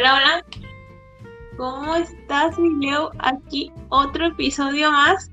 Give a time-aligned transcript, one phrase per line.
[0.00, 0.46] Hola, hola.
[1.58, 3.10] ¿Cómo estás, mi Leo?
[3.18, 5.30] Aquí otro episodio más.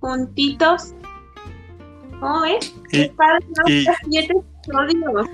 [0.00, 0.94] Juntitos.
[2.18, 2.74] ¿Cómo ves?
[2.92, 5.28] Y- y- siete episodios.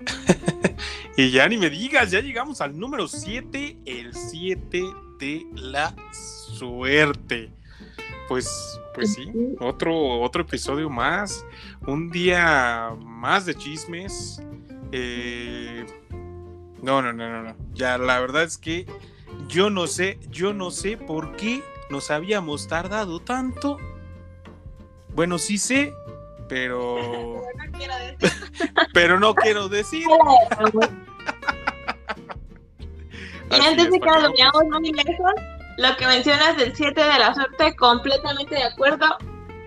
[1.16, 4.82] Y ya ni me digas, ya llegamos al número 7, el 7
[5.18, 7.50] de la suerte.
[8.28, 11.46] Pues, pues sí, otro, otro episodio más,
[11.86, 14.42] un día más de chismes.
[14.90, 15.86] Eh,
[16.82, 17.56] no, no, no, no, no.
[17.72, 18.86] Ya la verdad es que
[19.48, 23.78] yo no sé, yo no sé por qué nos habíamos tardado tanto.
[25.14, 25.94] Bueno, sí sé,
[26.48, 26.96] pero,
[27.56, 28.30] No quiero decir.
[28.92, 30.06] pero no quiero decir.
[33.50, 34.08] Y Así antes es, de que
[34.80, 35.32] muy lejos,
[35.76, 39.06] lo que mencionas del 7 de la suerte, completamente de acuerdo.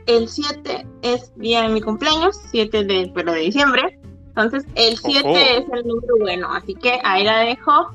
[0.08, 4.00] El 7 es día de mi cumpleaños, 7 de, pero de diciembre.
[4.36, 5.38] Entonces, el 7 Ojo.
[5.38, 6.54] es el número bueno.
[6.54, 7.94] Así que ahí la dejo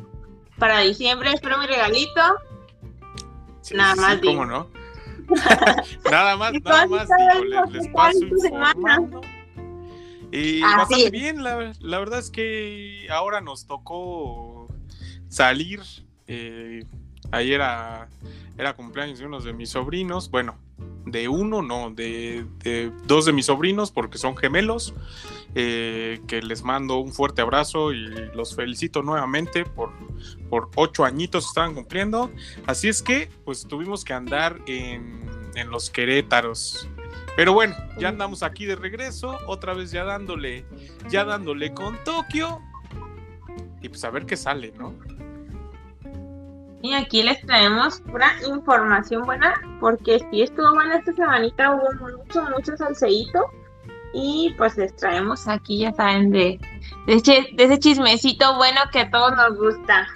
[0.59, 1.33] para diciembre.
[1.33, 2.21] Espero mi regalito.
[3.61, 4.27] Sí, Nada sí, más sí.
[4.27, 4.69] ¿Cómo no?
[6.11, 9.21] nada más, ¿Y nada más digo, les, paso informando.
[10.33, 11.11] Y Así bastante es.
[11.11, 14.69] bien, la, la verdad es que ahora nos tocó
[15.29, 15.81] salir.
[16.27, 16.85] eh,
[17.33, 18.09] ayer era,
[18.57, 20.31] era cumpleaños de unos de mis sobrinos.
[20.31, 20.57] Bueno,
[21.07, 24.95] de uno, no, de, de dos de mis sobrinos, porque son gemelos.
[25.55, 29.91] eh, que les mando un fuerte abrazo y los felicito nuevamente por,
[30.49, 32.31] por ocho añitos que estaban cumpliendo.
[32.67, 36.89] Así es que, pues tuvimos que andar en, en los Querétaros.
[37.37, 40.65] Pero bueno, ya andamos aquí de regreso, otra vez ya dándole,
[41.09, 42.61] ya dándole con Tokio.
[43.83, 44.95] Y pues a ver qué sale, ¿no?
[46.83, 52.43] Y aquí les traemos pura información buena, porque sí estuvo buena esta semanita, hubo mucho,
[52.45, 53.51] mucho salseíto.
[54.13, 56.59] Y pues les traemos aquí, ya saben, de,
[57.07, 60.09] de, ese, de ese chismecito bueno que a todos nos gusta.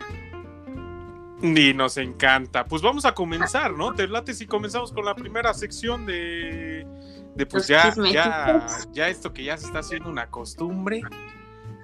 [1.43, 2.65] Y nos encanta.
[2.65, 3.93] Pues vamos a comenzar, ¿no?
[3.93, 6.87] Te late si comenzamos con la primera sección de,
[7.35, 11.03] de pues ya, ya, ya esto que ya se está haciendo una costumbre.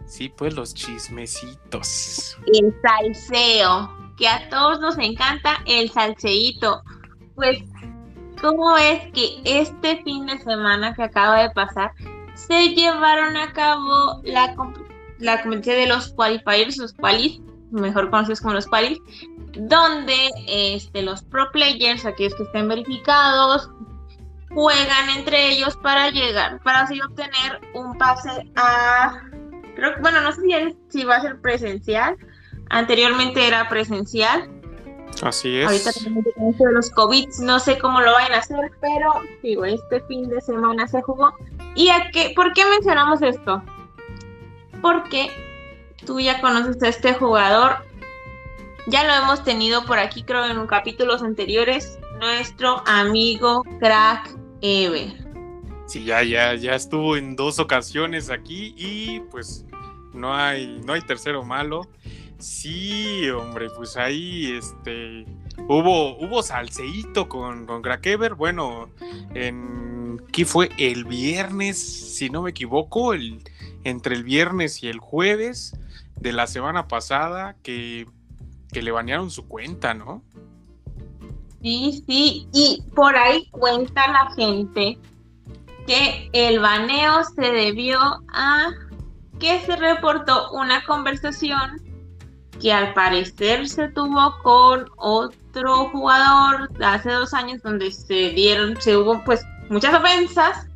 [0.06, 2.38] Sí, pues los chismecitos.
[2.46, 6.82] El salseo, que a todos nos encanta el salseíto.
[7.34, 7.58] Pues,
[8.40, 11.92] ¿cómo es que este fin de semana que acaba de pasar
[12.34, 14.54] se llevaron a cabo la,
[15.18, 18.98] la competencia de los qualifiers, los qualis, mejor conocidos como los qualis,
[19.54, 23.70] donde este, los pro players, aquellos que estén verificados,
[24.50, 29.22] juegan entre ellos para llegar, para así obtener un pase a,
[30.02, 32.16] bueno, no sé si va a ser presencial,
[32.70, 34.48] anteriormente era presencial,
[35.22, 35.66] Así es.
[35.66, 35.90] ahorita
[36.64, 40.40] de los COVID, no sé cómo lo vayan a hacer, pero digo, este fin de
[40.40, 41.34] semana se jugó.
[41.74, 43.62] ¿Y a qué, por qué mencionamos esto?
[44.80, 45.30] Porque
[46.06, 47.84] tú ya conoces a este jugador,
[48.86, 55.12] ya lo hemos tenido por aquí, creo, en capítulos anteriores, nuestro amigo Crack Ever.
[55.86, 59.66] Sí, ya, ya, ya estuvo en dos ocasiones aquí y pues
[60.14, 61.82] no hay, no hay tercero malo.
[62.40, 65.26] Sí, hombre, pues ahí este
[65.68, 68.34] hubo, hubo salseíto con, con Crackhever.
[68.34, 68.88] Bueno,
[69.34, 70.70] en ¿qué fue?
[70.78, 71.78] El viernes,
[72.16, 73.42] si no me equivoco, el,
[73.84, 75.76] entre el viernes y el jueves
[76.16, 78.06] de la semana pasada que,
[78.72, 80.22] que le banearon su cuenta, ¿no?
[81.62, 84.98] Sí, sí, y por ahí cuenta la gente
[85.86, 88.00] que el baneo se debió
[88.32, 88.70] a
[89.38, 91.89] que se reportó una conversación
[92.60, 98.80] que al parecer se tuvo con otro jugador de hace dos años donde se dieron,
[98.80, 100.66] se hubo pues muchas ofensas,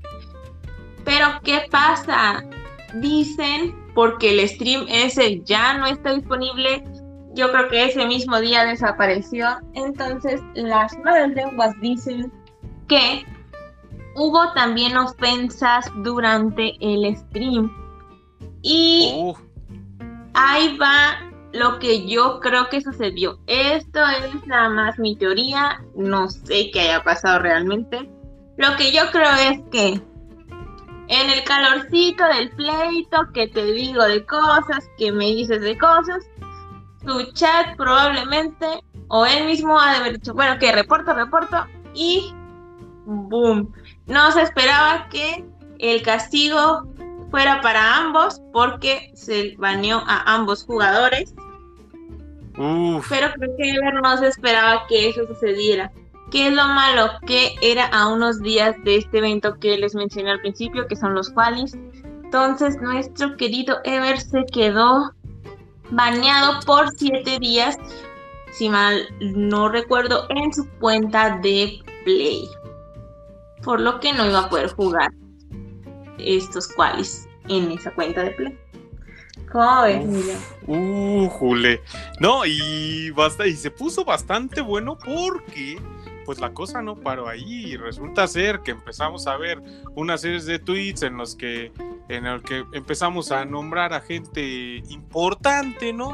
[1.04, 2.44] pero ¿qué pasa?
[2.94, 6.82] Dicen porque el stream ese ya no está disponible
[7.34, 9.58] yo creo que ese mismo día desapareció.
[9.74, 12.32] Entonces, las malas lenguas dicen
[12.88, 13.26] que
[14.14, 17.70] hubo también ofensas durante el stream.
[18.62, 19.36] Y Oh,
[20.34, 21.18] ahí va
[21.54, 23.38] lo que yo creo que sucedió.
[23.46, 28.10] Esto es nada más mi teoría, no sé qué haya pasado realmente.
[28.56, 30.02] Lo que yo creo es que
[31.08, 36.24] en el calorcito del pleito que te digo de cosas, que me dices de cosas,
[37.06, 38.66] tu chat probablemente,
[39.08, 42.34] o él mismo ha de haber dicho, bueno, que reporto, reporto, y
[43.04, 43.72] boom.
[44.06, 45.44] No se esperaba que
[45.78, 46.88] el castigo
[47.30, 51.34] fuera para ambos porque se baneó a ambos jugadores,
[52.56, 55.90] pero creo que Ever no se esperaba que eso sucediera.
[56.30, 57.10] ¿Qué es lo malo?
[57.26, 61.14] Que era a unos días de este evento que les mencioné al principio, que son
[61.14, 61.74] los qualis.
[62.24, 65.12] Entonces nuestro querido Ever se quedó
[65.90, 67.76] baneado por siete días,
[68.52, 72.48] si mal no recuerdo, en su cuenta de Play.
[73.62, 75.12] Por lo que no iba a poder jugar
[76.18, 78.58] estos cuales en esa cuenta de Play.
[79.50, 80.04] ¿Cómo ves,
[80.66, 81.82] Uh, jule.
[82.20, 85.78] No, y, basta, y se puso bastante bueno porque
[86.24, 89.60] pues la cosa no paró ahí y resulta ser que empezamos a ver
[89.94, 91.70] una serie de tweets en los que
[92.08, 96.12] en el que empezamos a nombrar a gente importante, ¿no?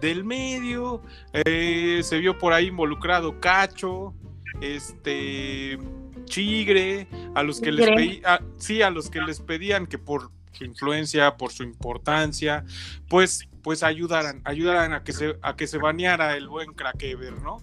[0.00, 1.02] Del medio,
[1.32, 4.14] eh, se vio por ahí involucrado Cacho,
[4.60, 5.78] este
[6.24, 10.64] Chigre, a los que les pedían, sí, a los que les pedían que por su
[10.64, 12.64] influencia, por su importancia,
[13.08, 17.62] pues, pues ayudaran, ayudaran a que se, a que se baneara el buen Crackever, ¿no?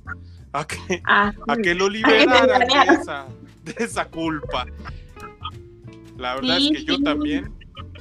[0.54, 3.28] A que, ah, a que lo liberaran de esa,
[3.64, 4.66] de esa culpa.
[6.18, 7.54] La verdad es que yo también,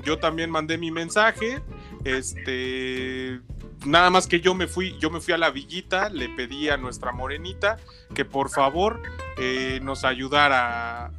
[0.05, 1.61] yo también mandé mi mensaje,
[2.05, 3.41] este,
[3.85, 6.77] nada más que yo me fui, yo me fui a la villita, le pedí a
[6.77, 7.79] nuestra morenita
[8.15, 9.03] que por favor
[9.37, 11.13] eh, nos ayudara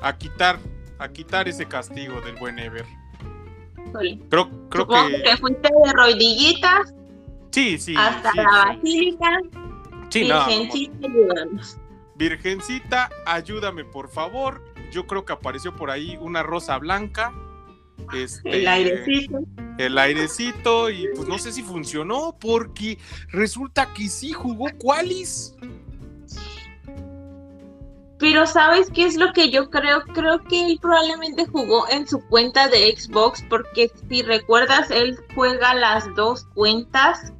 [0.00, 0.58] a, quitar,
[0.98, 2.86] a quitar ese castigo del buen Ever.
[4.28, 5.22] Creo, creo que...
[5.22, 6.94] que fuiste de rodillitas.
[7.50, 7.94] Sí, sí.
[7.96, 9.40] Hasta la basílica.
[10.08, 11.62] Sí, Virgencita, ayúdame.
[12.16, 14.62] Virgencita, ayúdame, por favor.
[14.90, 17.32] Yo creo que apareció por ahí una rosa blanca.
[18.12, 19.38] Este, el airecito.
[19.78, 22.98] El airecito, y pues no sé si funcionó, porque
[23.28, 25.56] resulta que sí jugó Qualis.
[28.18, 30.02] Pero ¿sabes qué es lo que yo creo?
[30.04, 35.74] Creo que él probablemente jugó en su cuenta de Xbox porque si recuerdas, él juega
[35.74, 37.32] las dos cuentas.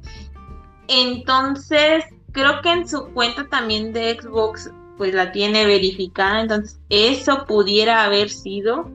[0.87, 6.41] Entonces, creo que en su cuenta también de Xbox pues la tiene verificada.
[6.41, 8.89] Entonces, eso pudiera haber sido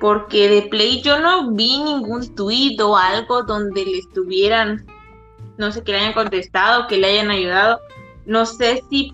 [0.00, 4.86] porque de Play yo no vi ningún tuit o algo donde le estuvieran,
[5.58, 7.80] no sé, que le hayan contestado, que le hayan ayudado.
[8.26, 9.12] No sé si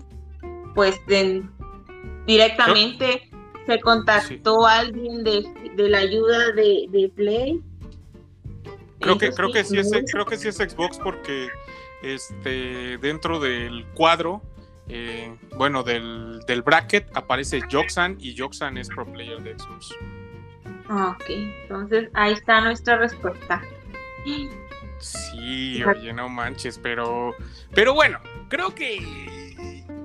[0.73, 1.51] pues en
[2.27, 3.29] directamente
[3.65, 5.43] se contactó alguien de,
[5.77, 7.61] la ayuda de, Play.
[8.99, 11.49] Creo que, creo que sí es, creo que sí es Xbox porque
[12.01, 14.41] este dentro del cuadro,
[14.87, 19.95] eh, bueno, del, bracket aparece Joxan y Joxan es pro player de Xbox.
[20.89, 23.61] Ok, entonces ahí está nuestra respuesta.
[24.99, 27.35] Sí, oye, no manches, pero,
[27.73, 28.19] pero bueno,
[28.49, 29.36] creo que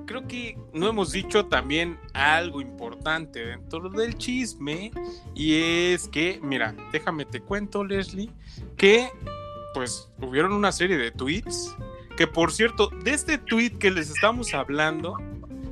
[0.05, 4.91] creo que no hemos dicho también algo importante dentro del chisme
[5.35, 8.29] y es que, mira, déjame te cuento, Leslie,
[8.77, 9.09] que
[9.73, 11.75] pues hubieron una serie de tweets
[12.15, 15.17] que por cierto, de este tweet que les estamos hablando,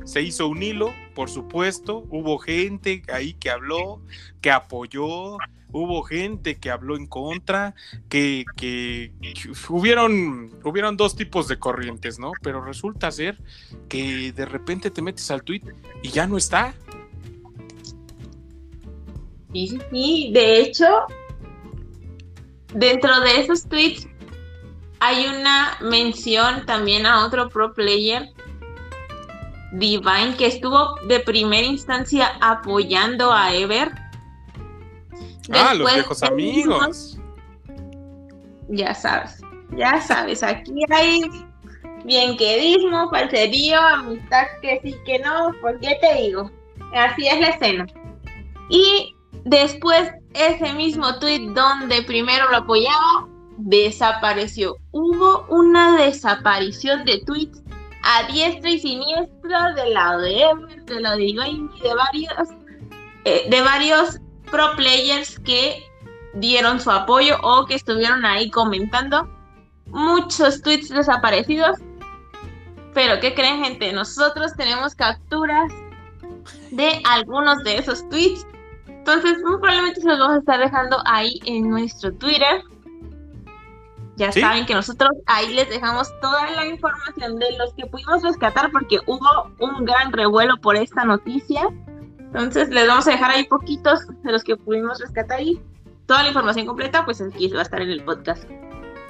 [0.06, 4.02] se hizo un hilo, por supuesto, hubo gente ahí que habló,
[4.42, 5.38] que apoyó,
[5.72, 7.76] hubo gente que habló en contra,
[8.10, 9.12] que, que,
[9.70, 12.32] hubieron, hubieron dos tipos de corrientes, ¿no?
[12.42, 13.38] Pero resulta ser
[13.90, 15.64] que de repente te metes al tweet
[16.02, 16.74] y ya no está.
[19.54, 20.86] Sí, sí, de hecho,
[22.74, 24.08] dentro de esos tweets
[25.00, 28.30] hay una mención también a otro pro player,
[29.74, 33.92] Divine, que estuvo de primera instancia apoyando a Ever
[35.54, 37.18] ah, los viejos amigos.
[38.70, 39.42] Ya sabes,
[39.76, 41.24] ya sabes, aquí hay
[42.06, 46.50] bienquedismo, falserío, amistad que sí, que no, ¿por qué te digo?
[46.94, 47.86] Así es la escena.
[48.70, 54.78] Y después ese mismo tweet donde primero lo apoyaba, desapareció.
[54.92, 57.62] Hubo una desaparición de tweets
[58.04, 62.50] a diestra y siniestra del lado de Ever, de lado de y de varios,
[63.26, 64.20] eh, de varios
[64.52, 65.90] pro players que
[66.36, 69.28] dieron su apoyo o que estuvieron ahí comentando.
[69.88, 71.78] Muchos tweets desaparecidos.
[72.94, 73.92] Pero ¿qué creen gente?
[73.94, 75.72] Nosotros tenemos capturas
[76.72, 78.46] de algunos de esos tweets.
[78.88, 82.64] Entonces muy probablemente se los vamos a estar dejando ahí en nuestro Twitter.
[84.18, 88.72] Ya saben que nosotros ahí les dejamos toda la información de los que pudimos rescatar
[88.72, 91.64] porque hubo un gran revuelo por esta noticia.
[92.34, 95.62] Entonces les vamos a dejar ahí poquitos de los que pudimos rescatar ahí.
[96.06, 98.46] Toda la información completa, pues aquí va a estar en el podcast.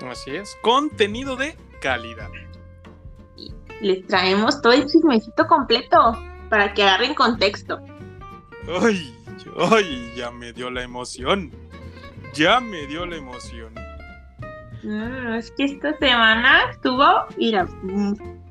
[0.10, 2.30] Así es, contenido de calidad.
[3.38, 7.80] Y les traemos todo el chismecito completo para que agarren contexto.
[8.82, 9.16] Ay,
[9.72, 11.52] ay, ya me dio la emoción.
[12.34, 13.74] Ya me dio la emoción.
[14.84, 17.06] Mm, es que esta semana estuvo,
[17.38, 17.68] mira,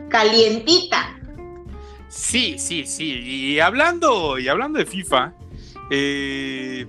[0.08, 1.19] calientita.
[2.10, 3.04] Sí, sí, sí.
[3.04, 5.32] Y hablando, y hablando de FIFA,
[5.90, 6.84] eh,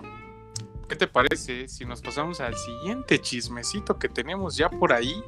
[0.89, 5.23] ¿qué te parece si nos pasamos al siguiente chismecito que tenemos ya por ahí?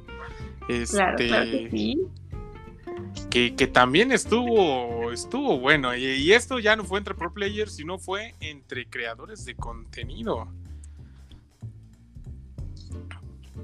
[0.67, 1.97] Este, claro, que, sí.
[3.29, 5.95] que, también estuvo, estuvo bueno.
[5.95, 10.47] Y, esto ya no fue entre pro players, sino fue entre creadores de contenido.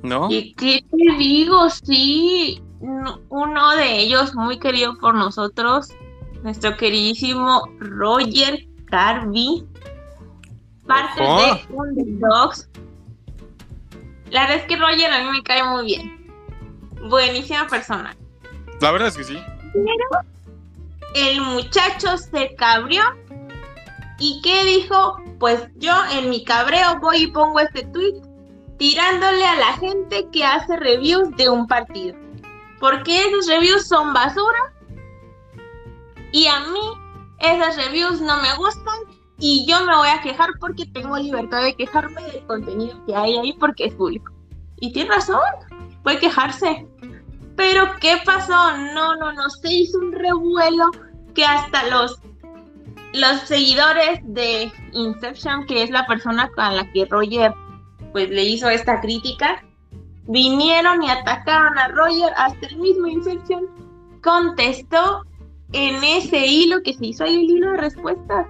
[0.04, 0.30] ¿No?
[0.30, 1.72] ¿Y qué te digo?
[1.72, 5.90] Sí, uno de ellos muy querido por nosotros,
[6.44, 9.66] nuestro queridísimo Roger Carby,
[10.88, 12.70] parte de Underdogs.
[14.30, 16.32] La verdad es que Roger a mí me cae muy bien.
[17.10, 18.16] Buenísima persona.
[18.82, 19.40] La verdad es que sí.
[19.74, 20.24] Pero
[21.16, 23.04] el muchacho se cabrió.
[24.20, 25.18] ¿Y qué dijo?
[25.40, 28.22] Pues yo en mi cabreo voy y pongo este tweet
[28.78, 32.16] tirándole a la gente que hace reviews de un partido.
[32.80, 34.74] Porque esos reviews son basura.
[36.32, 36.80] Y a mí
[37.40, 39.00] esas reviews no me gustan.
[39.38, 43.38] Y yo me voy a quejar porque tengo libertad de quejarme del contenido que hay
[43.38, 44.34] ahí porque es público.
[44.82, 45.40] Y tiene razón,
[46.04, 46.86] puede quejarse.
[47.56, 48.78] Pero ¿qué pasó?
[48.94, 50.92] No, no, no, se hizo un revuelo
[51.34, 52.20] que hasta los,
[53.14, 57.54] los seguidores de Inception, que es la persona a la que Roger
[58.12, 59.64] pues le hizo esta crítica,
[60.28, 63.66] vinieron y atacaron a Roger, hasta el mismo Inception
[64.22, 65.24] contestó
[65.74, 68.48] en ese hilo que se hizo ahí el hilo de respuestas.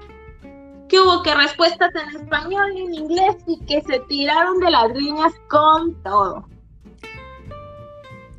[0.87, 4.91] Que hubo que respuestas en español y en inglés y que se tiraron de las
[4.91, 6.47] líneas con todo.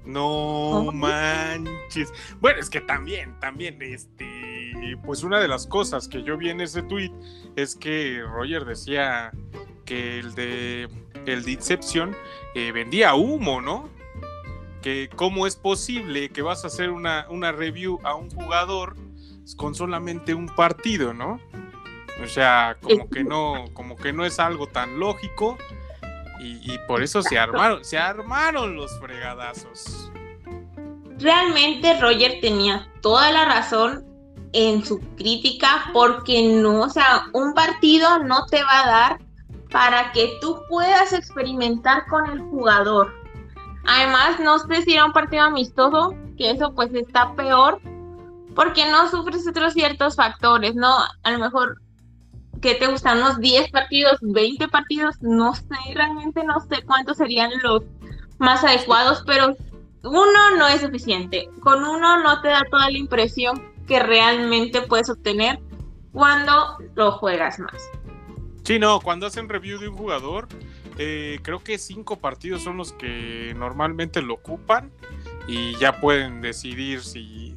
[0.05, 2.13] No manches.
[2.41, 6.61] Bueno, es que también, también, este, pues una de las cosas que yo vi en
[6.61, 7.13] ese tweet
[7.55, 9.31] es que Roger decía
[9.85, 10.89] que el de
[11.27, 12.17] el de Inception
[12.55, 13.89] eh, vendía humo, ¿no?
[14.83, 18.97] Que cómo es posible que vas a hacer una, una review a un jugador
[19.57, 21.41] con solamente un partido, ¿no?
[22.23, 25.59] O sea, como que no, como que no es algo tan lógico.
[26.41, 30.11] Y, y, por eso se armaron, se armaron los fregadazos.
[31.19, 34.07] Realmente Roger tenía toda la razón
[34.53, 39.19] en su crítica porque no, o sea, un partido no te va a dar
[39.71, 43.20] para que tú puedas experimentar con el jugador.
[43.85, 47.81] Además, no sé si era un partido amistoso, que eso pues está peor,
[48.55, 50.95] porque no sufres otros ciertos factores, ¿no?
[51.23, 51.81] A lo mejor
[52.61, 57.51] que te gustan unos 10 partidos, 20 partidos, no sé, realmente no sé cuántos serían
[57.63, 57.83] los
[58.39, 59.57] más adecuados, pero
[60.03, 61.49] uno no es suficiente.
[61.61, 65.59] Con uno no te da toda la impresión que realmente puedes obtener
[66.13, 67.91] cuando lo juegas más.
[68.65, 70.49] Sí, no, cuando hacen review de un jugador,
[70.99, 74.91] eh, creo que cinco partidos son los que normalmente lo ocupan
[75.47, 77.57] y ya pueden decidir si,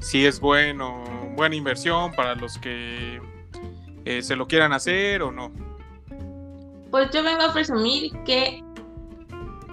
[0.00, 1.04] si es bueno,
[1.36, 3.20] buena inversión para los que
[4.04, 5.52] eh, se lo quieran hacer o no.
[6.90, 8.62] Pues yo vengo a presumir que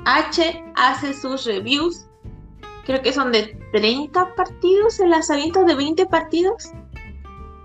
[0.06, 2.06] H hace sus reviews,
[2.86, 6.72] creo que son de 30 partidos, el lanzamiento de 20 partidos.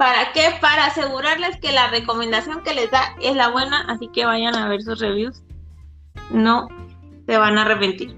[0.01, 0.55] ¿Para qué?
[0.63, 4.67] Para asegurarles que la recomendación que les da es la buena, así que vayan a
[4.67, 5.43] ver sus reviews.
[6.31, 6.69] No
[7.27, 8.17] se van a arrepentir.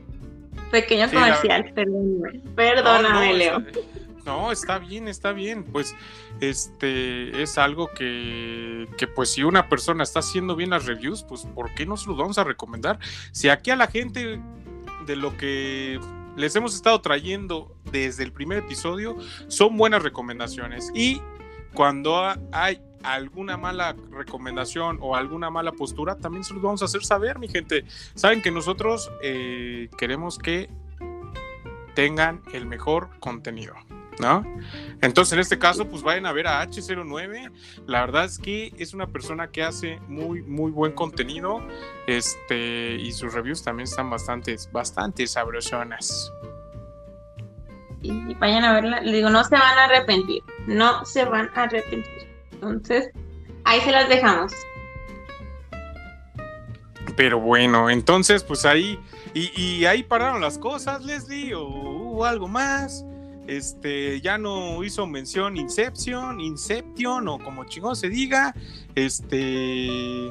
[0.71, 2.41] Pequeño comercial, perdóname.
[2.55, 3.65] Perdóname, Leo.
[4.25, 5.65] No, está bien, está bien.
[5.65, 5.97] Pues
[6.39, 11.49] este es algo que, que, pues si una persona está haciendo bien las reviews, pues
[11.53, 13.01] ¿por qué no se los vamos a recomendar?
[13.33, 14.41] Si aquí a la gente
[15.05, 15.99] de lo que
[16.37, 19.17] les hemos estado trayendo desde el primer episodio
[19.49, 21.21] son buenas recomendaciones y
[21.75, 27.05] cuando hay alguna mala recomendación o alguna mala postura, también se los vamos a hacer
[27.05, 27.85] saber, mi gente.
[28.15, 30.71] Saben que nosotros eh, queremos que
[31.95, 33.75] tengan el mejor contenido.
[34.19, 34.45] ¿No?
[35.01, 37.51] Entonces, en este caso, pues vayan a ver a H09.
[37.87, 41.67] La verdad es que es una persona que hace muy, muy buen contenido.
[42.07, 46.31] Este, y sus reviews también están bastante, bastante sabrosonas
[48.03, 49.01] y vayan a verla.
[49.01, 52.29] Le digo, no se van a arrepentir, no se van a arrepentir.
[52.53, 53.11] Entonces,
[53.65, 54.53] ahí se las dejamos.
[57.17, 58.99] Pero bueno, entonces, pues ahí,
[59.35, 63.05] y, ahí pararon las cosas, Leslie, o hubo algo más.
[63.47, 68.55] Este, ya no hizo mención Inception, Inception, o como chingón se diga.
[68.95, 70.31] Este.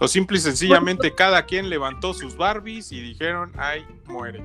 [0.00, 4.42] O simple y sencillamente cada quien levantó sus Barbies y dijeron, ay, muere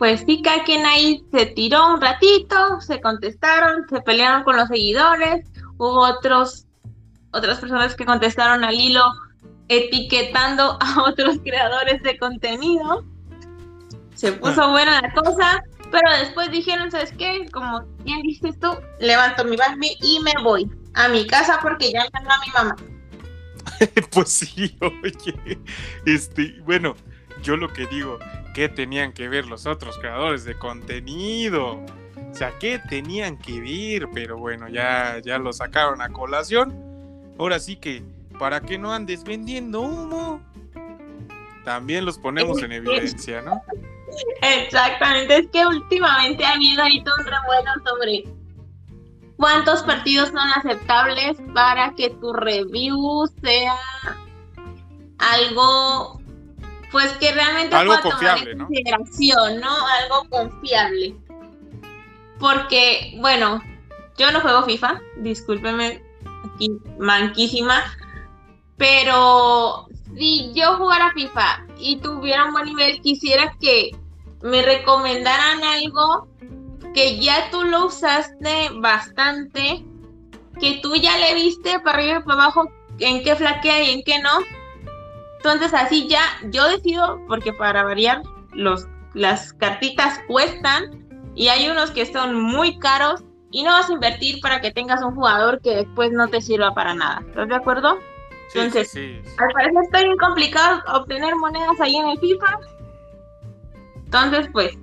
[0.00, 4.68] pues sí, cada quien ahí se tiró un ratito, se contestaron, se pelearon con los
[4.68, 6.66] seguidores, hubo otros,
[7.32, 9.04] otras personas que contestaron al hilo
[9.68, 13.04] etiquetando a otros creadores de contenido.
[14.14, 14.70] Se puso ah.
[14.70, 17.46] buena la cosa, pero después dijeron, ¿sabes qué?
[17.52, 22.04] Como bien dices tú, levanto mi Barbie y me voy a mi casa porque ya
[22.04, 22.76] me a mi mamá.
[24.12, 25.58] pues sí, oye.
[26.06, 26.96] Este, bueno,
[27.42, 28.18] yo lo que digo,
[28.54, 31.84] ¿qué tenían que ver los otros creadores de contenido?
[32.30, 34.08] O sea, ¿qué tenían que ver?
[34.12, 36.74] Pero bueno, ya, ya lo sacaron a colación.
[37.38, 38.02] Ahora sí que,
[38.38, 40.40] para que no andes vendiendo humo,
[41.64, 43.62] también los ponemos en evidencia, ¿no?
[44.42, 48.24] Exactamente, es que últimamente ha habido ahí todo un revuelo sobre
[49.36, 53.76] cuántos partidos son aceptables para que tu review sea
[55.18, 56.19] algo
[56.90, 58.66] pues que realmente algo confiable, ¿no?
[58.66, 59.86] consideración, ¿no?
[59.86, 61.16] Algo confiable.
[62.38, 63.62] Porque, bueno,
[64.16, 66.02] yo no juego FIFA, discúlpeme,
[66.54, 67.84] aquí manquísima,
[68.76, 73.90] pero si yo jugara FIFA y tuviera un buen nivel, quisiera que
[74.42, 76.28] me recomendaran algo
[76.94, 79.84] que ya tú lo usaste bastante,
[80.60, 84.02] que tú ya le viste para arriba y para abajo en qué flaquea y en
[84.02, 84.30] qué no.
[85.42, 86.20] Entonces así ya
[86.50, 92.78] yo decido, porque para variar, los, las cartitas cuestan y hay unos que son muy
[92.78, 96.42] caros y no vas a invertir para que tengas un jugador que después no te
[96.42, 97.22] sirva para nada.
[97.26, 97.98] ¿Estás de acuerdo?
[98.54, 98.94] Entonces,
[99.38, 102.58] al parecer está bien complicado obtener monedas ahí en el FIFA.
[104.04, 104.76] Entonces, pues,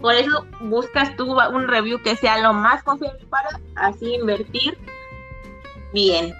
[0.00, 4.76] por eso buscas tú un review que sea lo más confiable para así invertir
[5.92, 6.34] bien.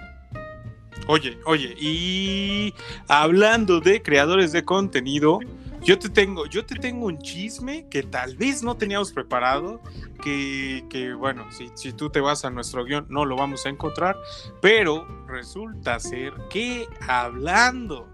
[1.07, 2.73] Oye, oye, y
[3.07, 5.39] hablando de creadores de contenido,
[5.83, 9.81] yo te tengo, yo te tengo un chisme que tal vez no teníamos preparado,
[10.23, 13.69] que, que bueno, si, si, tú te vas a nuestro guion no lo vamos a
[13.69, 14.15] encontrar,
[14.61, 18.07] pero resulta ser que hablando,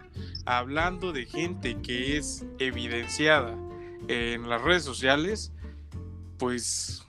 [0.46, 3.53] hablando de gente que es evidenciada
[4.08, 5.51] en las redes sociales,
[6.38, 7.06] pues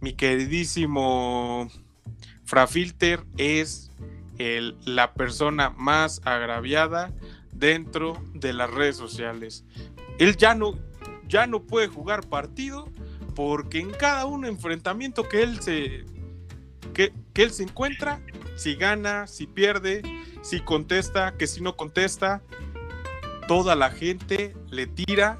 [0.00, 1.70] mi queridísimo
[2.44, 3.90] Frafilter es
[4.38, 7.12] la persona más agraviada
[7.52, 9.64] dentro de las redes sociales.
[10.18, 10.78] Él ya no,
[11.28, 12.90] ya no puede jugar partido
[13.34, 16.04] porque en cada un enfrentamiento que él se
[16.92, 18.20] que, que, él se encuentra,
[18.54, 20.02] si gana, si pierde,
[20.42, 22.40] si contesta, que si no contesta,
[23.48, 25.38] toda la gente le tira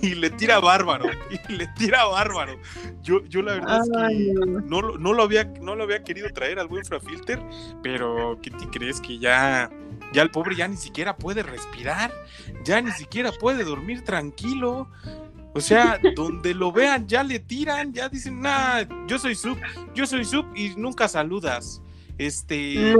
[0.00, 1.06] y, le tira bárbaro,
[1.48, 2.58] y le tira bárbaro.
[3.02, 4.34] Yo, yo la verdad es que
[4.66, 7.40] no, no, lo había, no lo había querido traer al buen Frafilter,
[7.82, 9.70] pero ¿qué te crees que ya
[10.14, 12.12] ya el pobre ya ni siquiera puede respirar,
[12.64, 14.88] ya ni siquiera puede dormir tranquilo.
[15.52, 19.58] O sea, donde lo vean ya le tiran, ya dicen, nah, yo soy sub,
[19.94, 21.82] yo soy sub y nunca saludas.
[22.16, 22.94] Este,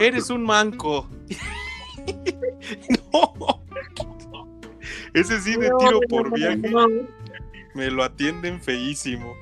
[0.00, 1.08] eres un manco.
[3.12, 3.65] no.
[5.14, 6.72] Ese sí de tiro por viaje.
[7.74, 9.34] Me lo atienden feísimo.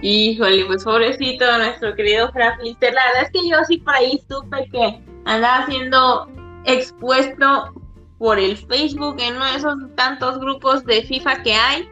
[0.00, 2.94] Híjole, pues pobrecito nuestro querido Fraflister.
[2.94, 6.28] La verdad es que yo sí por ahí supe que andaba siendo
[6.64, 7.74] expuesto
[8.18, 11.88] por el Facebook en uno de esos tantos grupos de FIFA que hay.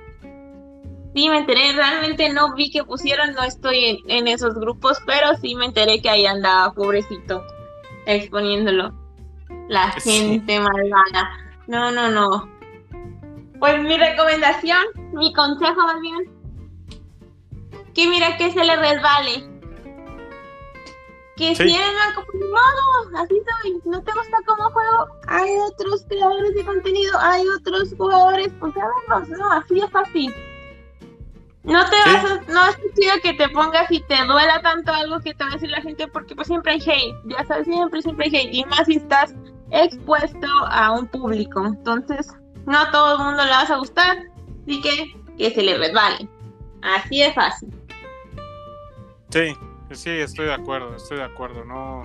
[1.15, 5.55] Sí, me enteré, realmente no vi que pusieron, no estoy en, esos grupos, pero sí
[5.55, 7.43] me enteré que ahí andaba, pobrecito,
[8.05, 8.93] exponiéndolo.
[9.69, 11.31] La gente malvada.
[11.67, 12.56] No, no, no.
[13.59, 16.31] Pues mi recomendación, mi consejo más bien,
[17.95, 19.57] que mira que se le resbale
[21.37, 23.81] que si eres blanco, pues modo, así soy.
[23.85, 28.89] No te gusta cómo juego, hay otros creadores de contenido, hay otros jugadores, pues a
[28.89, 30.35] verlos, no, así es fácil.
[31.63, 35.21] No te vas a, no es chido que te pongas y te duela tanto algo
[35.21, 38.01] que te va a decir la gente, porque pues siempre hay hate, ya sabes, siempre,
[38.01, 39.35] siempre hay hate, y más si estás
[39.71, 41.67] expuesto a un público.
[41.67, 42.33] Entonces,
[42.67, 44.19] no a todo el mundo le vas a gustar,
[44.63, 46.29] así que que se le resbale.
[46.83, 47.69] Así de fácil.
[49.31, 49.55] Sí,
[49.93, 51.65] Sí, estoy de acuerdo, estoy de acuerdo.
[51.65, 52.05] No,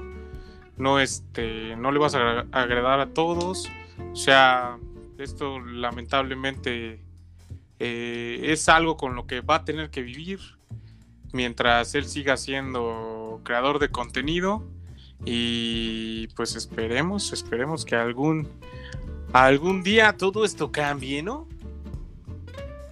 [0.77, 3.69] no, este, no le vas a agradar a todos.
[4.11, 4.77] O sea,
[5.17, 7.01] esto lamentablemente
[7.79, 10.39] eh, es algo con lo que va a tener que vivir
[11.33, 14.63] mientras él siga siendo creador de contenido.
[15.25, 18.47] Y pues esperemos, esperemos que algún,
[19.33, 21.47] algún día todo esto cambie, ¿no?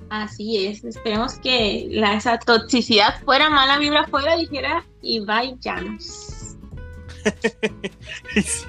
[0.10, 6.56] Así es, esperemos que la, esa toxicidad fuera, mala vibra fuera, dijera, y vayamos.
[8.36, 8.66] y sí,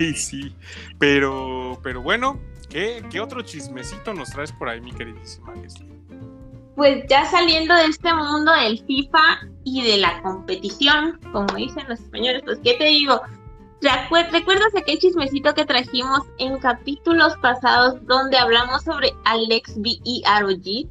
[0.00, 0.54] y sí.
[0.98, 5.86] Pero, pero bueno, ¿qué, ¿qué, otro chismecito nos traes por ahí, mi queridísima Leslie?
[6.74, 12.00] Pues ya saliendo de este mundo del FIFA y de la competición, como dicen los
[12.00, 13.20] españoles, pues, ¿qué te digo?
[13.80, 20.88] ¿Recuerdas aquel chismecito que trajimos en capítulos pasados donde hablamos sobre Alex B y ROG?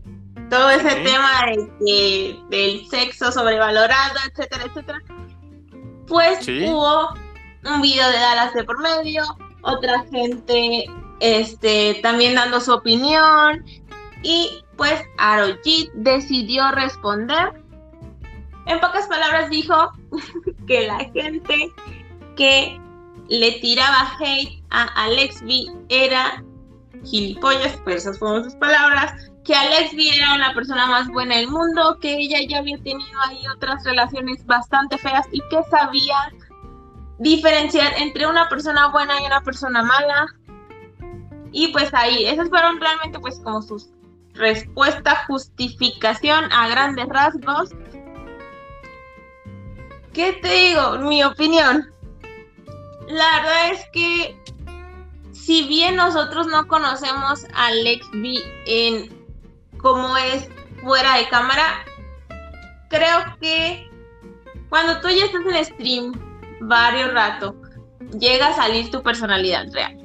[0.50, 1.46] Todo ese tema
[1.82, 5.00] de del sexo sobrevalorado, etcétera, etcétera.
[6.08, 7.14] pues hubo
[7.66, 9.24] un video de Dallas de por medio,
[9.64, 10.86] otra gente
[11.20, 13.66] este, también dando su opinión
[14.24, 17.64] y pues Arojit decidió responder.
[18.68, 19.92] En pocas palabras dijo
[20.68, 21.74] que la gente
[22.38, 22.80] que
[23.30, 25.44] le tiraba hate a Alex
[25.90, 26.44] era
[27.04, 31.98] gilipollas, pues esas fueron sus palabras, que Alex era una persona más buena del mundo,
[32.02, 36.34] que ella ya había tenido ahí otras relaciones bastante feas y que sabía
[37.20, 40.28] diferenciar entre una persona buena y una persona mala.
[41.52, 43.90] Y pues ahí, esas fueron realmente pues como sus
[44.38, 47.72] respuesta, justificación a grandes rasgos.
[50.14, 51.00] ¿Qué te digo?
[51.00, 51.92] Mi opinión.
[53.08, 54.38] La verdad es que
[55.32, 59.26] si bien nosotros no conocemos a Lex B en
[59.78, 60.50] cómo es
[60.82, 61.86] fuera de cámara,
[62.90, 63.90] creo que
[64.70, 66.12] cuando tú ya estás en stream
[66.62, 67.56] varios rato,
[68.20, 69.98] llega a salir tu personalidad real.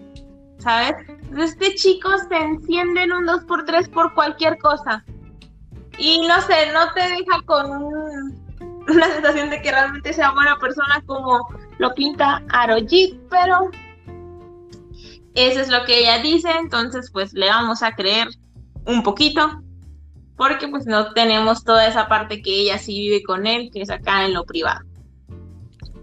[0.59, 0.95] ¿Sabes?
[1.37, 5.05] Este chico se enciende en un 2x3 por cualquier cosa.
[5.99, 7.71] Y no sé, no te deja con
[8.89, 11.49] una sensación de que realmente sea buena persona como
[11.83, 13.71] lo pinta Arojit, pero
[15.35, 18.29] eso es lo que ella dice, entonces pues le vamos a creer
[18.87, 19.61] un poquito,
[20.37, 23.91] porque pues no tenemos toda esa parte que ella sí vive con él, que es
[23.91, 24.81] acá en lo privado.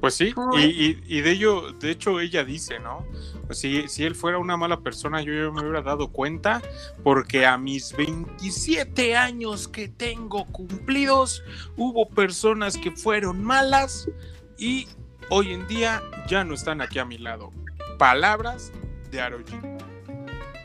[0.01, 3.05] Pues sí, y, de ello, de hecho ella dice, ¿no?
[3.51, 6.61] Si, si él fuera una mala persona, yo ya me hubiera dado cuenta,
[7.03, 11.43] porque a mis 27 años que tengo cumplidos,
[11.75, 14.09] hubo personas que fueron malas
[14.57, 14.87] y
[15.29, 17.51] hoy en día ya no están aquí a mi lado.
[17.97, 18.71] Palabras
[19.11, 19.59] de Aroji.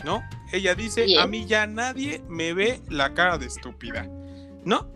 [0.04, 0.22] ¿No?
[0.52, 4.06] Ella dice, a mí ya nadie me ve la cara de estúpida.
[4.64, 4.86] ¿No?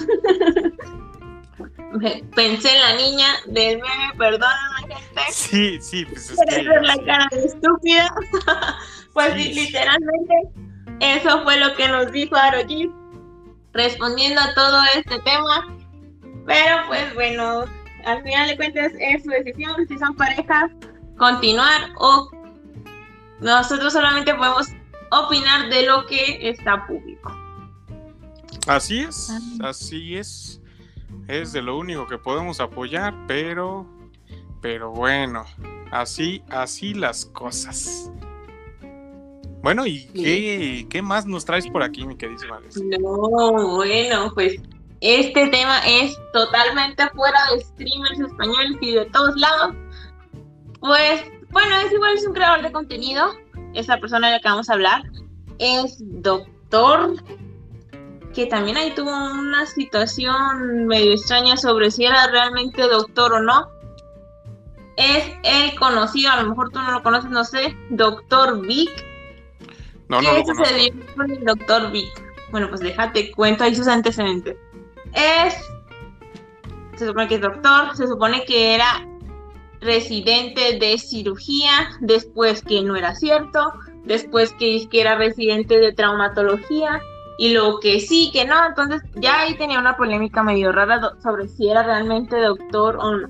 [2.36, 5.22] Pensé en la niña del meme, perdón gente.
[5.32, 6.68] Sí, sí, pues es que...
[6.68, 8.14] ver la cara de estúpida.
[9.12, 10.34] pues literalmente
[11.00, 12.90] eso fue lo que nos dijo Aroji
[13.72, 15.76] respondiendo a todo este tema.
[16.46, 17.64] Pero pues bueno,
[18.04, 20.70] al final de cuentas es su decisión, si son parejas,
[21.16, 22.30] continuar o
[23.40, 24.68] nosotros solamente podemos
[25.10, 27.34] opinar de lo que está público.
[28.66, 29.32] Así es,
[29.62, 30.60] así es.
[31.28, 33.86] Es de lo único que podemos apoyar, pero
[34.60, 35.44] pero bueno,
[35.90, 38.10] así así las cosas.
[39.62, 42.60] Bueno, ¿y qué, qué, más nos traes por aquí, mi querida
[42.98, 44.58] No, bueno, pues
[45.00, 49.74] este tema es totalmente fuera de streamers españoles y de todos lados.
[50.80, 53.32] Pues, bueno, es igual, es un creador de contenido.
[53.74, 55.02] Esa persona de la que vamos a hablar
[55.58, 57.14] es doctor,
[58.34, 63.68] que también ahí tuvo una situación medio extraña sobre si era realmente doctor o no.
[64.96, 68.90] Es el conocido, a lo mejor tú no lo conoces, no sé, doctor Vic.
[70.08, 72.10] No, ¿Qué sucedió con el doctor Vic?
[72.50, 74.56] Bueno, pues déjate cuento ahí sus antecedentes.
[75.14, 75.54] Es,
[76.96, 79.06] se supone que es doctor, se supone que era
[79.80, 83.72] residente de cirugía, después que no era cierto,
[84.04, 87.00] después que, que era residente de traumatología
[87.38, 91.48] y lo que sí, que no, entonces ya ahí tenía una polémica medio rara sobre
[91.48, 93.28] si era realmente doctor o no.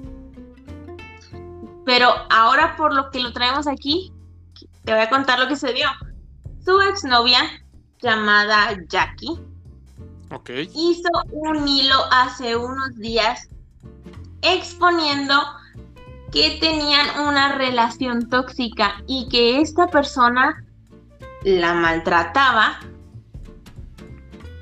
[1.87, 4.13] Pero ahora por lo que lo traemos aquí,
[4.85, 5.89] te voy a contar lo que se dio.
[6.65, 7.41] Su exnovia,
[8.03, 9.39] llamada Jackie,
[10.75, 13.49] hizo un hilo hace unos días
[14.43, 15.35] exponiendo
[16.33, 20.65] que tenían una relación tóxica y que esta persona
[21.45, 22.79] la maltrataba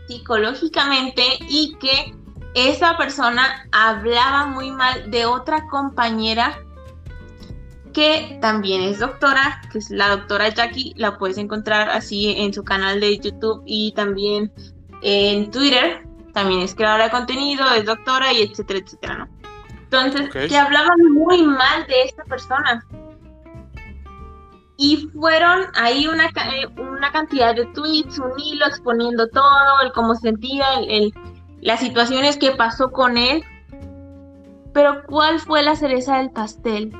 [0.07, 2.15] psicológicamente y que
[2.55, 6.59] esa persona hablaba muy mal de otra compañera
[7.93, 12.65] que también es doctora, que es la doctora Jackie, la puedes encontrar así en su
[12.65, 14.53] canal de YouTube y también
[15.03, 19.29] en Twitter, también es creadora de contenido, es doctora y etcétera, etcétera, ¿no?
[19.91, 22.85] Entonces, que hablaban muy mal de esta persona.
[24.77, 30.15] Y fueron ahí una, eh, una cantidad de tweets, un hilo exponiendo todo, el cómo
[30.15, 31.13] se sentía, el,
[31.63, 33.43] las situaciones que pasó con él.
[34.75, 36.93] Pero ¿cuál fue la cereza del pastel?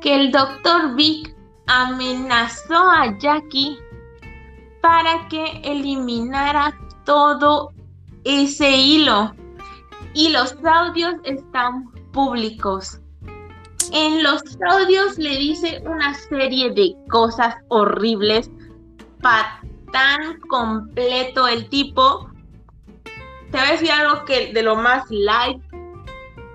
[0.00, 1.34] Que el doctor Vic
[1.66, 3.78] amenazó a Jackie
[4.80, 7.72] para que eliminara todo
[8.24, 9.34] ese hilo.
[10.12, 13.00] Y los audios están públicos.
[13.92, 18.50] En los audios le dice una serie de cosas horribles.
[19.22, 22.30] Para tan completo el tipo.
[23.50, 25.62] Te voy a decir algo que de lo más light.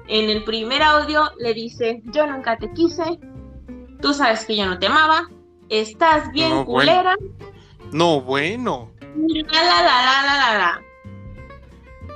[0.08, 3.18] en el primer audio le dice, yo nunca te quise,
[4.02, 5.30] tú sabes que yo no te amaba,
[5.70, 7.16] estás bien culera.
[7.94, 8.91] No, bueno.
[9.16, 10.82] La, la, la, la, la, la.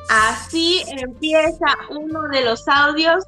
[0.10, 3.24] Así empieza uno de los audios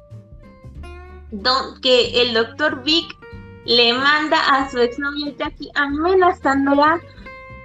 [1.30, 3.16] don, que el doctor Vic
[3.64, 7.00] le manda a su exnovia Jackie amenazándola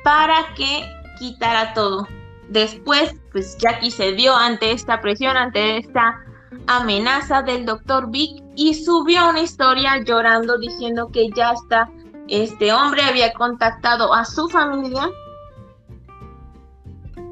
[0.03, 0.83] para que
[1.19, 2.07] quitara todo.
[2.49, 6.19] Después, pues Jackie cedió ante esta presión, ante esta
[6.67, 11.89] amenaza del doctor Vic y subió una historia llorando diciendo que ya está,
[12.27, 15.09] este hombre había contactado a su familia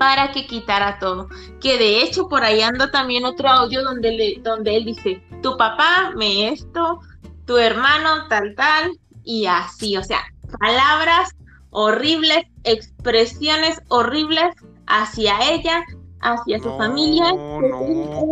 [0.02, 1.30] para que quitara todo.
[1.60, 5.56] Que de hecho por ahí anda también otro audio donde, le, donde él dice, tu
[5.58, 7.02] papá me esto,
[7.46, 10.22] tu hermano tal tal, y así, o sea,
[10.60, 11.36] palabras
[11.70, 14.56] horribles, expresiones horribles
[14.88, 15.84] hacia ella,
[16.22, 17.36] hacia su familia.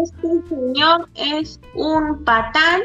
[0.03, 2.81] Este señor es un patán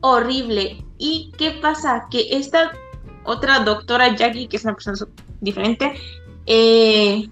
[0.00, 0.84] horrible.
[0.98, 2.08] ¿Y qué pasa?
[2.10, 2.72] Que esta
[3.22, 4.98] otra doctora Jackie, que es una persona
[5.40, 5.94] diferente,
[6.46, 7.30] eh,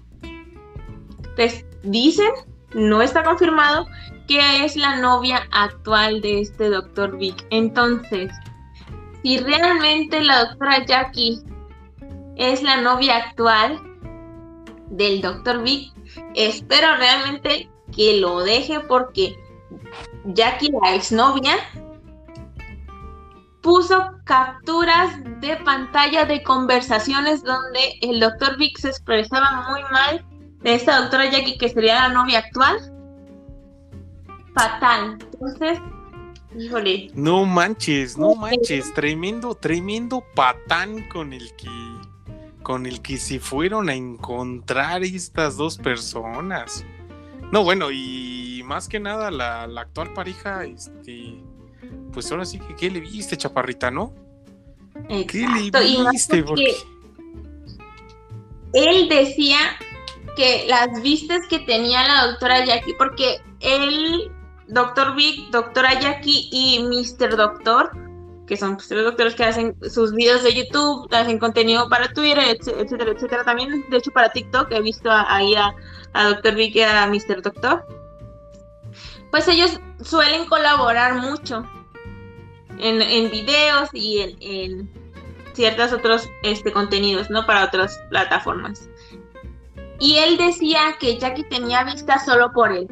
[1.35, 2.29] pues dicen,
[2.73, 3.87] no está confirmado,
[4.27, 7.45] que es la novia actual de este doctor Vic.
[7.49, 8.31] Entonces,
[9.21, 11.39] si realmente la doctora Jackie
[12.35, 13.79] es la novia actual
[14.89, 15.93] del doctor Vic,
[16.35, 19.35] espero realmente que lo deje porque
[20.25, 21.55] Jackie, la exnovia,
[23.61, 30.25] puso capturas de pantalla de conversaciones donde el doctor Vic se expresaba muy mal
[30.63, 32.77] de esta doctora Jackie, que sería la novia actual.
[34.53, 35.17] Fatal.
[35.33, 35.79] Entonces,
[36.57, 37.11] híjole.
[37.13, 38.93] No manches, no manches.
[38.93, 41.69] Tremendo, tremendo patán con el que
[42.63, 46.85] con el que se fueron a encontrar estas dos personas.
[47.51, 51.43] No, bueno, y más que nada la, actual pareja, este,
[52.13, 54.13] pues ahora sí que, ¿qué le viste, chaparrita, no?
[55.27, 56.41] ¿Qué le viste?
[56.41, 56.73] Porque...
[58.71, 59.57] Él decía
[60.35, 64.31] que las vistas que tenía la doctora Jackie, porque el
[64.67, 67.35] doctor Vic, doctora Jackie y Mr.
[67.35, 67.91] Doctor
[68.47, 72.57] que son pues, tres doctores que hacen sus videos de YouTube, hacen contenido para Twitter,
[72.59, 73.43] etcétera, etcétera.
[73.43, 75.73] También, de hecho, para TikTok he visto ahí a,
[76.13, 76.51] a.
[76.51, 77.41] Vic y a Mr.
[77.41, 77.85] Doctor.
[79.31, 81.65] Pues ellos suelen colaborar mucho
[82.77, 85.03] en, en videos y en, en
[85.53, 87.45] ciertos otros este, contenidos, ¿no?
[87.45, 88.89] Para otras plataformas.
[89.99, 92.87] Y él decía que Jackie tenía vista solo por él.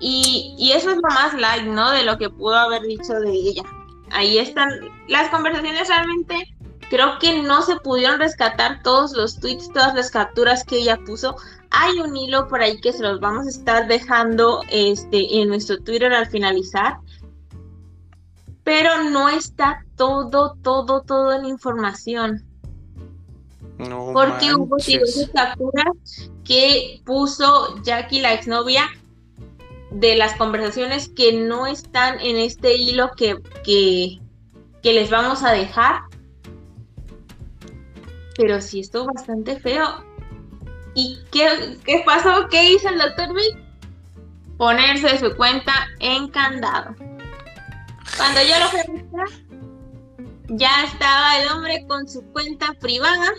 [0.00, 1.90] Y, y eso es lo más light, ¿no?
[1.90, 3.62] De lo que pudo haber dicho de ella
[4.10, 4.70] ahí están
[5.08, 6.54] las conversaciones realmente
[6.90, 11.36] creo que no se pudieron rescatar todos los tweets, todas las capturas que ella puso.
[11.70, 15.76] Hay un hilo por ahí que se los vamos a estar dejando este, en nuestro
[15.82, 16.96] Twitter al finalizar.
[18.64, 22.47] Pero no está todo, todo, todo en información.
[23.78, 25.86] No Porque hubo diversas capturas
[26.44, 28.88] que puso Jackie, la exnovia,
[29.90, 34.20] de las conversaciones que no están en este hilo que, que,
[34.92, 36.02] les vamos a dejar.
[38.36, 40.04] Pero sí estuvo bastante feo.
[40.94, 42.48] ¿Y qué, qué pasó?
[42.50, 43.56] ¿Qué hizo el doctor Vic?
[44.56, 46.94] Ponerse su cuenta en candado.
[48.16, 49.38] Cuando yo lo fui
[50.50, 53.32] ya estaba el hombre con su cuenta privada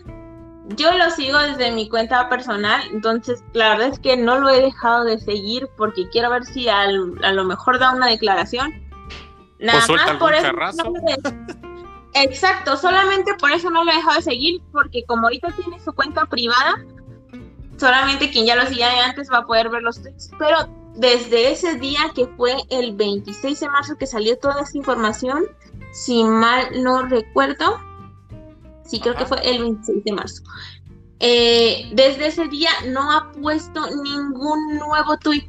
[0.76, 4.62] yo lo sigo desde mi cuenta personal, entonces la verdad es que no lo he
[4.62, 8.72] dejado de seguir porque quiero ver si a lo mejor da una declaración.
[9.60, 10.52] Nada más por eso.
[12.14, 15.94] Exacto, solamente por eso no lo he dejado de seguir, porque como ahorita tiene su
[15.94, 16.84] cuenta privada,
[17.78, 20.32] solamente quien ya lo seguía de antes va a poder ver los tweets.
[20.40, 25.46] Pero desde ese día que fue el 26 de marzo que salió toda esta información,
[25.92, 27.80] si mal no recuerdo,
[28.90, 30.44] sí creo que fue el 26 de marzo.
[31.20, 35.46] Eh, desde ese día no ha puesto ningún nuevo tweet,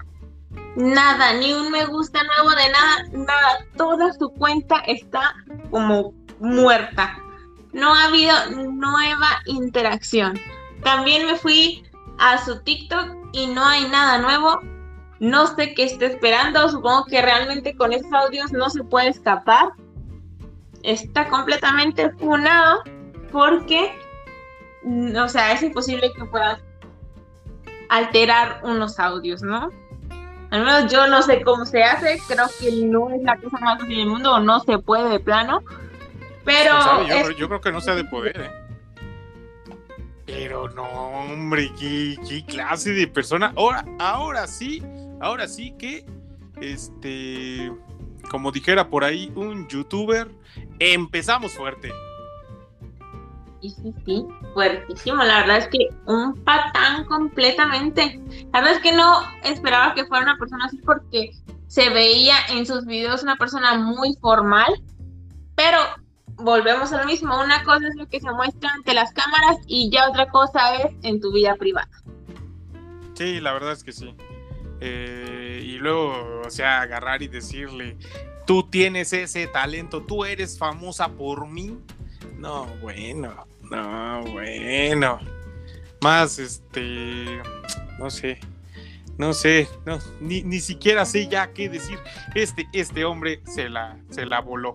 [0.76, 3.66] nada, ni un me gusta nuevo de nada, nada.
[3.76, 5.35] Toda su cuenta está
[5.70, 7.18] como muerta.
[7.72, 10.40] No ha habido nueva interacción.
[10.83, 11.85] También me fui
[12.18, 14.61] a su TikTok y no hay nada nuevo.
[15.20, 16.68] No sé qué está esperando.
[16.68, 19.68] Supongo que realmente con esos audios no se puede escapar.
[20.83, 22.83] Está completamente funado
[23.31, 23.99] porque,
[24.83, 26.61] mm, o sea, es imposible que puedas
[27.88, 29.71] alterar unos audios, ¿no?
[30.51, 33.81] Al menos yo no sé cómo se hace, creo que no es la cosa más
[33.81, 35.62] fácil del mundo, o no se puede de plano,
[36.45, 37.07] pero...
[37.37, 38.51] yo, creo que no se ha de poder, ¿eh?
[40.27, 43.53] Pero no, hombre, qué, qué clase de persona.
[43.57, 44.83] Ahora, ahora sí,
[45.21, 46.05] ahora sí que
[46.61, 47.73] este,
[48.31, 50.31] como dijera por ahí un youtuber,
[50.79, 51.93] empezamos fuerte.
[53.61, 55.23] Sí, sí, sí, fuertísimo.
[55.23, 58.20] La verdad es que un patán completamente.
[58.53, 61.33] La verdad es que no esperaba que fuera una persona así porque
[61.66, 64.83] se veía en sus videos una persona muy formal,
[65.55, 65.79] pero
[66.37, 67.38] volvemos a lo mismo.
[67.40, 70.92] Una cosa es lo que se muestra ante las cámaras y ya otra cosa es
[71.03, 71.90] en tu vida privada.
[73.14, 74.14] Sí, la verdad es que sí.
[74.81, 77.99] Eh, y luego, o sea, agarrar y decirle,
[78.46, 81.79] tú tienes ese talento, tú eres famosa por mí.
[82.40, 85.18] No, bueno, no, bueno.
[86.00, 87.42] Más, este,
[87.98, 88.40] no sé,
[89.18, 91.98] no sé, no, ni, ni siquiera sé ya qué decir.
[92.35, 94.74] Este, este hombre se la, se la voló.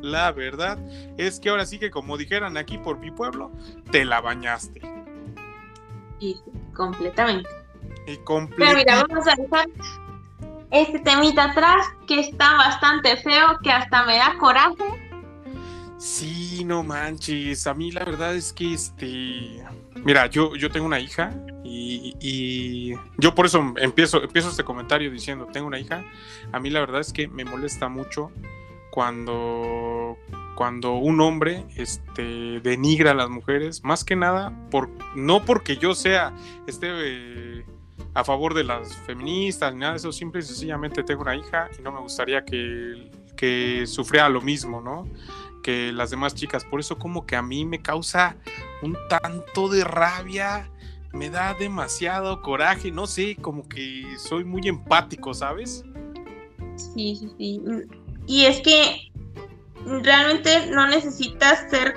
[0.00, 0.78] La verdad
[1.18, 3.52] es que ahora sí que como dijeran aquí por mi pueblo,
[3.90, 4.80] te la bañaste.
[6.20, 6.40] Sí,
[6.72, 7.50] completamente.
[8.06, 9.66] Y Pero mira, vamos a dejar
[10.70, 15.03] este temita atrás que está bastante feo, que hasta me da coraje.
[16.04, 17.66] Sí, no manches.
[17.66, 19.64] A mí la verdad es que este.
[20.04, 25.10] Mira, yo, yo tengo una hija y, y, yo por eso empiezo, empiezo este comentario
[25.10, 26.04] diciendo, tengo una hija.
[26.52, 28.30] A mí la verdad es que me molesta mucho
[28.90, 30.18] cuando,
[30.56, 35.94] cuando un hombre este, denigra a las mujeres, más que nada, por, no porque yo
[35.94, 36.36] sea
[36.66, 37.64] este,
[38.12, 41.70] a favor de las feministas ni nada de eso, simple y sencillamente tengo una hija
[41.78, 45.08] y no me gustaría que, que sufriera lo mismo, ¿no?
[45.64, 46.64] Que las demás chicas.
[46.64, 48.36] Por eso como que a mí me causa
[48.82, 50.70] un tanto de rabia,
[51.12, 55.82] me da demasiado coraje, no sé, como que soy muy empático, ¿sabes?
[56.76, 57.62] Sí, sí, sí.
[58.26, 59.10] Y es que
[59.86, 61.94] realmente no necesitas ser,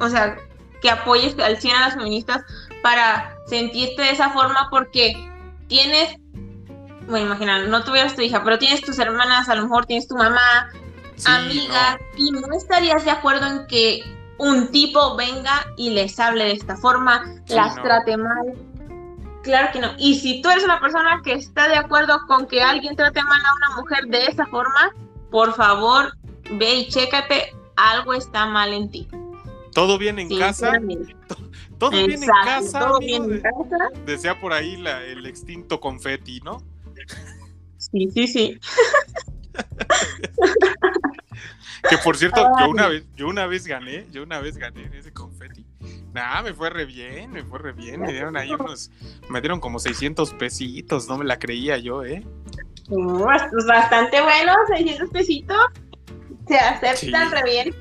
[0.00, 0.38] o sea,
[0.80, 2.42] que apoyes al 100 a las feministas
[2.82, 5.14] para sentirte de esa forma porque
[5.68, 6.16] tienes,
[7.06, 10.16] bueno, imagina, no tuvieras tu hija, pero tienes tus hermanas, a lo mejor tienes tu
[10.16, 10.70] mamá,
[11.24, 14.02] amigas, y no estarías de acuerdo en que
[14.38, 18.54] un tipo venga y les hable de esta forma, las trate mal.
[19.42, 19.92] Claro que no.
[19.98, 23.40] Y si tú eres una persona que está de acuerdo con que alguien trate mal
[23.44, 24.92] a una mujer de esa forma,
[25.30, 26.12] por favor,
[26.50, 29.08] ve y chécate, algo está mal en ti.
[29.72, 30.72] ¿Todo bien en casa?
[31.78, 32.78] Todo bien en casa.
[32.80, 33.90] Todo bien en casa.
[34.04, 36.62] Desea por ahí el extinto confeti, ¿no?
[37.78, 38.58] Sí, sí, sí.
[41.88, 45.12] que por cierto, yo una vez, yo una vez gané, yo una vez gané ese
[45.12, 45.64] confeti.
[46.12, 48.00] Nah, me fue re bien, me fue re bien.
[48.00, 48.90] Me dieron ahí unos,
[49.28, 52.24] me dieron como 600 pesitos, no me la creía yo, ¿eh?
[52.88, 55.58] Pues bastante bueno, 600 pesitos.
[56.48, 57.74] Se aceptan re bien.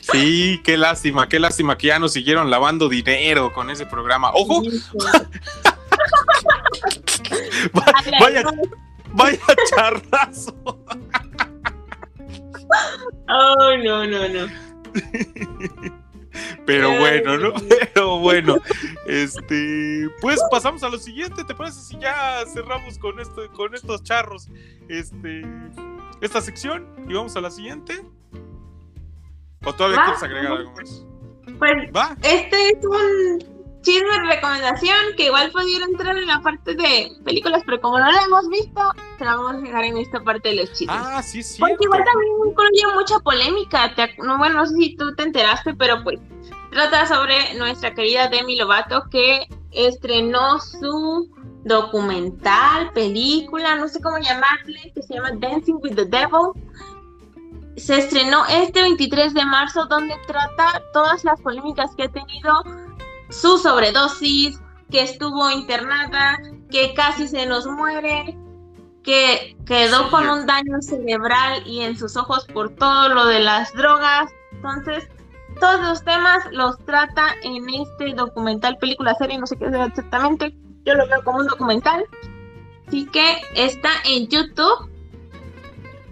[0.00, 4.30] Sí, qué lástima, qué lástima que ya nos siguieron lavando dinero con ese programa.
[4.32, 4.62] ¡Ojo!
[8.20, 8.44] vaya,
[9.12, 10.54] vaya charrazo.
[13.28, 14.46] Oh, no, no, no.
[16.66, 17.52] Pero bueno, ¿no?
[17.94, 18.58] Pero bueno,
[19.06, 21.44] este, pues pasamos a lo siguiente.
[21.44, 24.48] ¿Te parece si ya cerramos con esto, con estos charros,
[24.88, 25.42] este,
[26.20, 28.04] esta sección y vamos a la siguiente?
[29.64, 31.06] ¿O todavía quieres agregar algo más?
[31.58, 32.16] Pues, ¿Va?
[32.22, 37.80] este es un chisme recomendación que igual pudiera entrar en la parte de películas, pero
[37.80, 38.80] como no la hemos visto,
[39.18, 40.96] se la vamos a dejar en esta parte de los chismes.
[40.98, 41.60] Ah, sí, sí.
[41.60, 43.94] Porque igual también incluye mucha polémica.
[44.18, 46.18] no, bueno, no sé si tú te enteraste, pero pues
[46.70, 51.28] trata sobre nuestra querida Demi Lovato que estrenó su
[51.64, 56.52] documental, película, no sé cómo llamarle, que se llama Dancing with the Devil.
[57.76, 62.52] Se estrenó este 23 de marzo donde trata todas las polémicas que ha tenido
[63.30, 64.60] su sobredosis,
[64.90, 66.38] que estuvo internada,
[66.70, 68.36] que casi se nos muere,
[69.02, 73.72] que quedó con un daño cerebral y en sus ojos por todo lo de las
[73.74, 74.30] drogas.
[74.52, 75.08] Entonces,
[75.60, 80.54] todos los temas los trata en este documental, película, serie, no sé qué es exactamente.
[80.84, 82.04] Yo lo veo como un documental.
[82.86, 84.90] Así que está en YouTube,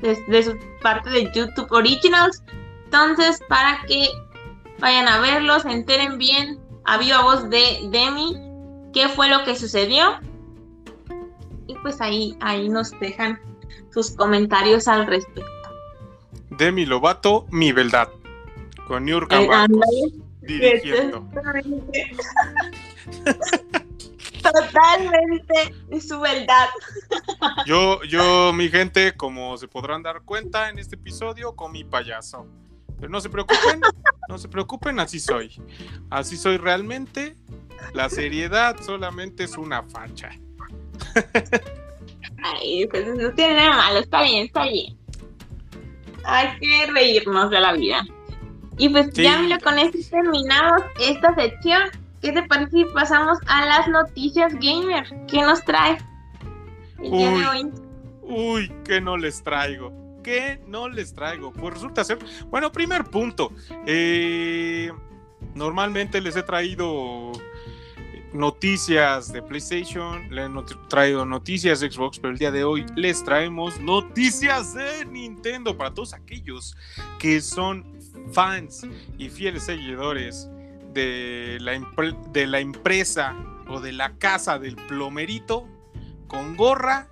[0.02, 2.42] desde su parte de YouTube Originals.
[2.84, 4.08] Entonces, para que
[4.78, 8.36] vayan a verlos, se enteren bien a viva voz de Demi
[8.92, 10.18] qué fue lo que sucedió.
[11.66, 13.40] Y pues ahí, ahí nos dejan
[13.92, 15.42] sus comentarios al respecto.
[16.50, 18.08] Demi Lovato, mi verdad.
[18.86, 19.20] Con New
[20.40, 21.28] dirigiendo.
[24.42, 26.68] Totalmente su verdad.
[27.66, 32.46] Yo, yo, mi gente, como se podrán dar cuenta en este episodio, con mi payaso.
[32.98, 33.80] Pero no se preocupen,
[34.28, 35.60] no se preocupen, así soy.
[36.10, 37.36] Así soy realmente.
[37.92, 40.30] La seriedad solamente es una facha.
[42.42, 44.96] Ay, pues no tiene nada malo, está bien, está bien.
[46.24, 48.04] Hay que reírnos de la vida.
[48.78, 51.82] Y pues ya, mira, con esto terminamos esta sección.
[52.20, 55.06] ¿Qué te parece si pasamos a las noticias gamer?
[55.28, 55.98] ¿Qué nos trae
[57.02, 57.70] el día de hoy?
[58.22, 60.05] Uy, ¿qué no les traigo?
[60.26, 61.52] ¿Qué no les traigo?
[61.52, 62.18] Pues resulta ser,
[62.50, 63.52] bueno, primer punto.
[63.86, 64.90] Eh,
[65.54, 67.30] normalmente les he traído
[68.32, 73.22] noticias de PlayStation, les he traído noticias de Xbox, pero el día de hoy les
[73.22, 76.76] traemos noticias de Nintendo para todos aquellos
[77.20, 77.84] que son
[78.32, 78.84] fans
[79.18, 80.50] y fieles seguidores
[80.92, 81.80] de la,
[82.32, 83.36] de la empresa
[83.68, 85.68] o de la casa del plomerito
[86.26, 87.10] con gorra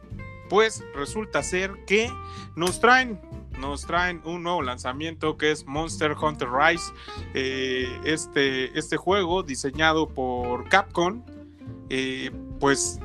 [0.49, 2.11] pues resulta ser que
[2.57, 3.20] nos traen
[3.59, 6.92] nos traen un nuevo lanzamiento que es Monster Hunter Rise.
[7.34, 11.24] Eh, este, este juego diseñado por Capcom,
[11.88, 12.30] eh,
[12.61, 12.99] pues,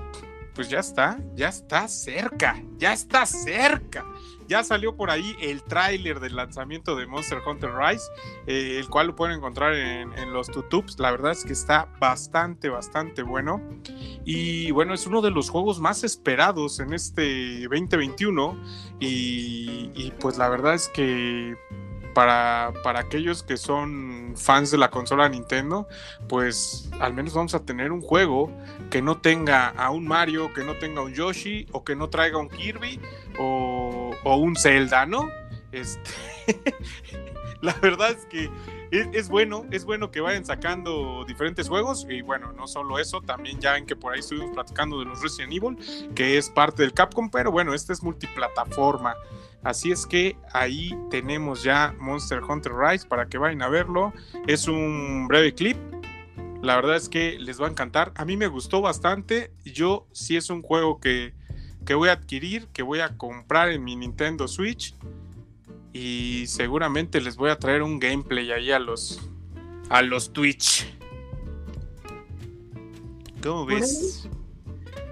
[0.56, 4.06] pues ya está, ya está cerca, ya está cerca.
[4.48, 8.04] Ya salió por ahí el tráiler del lanzamiento de Monster Hunter Rise,
[8.48, 10.98] eh, el cual lo pueden encontrar en, los tutubes.
[10.98, 13.62] La verdad es que está bastante, bastante bueno.
[14.32, 18.56] Y bueno, es uno de los juegos más esperados en este 2021.
[19.00, 21.58] Y, y pues la verdad es que
[22.14, 25.88] para, para, aquellos que son fans de la consola Nintendo,
[26.28, 28.52] pues al menos vamos a tener un juego
[28.92, 32.38] que no tenga a un Mario, que no tenga un Yoshi, o que no traiga
[32.38, 33.00] un Kirby,
[33.40, 35.28] o, un Zelda, ¿no?
[35.72, 36.12] Este,
[37.62, 38.50] la verdad es que
[38.92, 43.60] es, bueno, es bueno que vayan sacando diferentes juegos y bueno, no solo eso, también
[43.60, 46.94] ya en que por ahí estuvimos platicando de los Resident Evil, que es parte del
[46.94, 49.16] Capcom, pero bueno, este es multiplataforma.
[49.62, 54.14] Así es que ahí tenemos ya Monster Hunter Rise para que vayan a verlo.
[54.48, 55.78] Es un breve clip.
[56.62, 58.14] La verdad es que les va a encantar.
[58.16, 59.52] A mí me gustó bastante.
[59.66, 61.34] Yo sí es un juego que
[61.86, 64.96] que voy a adquirir, que voy a comprar en mi Nintendo Switch.
[65.94, 69.20] Y seguramente les voy a traer un gameplay ahí a los
[69.90, 70.86] a los Twitch.
[73.42, 74.28] ¿Cómo ves?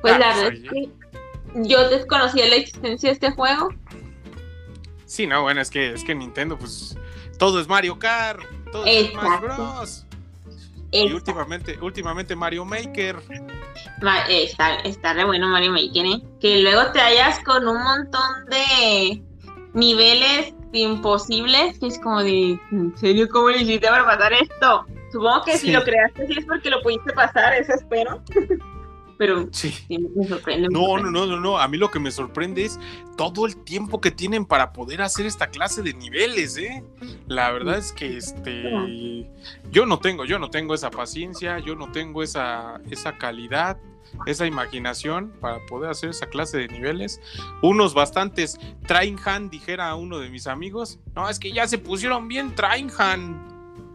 [0.01, 0.89] Pues la ah, verdad es que
[1.55, 3.69] yo desconocía la existencia de este juego.
[5.05, 6.97] Sí, no, bueno, es que es que Nintendo, pues,
[7.39, 10.05] todo es Mario Kart, todo es Mario Bros.
[10.91, 13.17] Y últimamente, últimamente Mario Maker.
[14.29, 16.21] Está, está re bueno Mario Maker, ¿eh?
[16.39, 19.21] Que luego te hallas con un montón de
[19.73, 24.85] niveles imposibles, que es como de, ¿en serio cómo le hiciste para pasar esto?
[25.11, 28.21] Supongo que si lo creaste sí es porque lo pudiste pasar, eso espero.
[29.17, 29.73] pero sí.
[29.89, 30.69] me sorprende.
[30.69, 31.57] No, no, no, no, no.
[31.57, 32.79] A mí lo que me sorprende es
[33.15, 36.83] todo el tiempo que tienen para poder hacer esta clase de niveles, ¿eh?
[37.27, 39.27] La verdad es que este
[39.71, 43.77] yo no tengo, yo no tengo esa paciencia, yo no tengo esa, esa calidad,
[44.25, 47.21] esa imaginación para poder hacer esa clase de niveles.
[47.61, 48.57] Unos bastantes
[48.87, 50.99] trainhan, dijera uno de mis amigos.
[51.15, 53.47] No, es que ya se pusieron bien trainhan.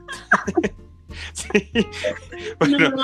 [1.33, 1.71] sí.
[2.59, 2.95] Bueno,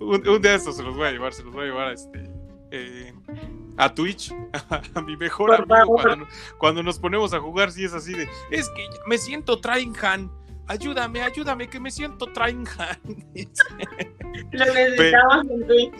[0.00, 1.92] un, día de estos se los voy a llevar, se los voy a llevar a
[1.92, 2.30] este.
[2.70, 3.12] Eh,
[3.78, 4.34] a Twitch,
[4.94, 5.96] a, mi mejor amigo,
[6.58, 10.30] cuando, nos ponemos a jugar, si es así de, es que me siento Trainhan,
[10.66, 12.98] ayúdame, ayúdame, que me siento Trainhan.
[14.52, 15.94] Lo necesitamos en Twitch.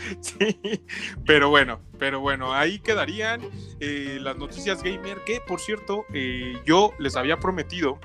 [0.20, 0.82] Sí,
[1.26, 3.40] pero bueno, pero bueno, ahí quedarían
[3.80, 7.98] eh, las noticias gamer que, por cierto, eh, yo les había prometido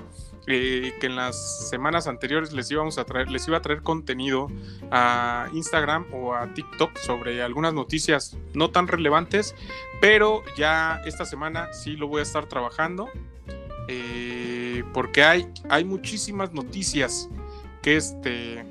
[0.46, 4.48] eh, que en las semanas anteriores les íbamos a traer, les iba a traer contenido
[4.90, 9.54] a Instagram o a TikTok sobre algunas noticias no tan relevantes,
[10.00, 13.08] pero ya esta semana sí lo voy a estar trabajando
[14.92, 17.28] porque hay, hay muchísimas noticias
[17.82, 18.64] que este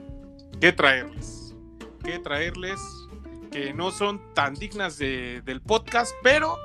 [0.59, 1.55] que traerles,
[2.03, 2.79] que traerles
[3.55, 6.57] que no son tan dignas del podcast, pero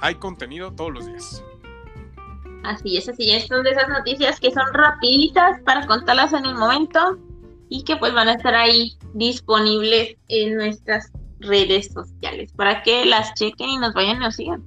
[0.00, 1.44] hay contenido todos los días.
[2.64, 3.46] Así es, así es.
[3.46, 7.18] Son de esas noticias que son rapiditas para contarlas en el momento
[7.68, 13.34] y que pues van a estar ahí disponibles en nuestras redes sociales para que las
[13.34, 14.64] chequen y nos vayan y nos sigan.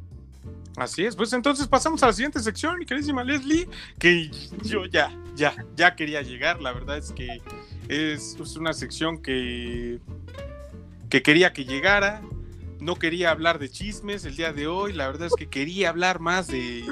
[0.76, 3.68] Así es, pues entonces pasamos a la siguiente sección, mi queridísima Leslie,
[4.00, 4.30] que
[4.64, 7.42] yo ya, ya, ya quería llegar, la verdad es que
[7.90, 10.00] es, es una sección que,
[11.14, 12.24] que quería que llegara,
[12.80, 16.20] no quería hablar de chismes el día de hoy, la verdad es que quería hablar
[16.20, 16.84] más de,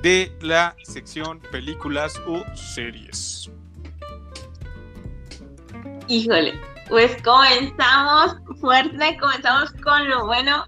[0.00, 3.50] de la sección películas o series.
[6.08, 6.58] Híjole,
[6.88, 10.64] pues comenzamos fuerte, comenzamos con lo bueno.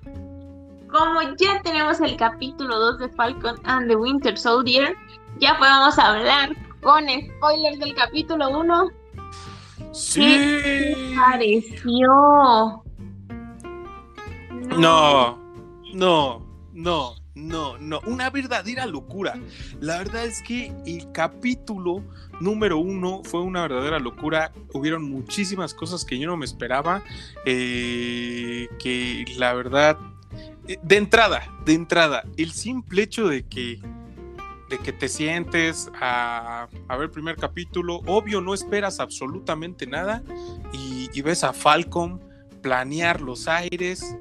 [0.91, 4.95] Como ya tenemos el capítulo 2 de Falcon and the Winter Soldier,
[5.39, 6.51] ya podemos hablar
[6.83, 8.91] con spoilers del capítulo 1.
[9.93, 10.21] Sí.
[10.21, 12.82] ¿Qué pareció?
[14.69, 15.39] No.
[15.95, 19.39] no, no, no, no, una verdadera locura.
[19.81, 22.03] La verdad es que el capítulo
[22.41, 24.53] número uno fue una verdadera locura.
[24.73, 27.03] Hubieron muchísimas cosas que yo no me esperaba.
[27.47, 29.99] eh, que la verdad,
[30.69, 33.81] eh, de entrada, de entrada, el simple hecho de que
[34.69, 40.23] de que te sientes a, a ver primer capítulo, obvio no esperas absolutamente nada
[40.73, 42.19] y, y ves a Falcon
[42.63, 44.17] planear los aires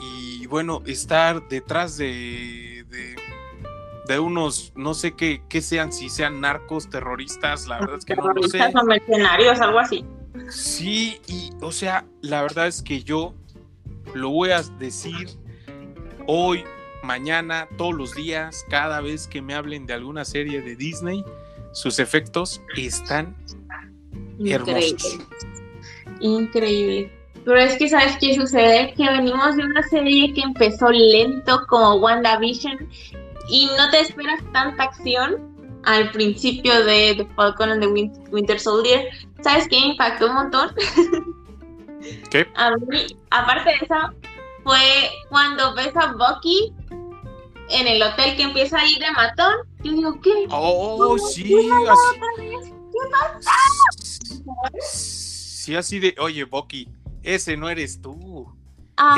[0.00, 3.16] y bueno, estar detrás de, de,
[4.06, 8.16] de unos, no sé qué, qué sean, si sean narcos, terroristas, la verdad es que
[8.16, 8.60] no lo sé.
[8.62, 10.04] O mercenarios, algo así.
[10.50, 13.34] Sí, y o sea, la verdad es que yo
[14.14, 15.28] lo voy a decir
[16.26, 16.64] hoy,
[17.02, 21.24] mañana, todos los días, cada vez que me hablen de alguna serie de Disney,
[21.72, 23.36] sus efectos están
[24.38, 24.54] Increíble.
[24.54, 25.18] hermosos.
[26.20, 27.12] Increíble.
[27.44, 28.94] Pero es que, ¿sabes qué sucede?
[28.94, 32.88] Que venimos de una serie que empezó lento como WandaVision
[33.50, 35.52] y no te esperas tanta acción
[35.84, 39.08] al principio de The Falcon and the Win- Winter Soldier.
[39.42, 40.70] ¿Sabes qué impactó un montón?
[42.30, 42.46] ¿Qué?
[42.54, 43.94] A mí, aparte de eso,
[44.62, 44.78] fue
[45.28, 46.72] cuando ves a Bucky
[47.68, 49.54] en el hotel que empieza a ir de matón.
[49.82, 50.46] Yo digo, ¿qué?
[50.50, 52.18] Oh, sí, ¿Qué así.
[53.10, 53.50] pasa?
[54.90, 56.88] Sí, así de, oye, Bucky,
[57.24, 58.52] ese no eres tú.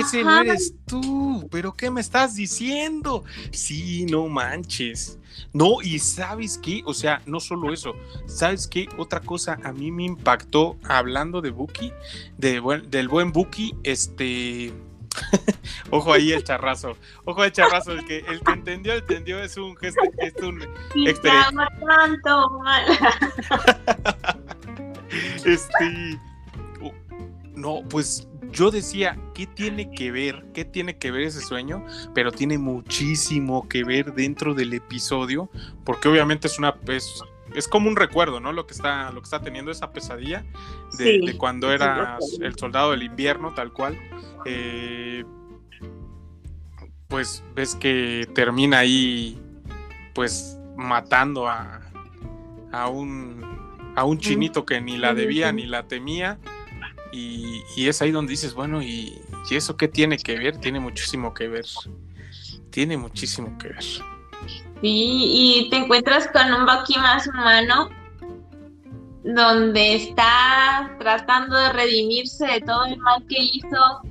[0.01, 3.25] Ese no eres tú, pero ¿qué me estás diciendo?
[3.51, 5.19] Sí, no manches.
[5.53, 7.95] No, y sabes qué, o sea, no solo eso,
[8.27, 8.89] ¿sabes qué?
[8.97, 11.93] Otra cosa a mí me impactó hablando de Buki,
[12.39, 14.73] de buen- del buen Buki, este...
[15.91, 19.75] Ojo ahí el charrazo, ojo el charrazo, el que, el que entendió, entendió, es un
[19.77, 20.59] gesto, es un,
[22.63, 22.85] mal.
[25.45, 26.21] Este.
[27.57, 30.45] No, pues yo decía, ¿qué tiene que ver?
[30.53, 31.85] ¿Qué tiene que ver ese sueño?
[32.15, 35.51] Pero tiene muchísimo que ver dentro del episodio,
[35.85, 36.77] porque obviamente es una.
[36.87, 37.23] Es,
[37.55, 38.53] es como un recuerdo, ¿no?
[38.53, 40.45] Lo que está, lo que está teniendo esa pesadilla
[40.99, 43.99] de, Sí, de cuando era el soldado del invierno, tal cual.
[44.45, 45.25] Eh,
[47.09, 49.41] pues ves que termina ahí,
[50.13, 51.81] pues matando a,
[52.73, 53.45] a un
[53.95, 56.39] a un chinito que ni la debía ni la temía.
[57.19, 60.59] Y, es ahí donde dices, bueno, ¿y, ¿y eso qué tiene que ver?
[60.59, 61.65] Tiene muchísimo que ver.
[62.71, 63.83] Tiene muchísimo que ver.
[63.83, 64.03] Sí,
[64.83, 67.89] y te encuentras con un Bucky más humano,
[69.25, 74.03] donde está tratando de redimirse de todo el mal que hizo,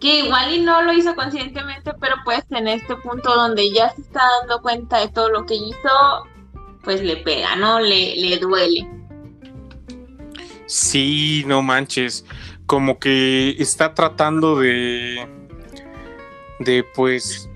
[0.00, 4.00] que igual y no lo hizo conscientemente, pero pues en este punto donde ya se
[4.00, 6.26] está dando cuenta de todo lo que hizo,
[6.82, 7.80] pues le pega, ¿no?
[7.80, 8.99] Le, le duele.
[10.70, 12.24] Sí, no manches.
[12.66, 15.26] Como que está tratando de.
[16.60, 17.50] de pues.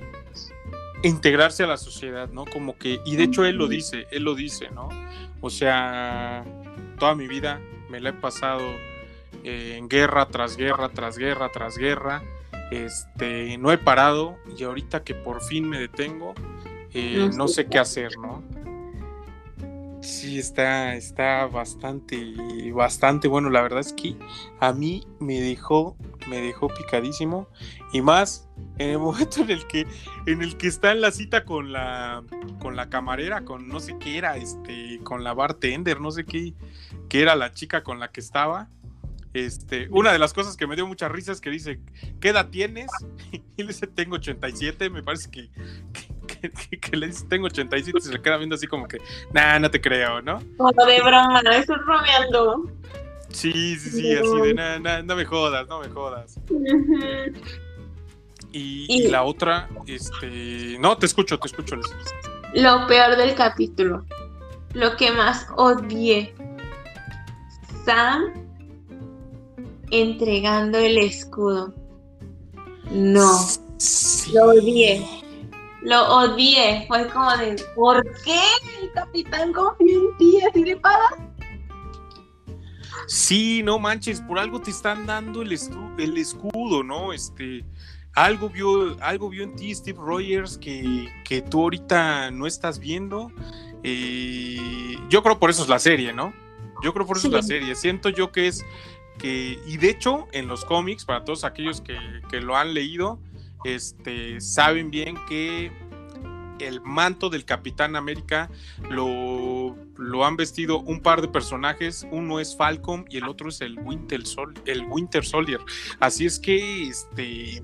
[1.05, 2.45] integrarse a la sociedad, ¿no?
[2.45, 2.99] Como que.
[3.07, 4.89] Y de hecho él lo dice, él lo dice, ¿no?
[5.41, 6.45] O sea,
[6.99, 8.65] toda mi vida me la he pasado
[9.45, 12.21] eh, en guerra tras guerra, tras guerra, tras guerra.
[12.73, 16.35] Este, no he parado y ahorita que por fin me detengo,
[16.93, 18.43] eh, No sé qué hacer, ¿no?
[20.05, 22.35] Sí, está, está bastante,
[22.73, 23.49] bastante bueno.
[23.49, 24.15] La verdad es que
[24.61, 25.97] a mí me dejó,
[26.29, 27.49] me dejó picadísimo.
[27.95, 28.47] Y más
[28.77, 29.87] en el momento en el que,
[30.27, 32.23] en el que está en la cita con la,
[32.61, 36.53] con la camarera, con no sé qué era, este, con la bartender, no sé qué,
[37.09, 38.69] qué era la chica con la que estaba.
[39.33, 41.81] Este, una de las cosas que me dio mucha risa es que dice,
[42.21, 42.91] ¿qué edad tienes?
[43.57, 45.49] Y le dice, tengo 87, me parece que,
[45.93, 48.99] que, que- que le dice, tengo 87, y se le queda viendo así como que,
[49.33, 50.41] nah, no te creo, ¿no?
[50.57, 52.71] Como de broma, no estoy bromeando.
[53.31, 56.39] Sí, sí, sí, así de, nah, nah, no me jodas, no me jodas.
[58.53, 61.77] Y, Y- y la otra, este, no, te escucho, te escucho.
[62.55, 64.05] Lo peor del capítulo.
[64.75, 66.35] Lo que más odié.
[67.85, 68.33] Sam
[69.91, 71.75] entregando el escudo.
[72.91, 73.39] No,
[73.79, 74.33] Sí.
[74.33, 75.05] lo odié.
[75.85, 76.87] Lo odié.
[76.89, 78.41] Fue como de, ¿por qué
[78.81, 80.41] el capitán confía en ti?
[80.49, 81.15] Así de pagas.
[83.07, 85.53] Sí, no manches, por algo te están dando el,
[85.99, 87.13] el escudo, ¿no?
[87.13, 87.65] Este,
[88.15, 93.31] algo vio, algo vio en ti Steve Rogers que, que tú ahorita no estás viendo.
[93.83, 96.33] Eh, yo creo por eso es la serie, ¿no?
[96.83, 97.75] Yo creo por eso es la serie.
[97.75, 98.65] Siento yo que es
[99.19, 101.99] que, y de hecho, en los cómics, para todos aquellos que,
[102.31, 103.19] que lo han leído,
[103.65, 105.73] este, saben bien que
[106.61, 108.51] el manto del Capitán América
[108.91, 113.61] lo, lo han vestido un par de personajes, uno es Falcon y el otro es
[113.61, 115.61] el Winter, Sol, el Winter Soldier.
[116.01, 117.63] Así es que este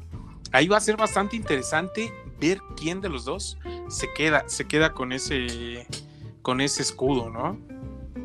[0.52, 4.92] ahí va a ser bastante interesante ver quién de los dos se queda, se queda
[4.92, 5.86] con ese,
[6.42, 7.58] con ese escudo, ¿no?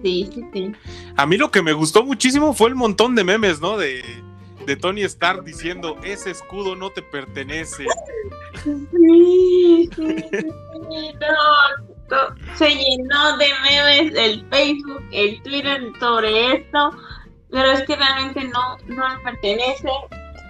[0.03, 0.71] Sí, sí, sí.
[1.15, 3.77] A mí lo que me gustó muchísimo fue el montón de memes, ¿no?
[3.77, 4.03] De,
[4.65, 7.85] de Tony Stark diciendo, ese escudo no te pertenece.
[8.63, 10.47] Sí, sí, sí,
[11.19, 16.91] no, se llenó de memes el Facebook, el Twitter sobre esto,
[17.49, 19.89] pero es que realmente no, no le pertenece.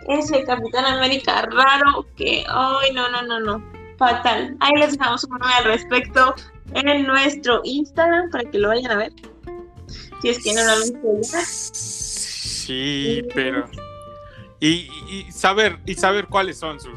[0.07, 3.63] Es el Capitán América raro que, ay, no, no, no, no,
[3.97, 4.55] fatal.
[4.59, 6.35] Ahí les dejamos un meme al respecto
[6.73, 9.13] en nuestro Instagram para que lo vayan a ver.
[10.21, 11.45] Si es que no lo han visto ya.
[11.45, 13.67] Sí, pero...
[14.59, 14.89] Y,
[15.31, 16.93] saber, y saber cuáles son sus,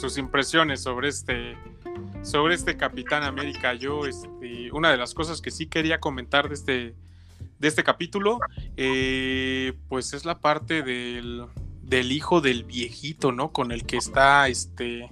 [0.00, 1.56] sus impresiones sobre este
[2.22, 3.74] sobre este Capitán América.
[3.74, 6.94] Yo, este, una de las cosas que sí quería comentar de este,
[7.58, 8.38] de este capítulo,
[8.76, 11.46] eh, pues es la parte del,
[11.82, 13.52] del, hijo del viejito, ¿no?
[13.52, 15.08] Con el que está este,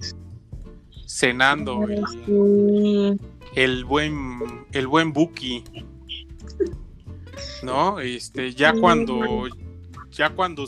[1.05, 3.19] cenando el,
[3.55, 5.63] el buen, el buen Buki.
[7.63, 7.99] ¿No?
[7.99, 9.47] Este, ya cuando,
[10.11, 10.65] ya cuando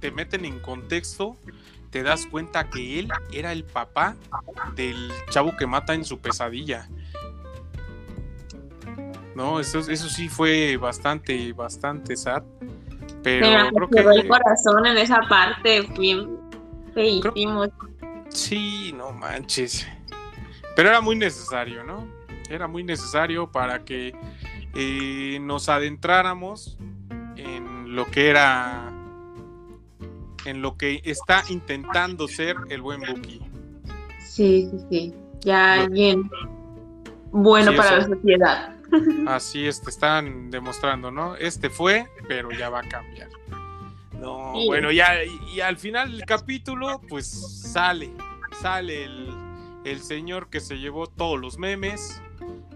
[0.00, 1.36] te meten en contexto,
[1.90, 4.16] te das cuenta que él era el papá
[4.74, 6.88] del chavo que mata en su pesadilla.
[9.34, 12.42] No, eso, eso sí fue bastante, bastante sad.
[13.22, 14.20] Pero creo que.
[14.20, 16.38] el corazón en esa parte, bien
[16.94, 17.66] feísimo.
[18.28, 19.86] Sí, no manches.
[20.76, 22.06] Pero era muy necesario, ¿no?
[22.48, 24.14] Era muy necesario para que
[24.74, 26.78] eh, nos adentráramos
[27.36, 28.92] en lo que era
[30.44, 33.40] en lo que está intentando ser el buen Buki.
[34.20, 35.14] Sí, sí, sí.
[35.40, 36.30] Ya bien
[37.32, 38.76] bueno para la sociedad.
[39.26, 41.36] Así es, te están demostrando, ¿no?
[41.36, 43.28] Este fue, pero ya va a cambiar.
[44.20, 48.10] No, bueno, ya, y, al final del capítulo, pues sale,
[48.60, 49.30] sale el,
[49.84, 52.20] el señor que se llevó todos los memes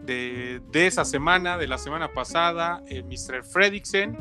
[0.07, 3.45] de, de, esa semana, de la semana pasada, el Mr.
[3.45, 4.17] Fredricksen,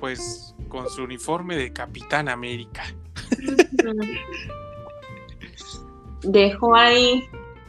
[0.00, 2.84] pues con su uniforme de Capitán América.
[6.22, 7.26] Dejó ahí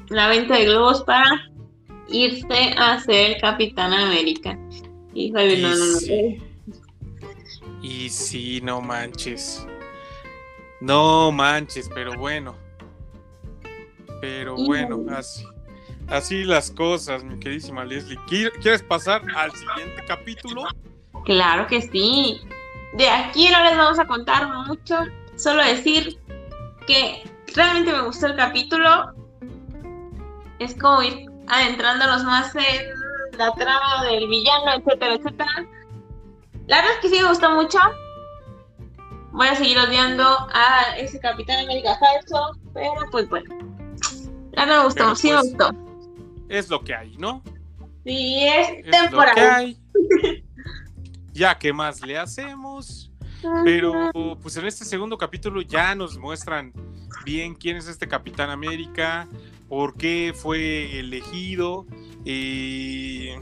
[0.09, 1.49] la venta de globos para
[2.09, 4.59] irse a ser Capitán América.
[5.13, 5.99] y no, no, no.
[5.99, 6.37] Sí.
[7.81, 9.65] Y sí, no manches.
[10.81, 12.57] No manches, pero bueno.
[14.19, 15.45] Pero bueno, así,
[16.07, 18.19] así las cosas, mi queridísima Leslie.
[18.27, 20.63] ¿Quieres pasar al siguiente capítulo?
[21.23, 22.41] Claro que sí
[22.97, 24.95] de aquí no les vamos a contar mucho,
[25.35, 26.19] solo decir
[26.87, 27.23] que
[27.53, 29.13] realmente me gustó el capítulo.
[30.57, 35.67] Es como ir adentrándonos más en la trama del villano, etcétera, etcétera.
[36.65, 37.77] La verdad es que sí me gustó mucho.
[39.31, 43.55] Voy a seguir odiando a ese Capitán América falso, pero pues bueno.
[44.53, 45.71] La verdad me gustó, sí me pues, gustó.
[46.49, 47.43] Es lo que hay, ¿no?
[48.03, 49.77] Sí, es, temporal.
[51.37, 53.11] ya qué más le hacemos.
[53.63, 54.11] Pero
[54.41, 56.73] pues en este segundo capítulo ya nos muestran
[57.23, 59.27] bien quién es este Capitán América,
[59.69, 61.85] por qué fue elegido.
[62.25, 63.39] Eh,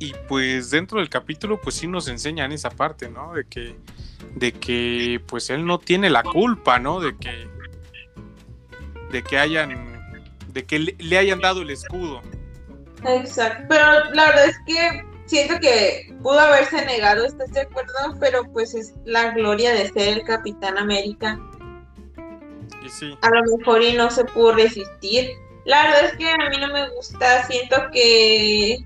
[0.00, 3.32] y pues dentro del capítulo pues sí nos enseñan esa parte, ¿no?
[3.32, 3.76] De que,
[4.34, 7.00] de que pues él no tiene la culpa, ¿no?
[7.00, 7.48] De que,
[9.12, 12.20] de que hayan, de que le, le hayan dado el escudo.
[13.04, 17.92] Exacto, pero la verdad es que siento que pudo haberse negado, ¿estás de acuerdo?
[18.18, 21.38] Pero pues es la gloria de ser el Capitán América.
[22.84, 23.16] Y sí.
[23.22, 25.30] A lo mejor y no se pudo resistir.
[25.64, 28.78] La verdad es que a mí no me gusta, siento que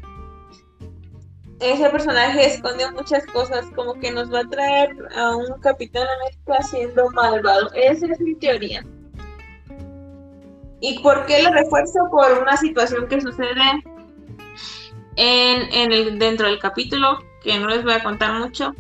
[1.60, 6.62] ese personaje esconde muchas cosas, como que nos va a traer a un Capitán América
[6.64, 7.70] siendo malvado.
[7.74, 8.84] Esa es mi teoría.
[10.80, 12.00] ¿Y por qué lo refuerzo?
[12.10, 13.54] Por una situación que sucede
[15.16, 18.74] en, el, dentro del capítulo, que no les voy a contar mucho.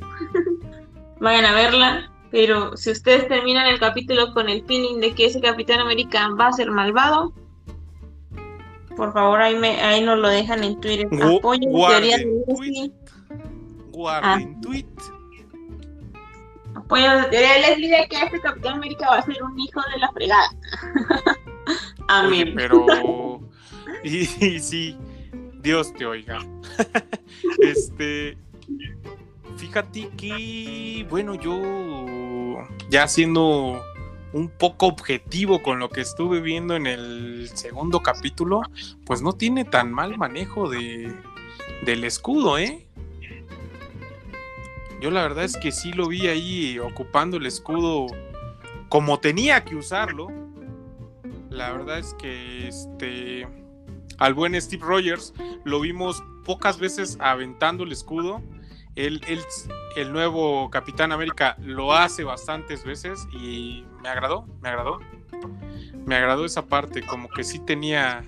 [1.20, 2.08] Vayan a verla.
[2.30, 6.46] Pero si ustedes terminan el capítulo con el feeling de que ese Capitán América va
[6.46, 7.34] a ser malvado,
[8.96, 11.08] por favor ahí, me, ahí nos lo dejan en Twitter.
[11.22, 12.92] Apoyen teoría de Leslie.
[13.90, 14.60] Guarden ah.
[14.62, 14.86] tweet.
[16.74, 19.80] Apoyen la teoría de Leslie de que este Capitán América va a ser un hijo
[19.92, 20.48] de la fregada.
[22.08, 22.54] Amén.
[22.56, 23.40] pero.
[24.04, 24.96] y sí.
[25.62, 26.40] Dios te oiga.
[27.60, 28.36] este,
[29.56, 32.58] fíjate que, bueno, yo
[32.90, 33.82] ya siendo
[34.32, 38.62] un poco objetivo con lo que estuve viendo en el segundo capítulo,
[39.04, 41.12] pues no tiene tan mal manejo de,
[41.84, 42.86] del escudo, ¿eh?
[45.00, 48.06] Yo la verdad es que sí lo vi ahí ocupando el escudo
[48.88, 50.28] como tenía que usarlo,
[51.50, 53.46] La verdad es que este
[54.18, 55.34] al buen Steve Rogers
[55.64, 58.42] lo vimos pocas veces aventando el escudo.
[58.94, 59.22] El,
[59.96, 64.98] el, nuevo Capitán América lo hace bastantes veces y me agradó, me agradó.
[66.04, 68.24] Me agradó esa parte, como que sí tenía,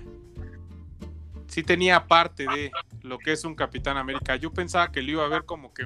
[1.47, 2.71] sí tenía parte de
[3.03, 4.37] lo que es un Capitán América.
[4.37, 5.85] Yo pensaba que lo iba a ver como que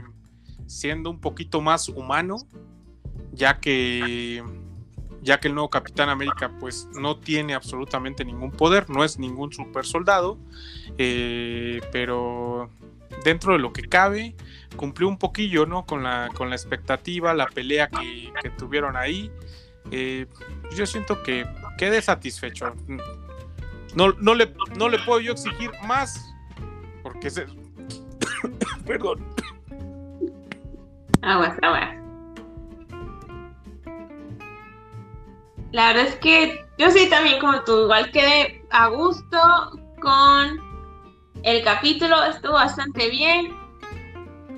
[0.66, 2.38] siendo un poquito más humano,
[3.34, 4.43] ya que
[5.22, 9.51] ya que el nuevo Capitán América pues no tiene absolutamente ningún poder, no es ningún
[9.51, 10.38] super soldado,
[10.97, 12.70] eh, pero
[13.24, 14.36] dentro de lo que cabe
[14.76, 15.86] cumplió un poquillo, ¿no?
[15.86, 19.32] Con la, con la expectativa, la pelea que, tuvieron ahí.
[19.91, 20.28] Eh,
[20.76, 21.45] yo siento que
[21.78, 22.74] quedé satisfecho.
[23.95, 26.34] No, no, le, no le puedo yo exigir más,
[27.03, 27.45] porque se...
[28.86, 29.26] Perdón.
[31.22, 31.99] Aguas, aguas.
[35.72, 39.38] La verdad es que yo sí también como tú, igual quedé a gusto
[40.01, 40.59] con
[41.43, 43.55] el capítulo, estuvo bastante bien.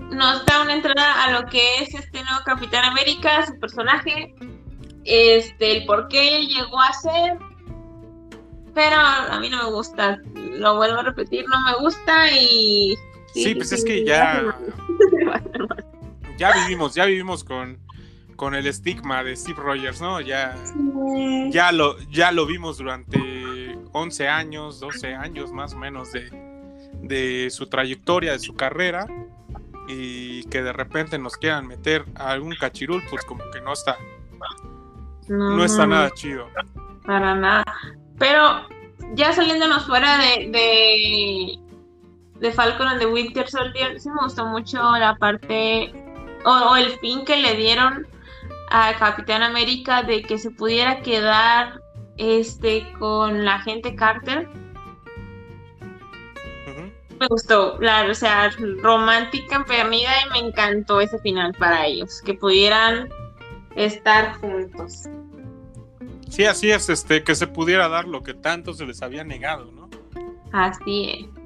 [0.10, 4.34] Nos da una entrada a lo que es este nuevo Capitán América, su personaje,
[5.04, 7.38] este, el por qué llegó a ser.
[8.74, 12.96] Pero a mí no me gusta, lo vuelvo a repetir, no me gusta y...
[13.34, 14.56] Sí, pues es que ya...
[16.38, 17.81] ya vivimos, ya vivimos con
[18.42, 20.20] con el estigma de Steve Rogers, ¿no?
[20.20, 20.56] Ya,
[21.52, 26.28] ya, lo, ya lo vimos durante 11 años, 12 años más o menos de,
[27.04, 29.06] de su trayectoria, de su carrera,
[29.88, 34.00] y que de repente nos quieran meter a algún cachirul, pues como que no está,
[35.28, 36.50] no, está nada chido.
[37.06, 37.64] Para nada.
[38.18, 38.68] Pero
[39.14, 41.60] ya saliéndonos fuera de, de,
[42.40, 45.94] de Falcon and the Winter Soldier, sí me gustó mucho la parte
[46.44, 48.08] o, el fin que le dieron
[48.72, 51.82] a Capitán América de que se pudiera quedar
[52.18, 54.48] este con la gente Carter.
[57.20, 58.50] Me gustó, claro, o sea,
[58.82, 63.10] romántica empedernida y me encantó ese final para ellos, que pudieran
[63.76, 65.04] estar juntos.
[66.30, 69.72] Sí, así es, este, que se pudiera dar lo que tanto se les había negado,
[69.72, 69.88] ¿no?
[70.52, 71.41] Así es.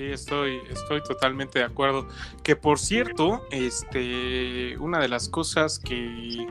[0.00, 2.08] Sí, estoy, estoy totalmente de acuerdo.
[2.42, 6.46] Que por cierto, este, una de las cosas que,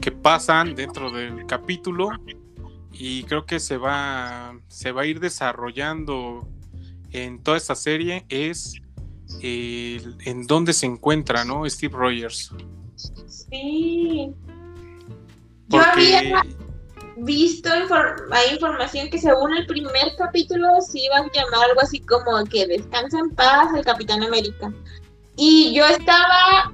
[0.00, 2.08] que pasan dentro del capítulo
[2.90, 6.48] y creo que se va, se va a ir desarrollando
[7.10, 8.80] en toda esta serie es
[9.42, 11.68] en dónde se encuentra, ¿no?
[11.68, 12.54] Steve Rogers.
[13.26, 14.32] Sí.
[15.68, 16.42] Yo había
[17.24, 22.44] visto hay información que según el primer capítulo se iba a llamar algo así como
[22.44, 24.72] que descansa en paz el Capitán América.
[25.36, 26.72] Y yo estaba,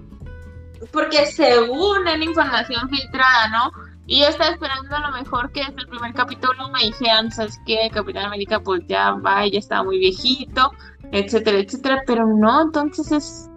[0.92, 3.70] porque según la información filtrada, ¿no?
[4.06, 7.58] Y yo estaba esperando a lo mejor que desde el primer capítulo me dijeran, ¿sabes
[7.66, 7.90] qué?
[7.92, 10.72] Capitán América pues ya va, ya estaba muy viejito,
[11.12, 12.02] etcétera, etcétera.
[12.06, 13.50] Pero no, entonces es,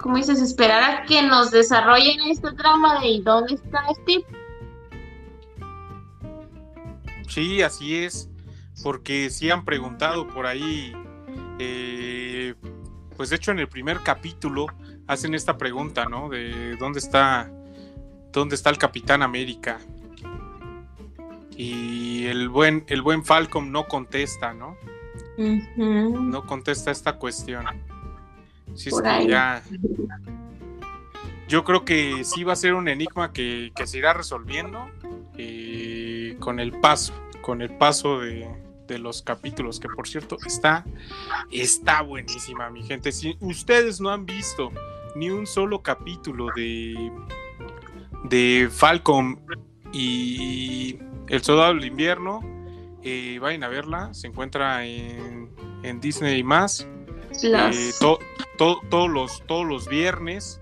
[0.00, 4.24] como dices, esperar a que nos desarrollen esta trama de dónde está Steve
[7.30, 8.28] Sí, así es,
[8.82, 10.92] porque sí han preguntado por ahí,
[11.60, 12.54] eh,
[13.16, 14.66] pues de hecho en el primer capítulo
[15.06, 16.28] hacen esta pregunta, ¿no?
[16.28, 17.48] De dónde está,
[18.32, 19.78] dónde está el Capitán América.
[21.56, 24.76] Y el buen, el buen Falcon no contesta, ¿no?
[25.36, 27.64] No contesta esta cuestión.
[28.74, 29.62] Sí, es que ya.
[31.50, 34.88] Yo creo que sí va a ser un enigma que, que se irá resolviendo.
[35.36, 38.46] Eh, con el paso, con el paso de,
[38.98, 40.84] los capítulos, que por cierto está,
[41.52, 43.12] está buenísima, mi gente.
[43.12, 44.72] Si ustedes no han visto
[45.14, 47.12] ni un solo capítulo de,
[48.24, 49.40] de Falcon
[49.92, 50.98] y
[51.28, 52.40] El Soldado del Invierno,
[53.04, 55.48] eh, vayan a verla, se encuentra en,
[55.84, 56.88] en Disney y más.
[57.42, 60.59] Eh, todos, los, todos los viernes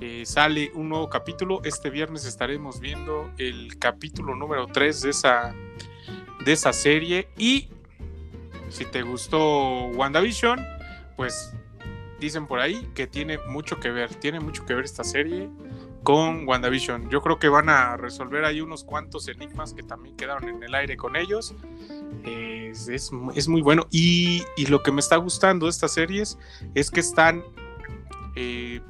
[0.00, 1.60] eh, sale un nuevo capítulo.
[1.64, 5.54] Este viernes estaremos viendo el capítulo número 3 de esa,
[6.44, 7.28] de esa serie.
[7.36, 7.68] Y
[8.70, 10.64] si te gustó WandaVision,
[11.16, 11.52] pues
[12.18, 14.14] dicen por ahí que tiene mucho que ver.
[14.14, 15.50] Tiene mucho que ver esta serie
[16.02, 17.10] con WandaVision.
[17.10, 20.74] Yo creo que van a resolver ahí unos cuantos enigmas que también quedaron en el
[20.74, 21.54] aire con ellos.
[22.24, 23.86] Es, muy bueno.
[23.90, 26.38] Y, lo que me está gustando de estas series
[26.74, 27.42] es que están
[28.34, 28.80] eh,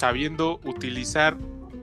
[0.00, 1.36] sabiendo utilizar,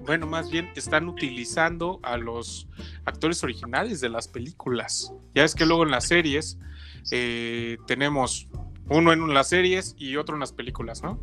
[0.08, 2.68] bueno, más bien están utilizando a los
[3.06, 5.14] actores originales de las películas.
[5.36, 6.58] Ya es que luego en las series
[7.12, 8.48] eh, tenemos
[8.90, 11.20] uno en las series y otro en las películas, ¿no?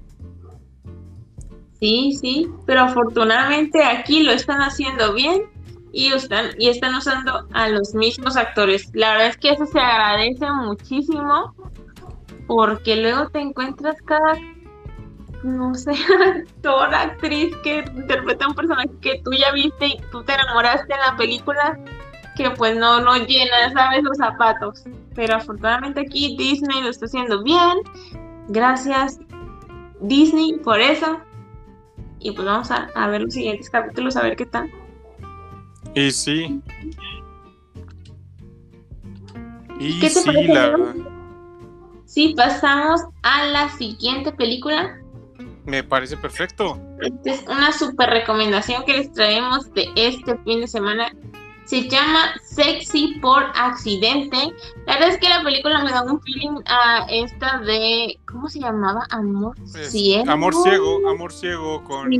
[1.81, 5.43] Sí, sí, pero afortunadamente aquí lo están haciendo bien
[5.93, 8.89] y están, y están usando a los mismos actores.
[8.95, 11.57] La verdad es que eso se agradece muchísimo
[12.47, 14.39] porque luego te encuentras cada,
[15.45, 15.93] no sé,
[16.27, 21.01] actor, actriz que interpreta un personaje que tú ya viste y tú te enamoraste en
[21.01, 21.79] la película
[22.35, 24.03] que pues no, no llena, ¿sabes?
[24.03, 24.85] Los zapatos.
[25.15, 27.79] Pero afortunadamente aquí Disney lo está haciendo bien.
[28.49, 29.21] Gracias
[30.01, 31.21] Disney por eso.
[32.19, 34.71] Y pues vamos a, a ver los siguientes capítulos, a ver qué tal.
[35.95, 36.61] Y sí.
[39.79, 40.95] Y ¿Qué te sí, la
[42.07, 45.01] Sí, pasamos a la siguiente película.
[45.65, 46.79] Me parece perfecto.
[47.01, 51.11] Esta es una super recomendación que les traemos de este fin de semana
[51.65, 54.37] se llama Sexy por accidente.
[54.87, 58.19] La verdad es que la película me da un feeling a esta de.
[58.27, 59.07] ¿Cómo se llamaba?
[59.11, 60.31] Amor ciego.
[60.31, 62.11] Amor ciego, amor ciego con.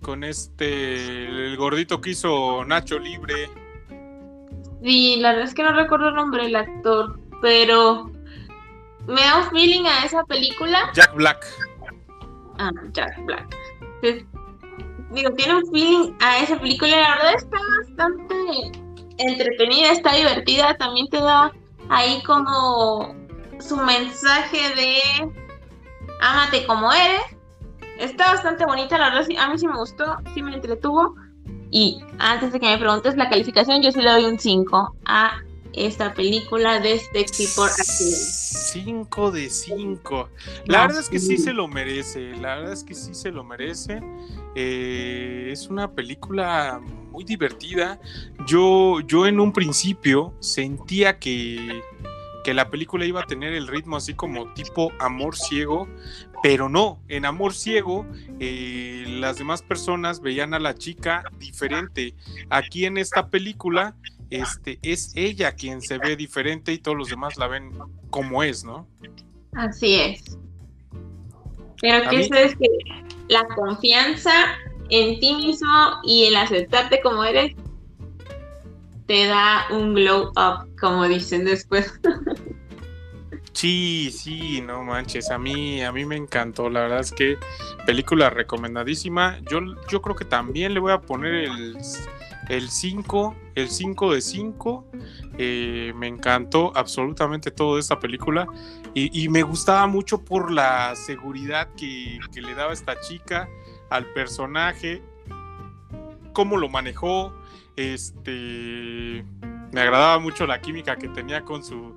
[0.00, 1.26] Con este.
[1.26, 3.50] El gordito que hizo Nacho Libre.
[4.82, 8.10] Sí, la verdad es que no recuerdo el nombre del actor, pero.
[9.06, 10.90] Me da un feeling a esa película.
[10.94, 11.44] Jack Black.
[12.58, 13.48] Ah, Jack Black
[15.14, 16.96] digo, tiene un feeling a esa película.
[16.96, 18.72] La verdad está bastante
[19.18, 20.76] entretenida, está divertida.
[20.76, 21.52] También te da
[21.88, 23.14] ahí como
[23.60, 25.32] su mensaje de
[26.20, 27.22] ámate como eres.
[27.98, 31.14] Está bastante bonita, la verdad, a mí sí me gustó, sí me entretuvo.
[31.70, 35.40] Y antes de que me preguntes la calificación, yo sí le doy un 5 a
[35.76, 38.44] esta película de Sexy por accidente.
[38.74, 40.28] 5 de 5.
[40.66, 42.32] La verdad es que sí se lo merece.
[42.36, 44.00] La verdad es que sí se lo merece.
[44.54, 48.00] Eh, es una película muy divertida.
[48.46, 51.82] Yo, yo en un principio sentía que,
[52.44, 55.88] que la película iba a tener el ritmo así como tipo amor ciego,
[56.42, 58.06] pero no, en amor ciego
[58.38, 62.14] eh, las demás personas veían a la chica diferente.
[62.50, 63.96] Aquí en esta película
[64.40, 67.72] este, es ella quien se ve diferente y todos los demás la ven
[68.10, 68.88] como es, ¿no?
[69.52, 70.38] Así es.
[71.80, 72.66] Pero que eso es que
[73.28, 74.32] la confianza
[74.90, 77.54] en ti mismo y el aceptarte como eres
[79.06, 81.92] te da un glow up, como dicen después.
[83.54, 87.38] Sí, sí, no manches, a mí, a mí me encantó, la verdad es que
[87.86, 89.38] película recomendadísima.
[89.50, 91.78] Yo, yo creo que también le voy a poner el
[92.48, 94.86] el 5, el 5 de 5.
[95.38, 98.46] Eh, me encantó absolutamente todo de esta película
[98.94, 103.48] y, me gustaba mucho por la seguridad que, le daba esta chica
[103.90, 105.02] al personaje,
[106.32, 107.34] cómo lo manejó,
[107.74, 109.24] este,
[109.72, 111.96] me agradaba mucho la química que tenía con su,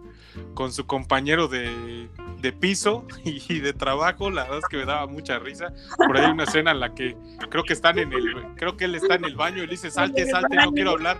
[0.54, 2.10] con su compañero de,
[2.40, 5.74] de piso y de trabajo, la verdad es que me daba mucha risa.
[5.98, 7.16] Por ahí hay una escena en la que
[7.50, 9.92] creo que están en el, creo que él está en el baño y le dice,
[9.92, 11.20] salte, salte, no quiero hablar.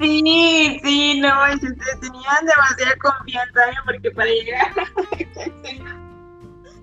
[0.00, 1.30] Sí, sí, no,
[1.60, 6.00] tenían demasiada confianza porque para llegar a esa escena.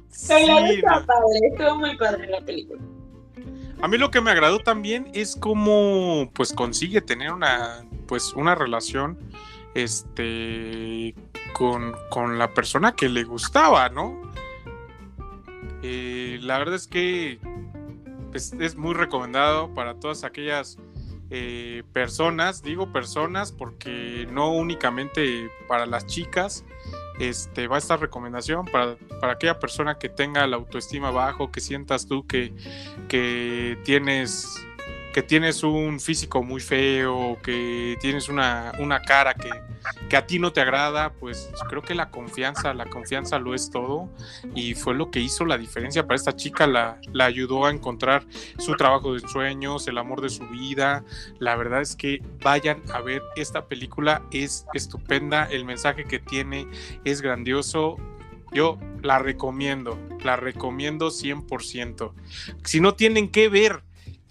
[0.10, 0.34] Sí,
[1.52, 2.82] estuvo muy padre la película.
[3.82, 8.54] A mí lo que me agradó también es cómo pues consigue tener una pues una
[8.54, 9.18] relación
[9.74, 11.16] este
[11.54, 14.20] con, la persona que le gustaba, ¿no?
[15.84, 17.40] Eh, la verdad es que
[18.32, 20.78] pues, es muy recomendado para todas aquellas
[21.30, 26.66] eh, personas, digo personas porque no únicamente para las chicas,
[27.20, 32.08] este, va esta recomendación para, para aquella persona que tenga la autoestima bajo, que sientas
[32.08, 32.54] tú que,
[33.08, 34.56] que tienes
[35.14, 39.50] que tienes un físico muy feo, que tienes una, una cara que,
[40.10, 43.70] que, a ti no te agrada, pues creo que la confianza, la confianza lo es
[43.70, 44.10] todo
[44.56, 48.24] y fue lo que hizo la diferencia para esta chica, la, la ayudó a encontrar
[48.58, 51.04] su trabajo de sueños, el amor de su vida.
[51.40, 56.68] La verdad es que vayan a ver esta película, es estupenda, el mensaje que tiene
[57.04, 57.98] es grandioso.
[58.54, 62.14] Yo la recomiendo, la recomiendo 100%.
[62.64, 63.82] Si no tienen que ver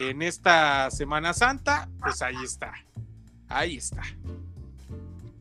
[0.01, 2.73] en esta Semana Santa, pues ahí está.
[3.49, 4.03] Ahí está.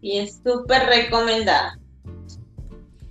[0.01, 1.79] Y es súper recomendada.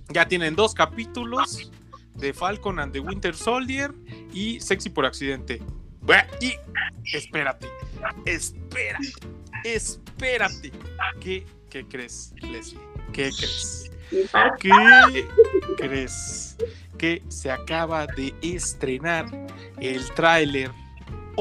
[0.09, 1.71] Ya tienen dos capítulos
[2.15, 3.93] de Falcon and the Winter Soldier
[4.31, 5.61] y Sexy por accidente.
[6.39, 6.55] Y
[7.15, 7.67] espérate,
[8.25, 9.11] espérate,
[9.63, 10.71] espérate.
[11.19, 12.79] ¿Qué, qué crees, Leslie?
[13.11, 13.91] ¿Qué crees?
[14.59, 15.27] ¿Qué
[15.77, 16.57] crees?
[16.97, 19.25] Que se acaba de estrenar
[19.79, 20.71] el tráiler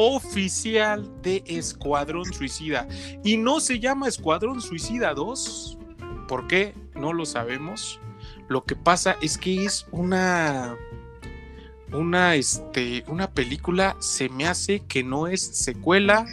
[0.01, 2.87] oficial de Escuadrón Suicida.
[3.25, 5.77] Y no se llama Escuadrón Suicida 2.
[6.29, 6.73] ¿Por qué?
[6.95, 7.99] No lo sabemos.
[8.47, 10.77] Lo que pasa es que es una
[11.93, 16.27] una, este, una película se me hace que no es secuela,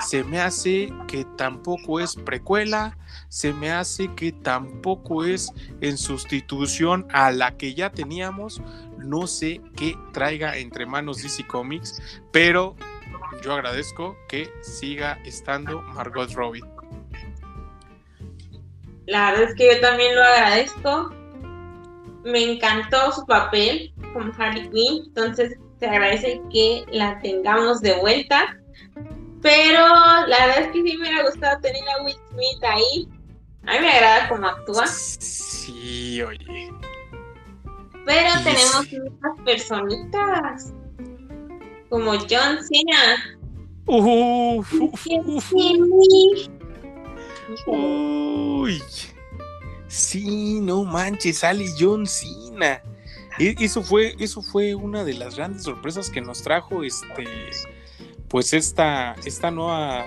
[0.00, 2.96] se me hace que tampoco es precuela,
[3.28, 8.62] se me hace que tampoco es en sustitución a la que ya teníamos.
[8.98, 12.00] No sé qué traiga entre manos DC Comics,
[12.30, 12.76] pero
[13.42, 16.62] yo agradezco que siga estando Margot Robbie.
[19.06, 21.14] La verdad es que yo también lo agradezco.
[22.24, 28.56] Me encantó su papel como Harley Quinn, entonces se agradece que la tengamos de vuelta.
[29.42, 29.86] Pero
[30.26, 33.08] la verdad es que sí me hubiera gustado tener a Will Smith ahí.
[33.66, 34.86] A mí me agrada cómo actúa.
[34.86, 36.72] Sí, oye.
[38.04, 40.74] Pero tenemos muchas personitas.
[41.90, 43.38] Como John Cena.
[43.84, 44.72] Uf,
[47.66, 48.82] Uy.
[49.88, 52.80] Sí, no manches, sale John Cena.
[53.40, 57.26] E, eso fue, eso fue una de las grandes sorpresas que nos trajo este,
[58.28, 60.04] pues esta, esta nueva,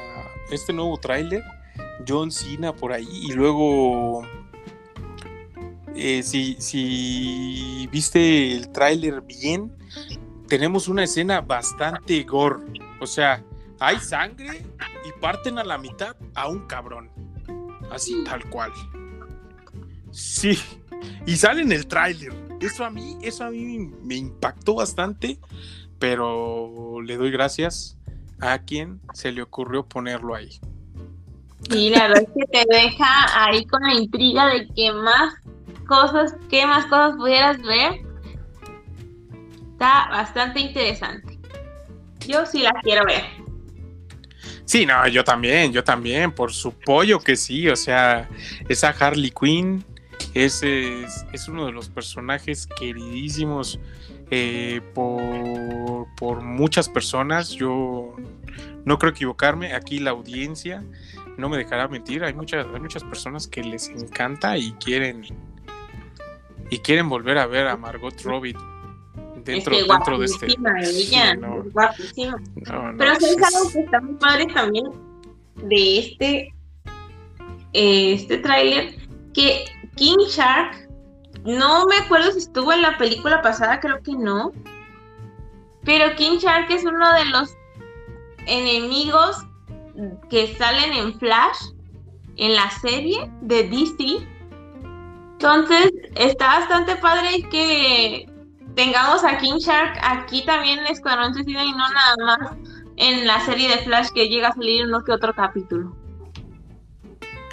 [0.51, 1.43] este nuevo tráiler,
[2.07, 4.21] John Cena por ahí, y luego,
[5.95, 9.75] eh, si, si viste el tráiler bien,
[10.47, 12.63] tenemos una escena bastante gore,
[12.99, 13.43] o sea,
[13.79, 14.65] hay sangre
[15.05, 17.09] y parten a la mitad a un cabrón,
[17.91, 18.71] así tal cual.
[20.11, 20.59] Sí,
[21.25, 22.33] y sale en el tráiler.
[22.59, 25.37] Eso a mí, eso a mí me impactó bastante,
[25.99, 27.97] pero le doy gracias
[28.39, 30.59] a quien se le ocurrió ponerlo ahí.
[31.69, 35.33] Y la verdad es que te deja ahí con la intriga de que más
[35.87, 38.01] cosas, qué más cosas pudieras ver.
[39.83, 41.37] Está bastante interesante.
[42.25, 43.25] Yo sí la quiero ver.
[44.63, 48.29] Sí, no, yo también, yo también, por su pollo que sí, o sea,
[48.69, 49.83] esa Harley Quinn
[50.33, 53.77] es, es, uno de los personajes queridísimos
[54.31, 57.49] eh, por, por, muchas personas.
[57.49, 58.15] Yo
[58.85, 59.73] no creo equivocarme.
[59.73, 60.81] Aquí la audiencia
[61.35, 62.23] no me dejará mentir.
[62.23, 65.25] Hay muchas, hay muchas personas que les encanta y quieren
[66.69, 68.55] y quieren volver a ver a Margot Robbie
[69.43, 70.47] dentro, dentro de este.
[70.47, 71.35] Ella,
[71.71, 72.41] guapísima.
[72.97, 74.85] Pero es algo que está muy padre también
[75.55, 76.53] de este
[77.73, 78.95] eh, este tráiler
[79.33, 79.65] que
[79.95, 80.89] King Shark,
[81.43, 84.51] no me acuerdo si estuvo en la película pasada, creo que no.
[85.83, 87.55] Pero King Shark es uno de los
[88.45, 89.37] enemigos
[90.29, 91.57] que salen en Flash
[92.37, 94.27] en la serie de DC.
[95.33, 98.27] Entonces, está bastante padre que
[98.75, 102.57] tengamos a King Shark aquí también en Escuadrón Suicida y no nada más
[102.97, 105.95] en la serie de Flash que llega a salir uno que otro capítulo.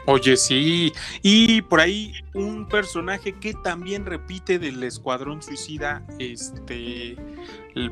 [0.06, 0.92] Oye, sí.
[1.22, 7.16] Y por ahí un personaje que también repite del Escuadrón Suicida, este,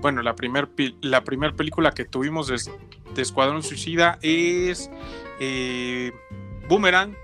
[0.01, 0.69] bueno, la primera
[1.03, 4.91] la primer película que tuvimos de, Escuadrón Suicida es
[5.39, 6.13] eh,
[6.69, 7.15] Boomerang.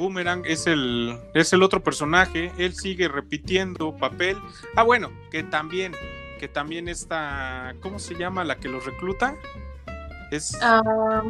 [0.00, 4.38] Boomerang es el, es el otro personaje, él sigue repitiendo papel.
[4.74, 5.92] Ah, bueno, que también,
[6.38, 9.36] que también está, ¿cómo se llama la que los recluta?
[10.30, 10.58] Es...
[10.62, 11.22] Ah,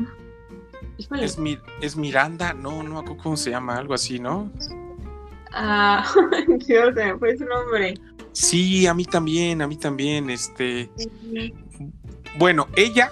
[1.19, 1.37] es,
[1.81, 4.53] es Miranda, no, no cómo se llama, algo así, ¿no?
[5.53, 6.07] Ah,
[6.67, 7.95] Dios, se me fue su nombre.
[8.33, 10.89] Sí, a mí también, a mí también, este.
[12.39, 13.11] Bueno, ella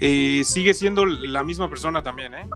[0.00, 2.48] eh, sigue siendo la misma persona también, ¿eh?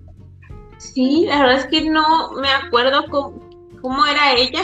[0.79, 3.05] Sí, la verdad es que no me acuerdo
[3.81, 4.62] cómo, era ella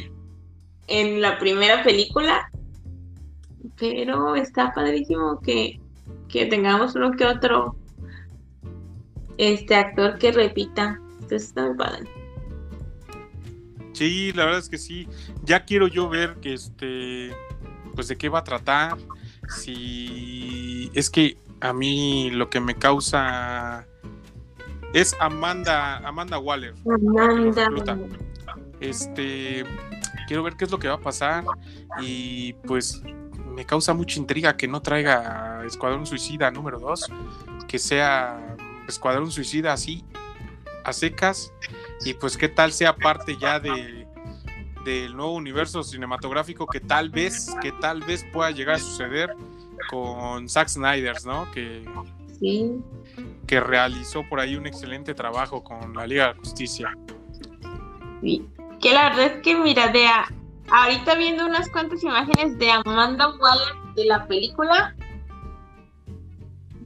[0.86, 2.50] en la primera película,
[3.78, 5.78] pero está padrísimo que,
[6.28, 7.76] que tengamos uno que otro
[9.36, 11.00] este actor que repita.
[11.14, 12.08] Entonces está muy padre.
[13.92, 15.08] Sí, la verdad es que sí.
[15.44, 17.34] Ya quiero yo ver que este,
[17.94, 18.96] pues de qué va a tratar.
[19.48, 23.86] Si es que a mí lo que me causa
[24.92, 26.74] es Amanda, Amanda Waller.
[26.86, 27.98] Amanda.
[28.80, 29.64] Este,
[30.26, 31.44] quiero ver qué es lo que va a pasar
[32.00, 33.02] y pues
[33.54, 37.06] me causa mucha intriga que no traiga Escuadrón Suicida número 2,
[37.68, 38.56] que sea
[38.88, 40.04] Escuadrón Suicida así,
[40.84, 41.52] a secas,
[42.04, 44.02] y pues qué tal sea parte ya de
[44.84, 49.32] del nuevo universo cinematográfico que tal vez, que tal vez pueda llegar a suceder
[49.88, 51.50] con Zack Snyder, ¿no?
[51.52, 51.84] Que,
[53.46, 56.96] que realizó por ahí un excelente trabajo con la Liga de Justicia.
[58.80, 60.06] Que la verdad es que mira, de
[60.70, 64.94] ahorita viendo unas cuantas imágenes de Amanda Waller de la película,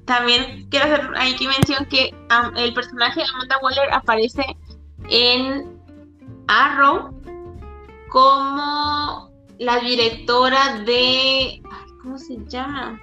[0.06, 2.14] también quiero hacer aquí mención que
[2.56, 4.44] el personaje de Amanda Waller aparece
[5.08, 5.78] en
[6.48, 7.12] Arrow
[8.08, 11.62] como la directora de.
[12.02, 13.00] ¿Cómo se llama?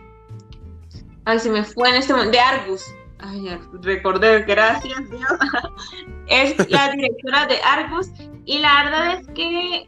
[1.25, 2.31] Ay, se me fue en este momento.
[2.31, 2.85] De Argus.
[3.25, 5.23] Ay, recordé, gracias Dios.
[6.27, 8.09] es la directora de Argus.
[8.45, 9.87] Y la verdad es que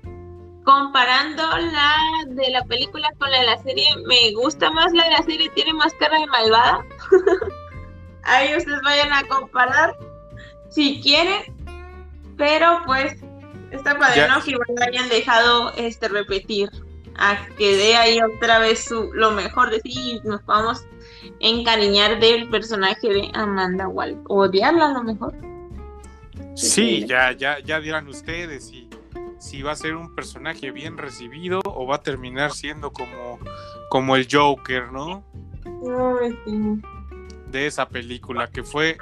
[0.64, 1.96] comparando la
[2.28, 5.50] de la película con la de la serie, me gusta más la de la serie,
[5.50, 6.86] tiene más cara de malvada.
[8.24, 9.96] Ahí ustedes vayan a comparar
[10.70, 11.54] si quieren.
[12.38, 13.22] Pero pues
[13.72, 14.42] está padre, ¿no?
[14.42, 16.70] Que igual hayan dejado este repetir.
[17.18, 20.86] A que dé ahí otra vez su, lo mejor de sí y nos podamos
[21.40, 24.22] encariñar del personaje de Amanda Wall.
[24.28, 25.34] Odiarla a lo mejor.
[26.56, 28.90] Sí, ya, ya, ya dirán ustedes si,
[29.40, 33.40] si va a ser un personaje bien recibido o va a terminar siendo como,
[33.90, 35.24] como el Joker, ¿no?
[37.52, 38.98] De esa película que fue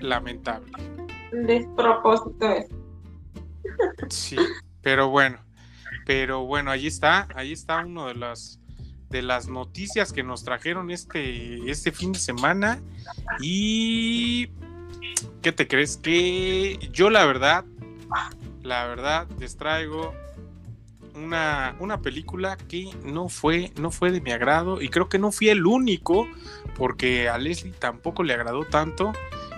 [0.00, 0.72] lamentable.
[1.32, 2.46] Despropósito
[4.08, 4.36] Sí,
[4.80, 5.38] pero bueno,
[6.06, 8.60] pero bueno, ahí está, ahí está uno de las
[9.16, 12.80] de las noticias que nos trajeron este, este fin de semana.
[13.40, 14.48] Y
[15.42, 15.96] ¿qué te crees?
[15.96, 17.64] Que yo la verdad,
[18.62, 20.14] la verdad, les traigo
[21.14, 25.32] una, una, película que no fue, no fue de mi agrado y creo que no
[25.32, 26.28] fui el único
[26.76, 29.12] porque a Leslie tampoco le agradó tanto.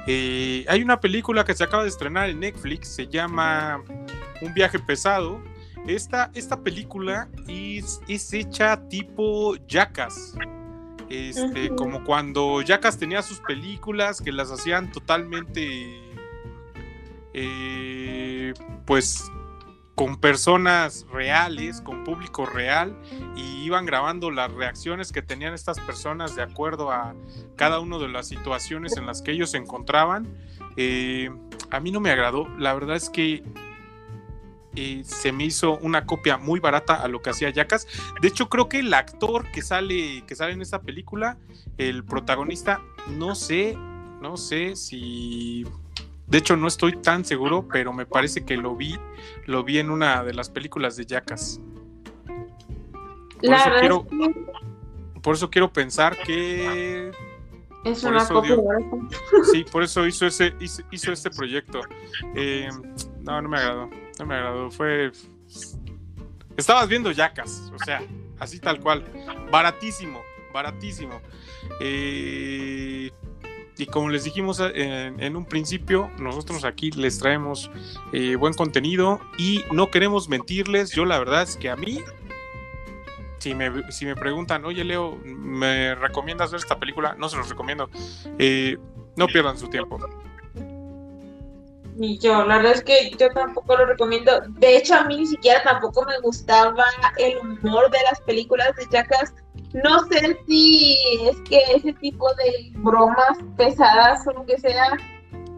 [0.07, 3.83] Eh, hay una película que se acaba de estrenar en Netflix, se llama
[4.41, 5.43] Un viaje pesado.
[5.89, 10.37] Esta, esta película es, es hecha tipo Jackass.
[11.09, 15.99] Este, como cuando Jackass tenía sus películas que las hacían totalmente
[17.33, 18.53] eh,
[18.85, 19.25] pues
[19.95, 22.95] con personas reales, con público real,
[23.35, 27.15] y iban grabando las reacciones que tenían estas personas de acuerdo a
[27.57, 30.29] cada una de las situaciones en las que ellos se encontraban.
[30.77, 31.31] Eh,
[31.71, 33.43] a mí no me agradó, la verdad es que
[34.77, 37.87] eh, se me hizo una copia muy barata a lo que hacía Jackass.
[38.21, 41.37] De hecho, creo que el actor que sale, que sale en esta película,
[41.79, 43.77] el protagonista, no sé,
[44.21, 45.65] no sé si
[46.29, 48.99] de hecho, no estoy tan seguro, pero me parece que lo vi,
[49.47, 51.59] lo vi en una de las películas de Jackass.
[53.41, 54.07] Por, eso quiero,
[55.23, 57.11] por eso quiero pensar que
[57.85, 58.57] es una copia
[59.51, 61.81] Sí, por eso hizo ese hizo, este proyecto.
[62.35, 62.69] Eh,
[63.23, 63.89] no, no me agradó.
[64.19, 64.71] No me agradó.
[64.71, 65.13] Fue.
[66.57, 68.03] Estabas viendo Jackass, o sea,
[68.39, 69.05] así tal cual.
[69.51, 70.21] Baratísimo,
[70.53, 71.21] baratísimo.
[71.81, 73.11] Eh,
[73.79, 77.71] y como les dijimos eh, en, un principio, nosotros aquí les traemos
[78.13, 80.91] eh, buen contenido y no queremos mentirles.
[80.91, 82.01] Yo la verdad es que a mí,
[83.39, 87.15] si me, si me preguntan, oye Leo, ¿me recomiendas ver esta película?
[87.17, 87.89] No se los recomiendo.
[88.41, 88.79] Eh,
[89.17, 90.01] no pierdan su tiempo.
[91.99, 94.41] Ni yo, la verdad es que yo tampoco lo recomiendo.
[94.49, 96.85] De hecho, a mí ni siquiera tampoco me gustaba
[97.19, 99.35] el humor de las películas de Jackass
[99.73, 104.97] no sé si es que ese tipo de bromas pesadas o lo que sea,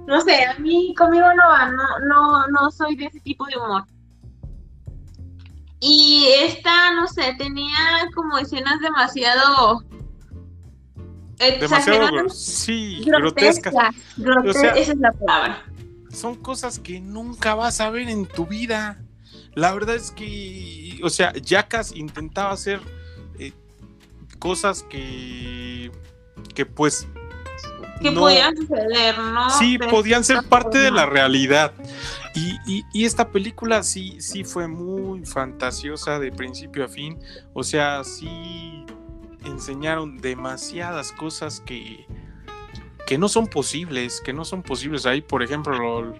[0.06, 3.56] no sé, a mí conmigo no va, no, no, no soy de ese tipo de
[3.56, 3.84] humor.
[5.78, 9.82] Y esta, no sé, tenía como escenas demasiado
[11.38, 13.74] demasiado sí, grotescas.
[14.44, 15.64] esa es la palabra.
[16.12, 19.02] Son cosas que nunca vas a ver en tu vida.
[19.54, 22.80] La verdad es que, o sea, Jackass intentaba hacer
[24.40, 25.92] cosas que,
[26.54, 27.06] que pues...
[28.02, 29.50] Que podían suceder, ¿no?
[29.50, 31.74] Sí, podían ser parte de la realidad.
[32.34, 37.18] Y, y, esta película sí, sí fue muy fantasiosa de principio a fin.
[37.52, 38.86] O sea, sí
[39.44, 42.06] enseñaron demasiadas cosas que,
[43.10, 45.04] que no son posibles, que no son posibles.
[45.04, 46.14] Ahí, por ejemplo, lo,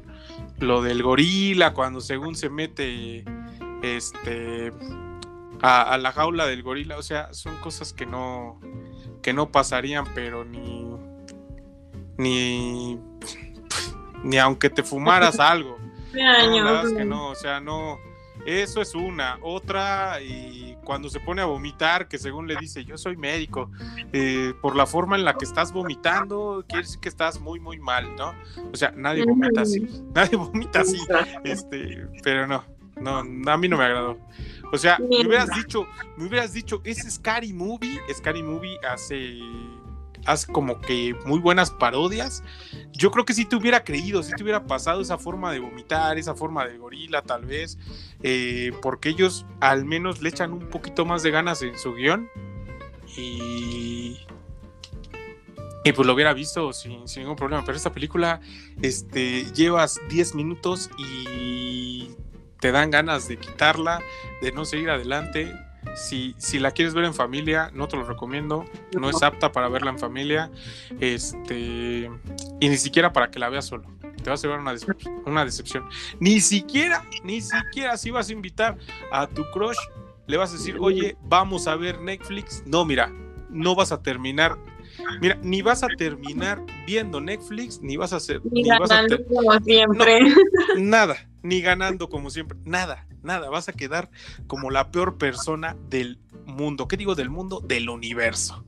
[0.59, 3.25] lo del gorila, cuando según se mete
[3.81, 4.73] este
[5.63, 6.99] a, la jaula del gorila.
[6.99, 8.59] O sea, son cosas que no,
[9.23, 10.85] que no pasarían, pero ni,
[12.19, 12.99] ni,
[14.25, 15.79] ni aunque te fumaras algo.
[16.13, 18.01] No, que no, o sea, no.
[18.47, 19.39] Eso es una.
[19.43, 23.71] Otra, y cuando se pone a vomitar, que según le dice, yo soy médico,
[24.13, 27.79] eh, por la forma en la que estás vomitando, quiere decir que estás muy, muy
[27.79, 28.35] mal, ¿no?
[28.73, 29.81] O sea, nadie vomita así.
[30.15, 30.99] Nadie vomita así.
[31.45, 32.65] Este, pero no,
[33.01, 33.19] no,
[33.51, 34.19] a mí no me agradó.
[34.73, 35.87] O sea, me hubieras dicho,
[36.17, 38.01] me hubieras dicho, es Scary Movie.
[38.15, 39.39] Scary Movie hace,
[40.27, 42.43] hace como que muy buenas parodias.
[42.93, 46.19] Yo creo que si te hubiera creído, si te hubiera pasado esa forma de vomitar,
[46.19, 47.79] esa forma de gorila, tal vez,
[48.23, 52.29] eh, porque ellos al menos le echan un poquito más de ganas en su guion.
[53.17, 54.19] Y,
[55.85, 57.65] y pues lo hubiera visto sin, sin, ningún problema.
[57.65, 58.41] Pero esta película,
[58.83, 62.11] este, llevas 10 minutos y
[62.61, 64.03] te dan ganas de quitarla,
[64.43, 65.53] de no seguir adelante.
[65.95, 68.65] Si, si la quieres ver en familia, no te lo recomiendo.
[68.99, 70.51] No es apta para verla en familia.
[71.01, 72.11] Este,
[72.61, 73.85] y ni siquiera para que la veas solo.
[74.23, 75.89] Te vas a llevar una, decepción, una decepción.
[76.19, 78.77] Ni siquiera, ni siquiera si vas a invitar
[79.11, 79.79] a tu crush,
[80.27, 82.63] le vas a decir, oye, vamos a ver Netflix.
[82.67, 83.11] No, mira,
[83.49, 84.59] no vas a terminar
[85.21, 88.41] Mira, ni vas a terminar viendo Netflix, ni vas a hacer.
[88.51, 90.21] Ni, ganando como siempre.
[90.79, 92.59] nada, ni ganando como siempre.
[92.65, 93.51] Nada, nada.
[93.51, 94.11] Vas a quedar
[94.47, 96.89] como la peor persona del mundo.
[96.89, 97.61] ¿Qué digo del mundo?
[97.61, 98.65] Del universo.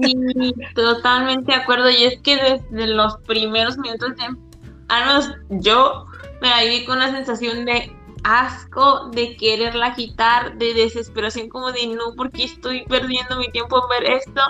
[0.00, 1.90] Sí, totalmente de acuerdo.
[1.90, 4.36] Y es que desde los primeros minutos de.
[4.88, 6.06] Al yo
[6.40, 12.14] me vi con una sensación de asco, de quererla quitar, de desesperación, como de no,
[12.16, 14.40] porque estoy perdiendo mi tiempo en ver esto.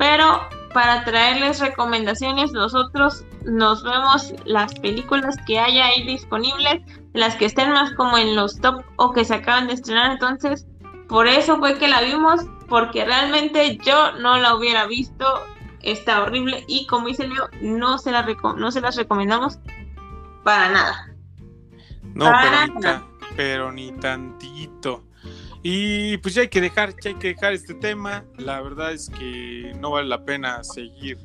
[0.00, 0.40] Pero
[0.72, 6.80] para traerles recomendaciones, nosotros nos vemos las películas que haya ahí disponibles,
[7.12, 10.12] las que estén más como en los top o que se acaban de estrenar.
[10.12, 10.66] Entonces,
[11.06, 15.26] por eso fue que la vimos, porque realmente yo no la hubiera visto.
[15.82, 19.58] Está horrible y como dice Leo, no se, la no se las recomendamos
[20.44, 21.14] para nada.
[22.14, 22.32] No,
[22.80, 23.06] pero,
[23.36, 25.04] pero ni tantito.
[25.62, 28.24] Y pues ya hay que dejar, ya hay que dejar este tema.
[28.36, 31.18] La verdad es que no vale la pena seguir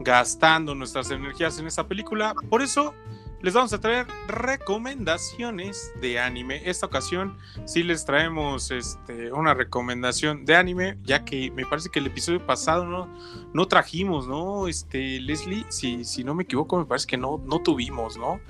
[0.00, 2.34] gastando nuestras energías en esta película.
[2.48, 2.94] Por eso
[3.42, 6.62] les vamos a traer recomendaciones de anime.
[6.64, 12.00] Esta ocasión sí les traemos este, una recomendación de anime, ya que me parece que
[12.00, 13.08] el episodio pasado no,
[13.54, 14.68] no trajimos, ¿no?
[14.68, 18.40] Este, Leslie, si, si no me equivoco, me parece que no, no tuvimos, ¿no?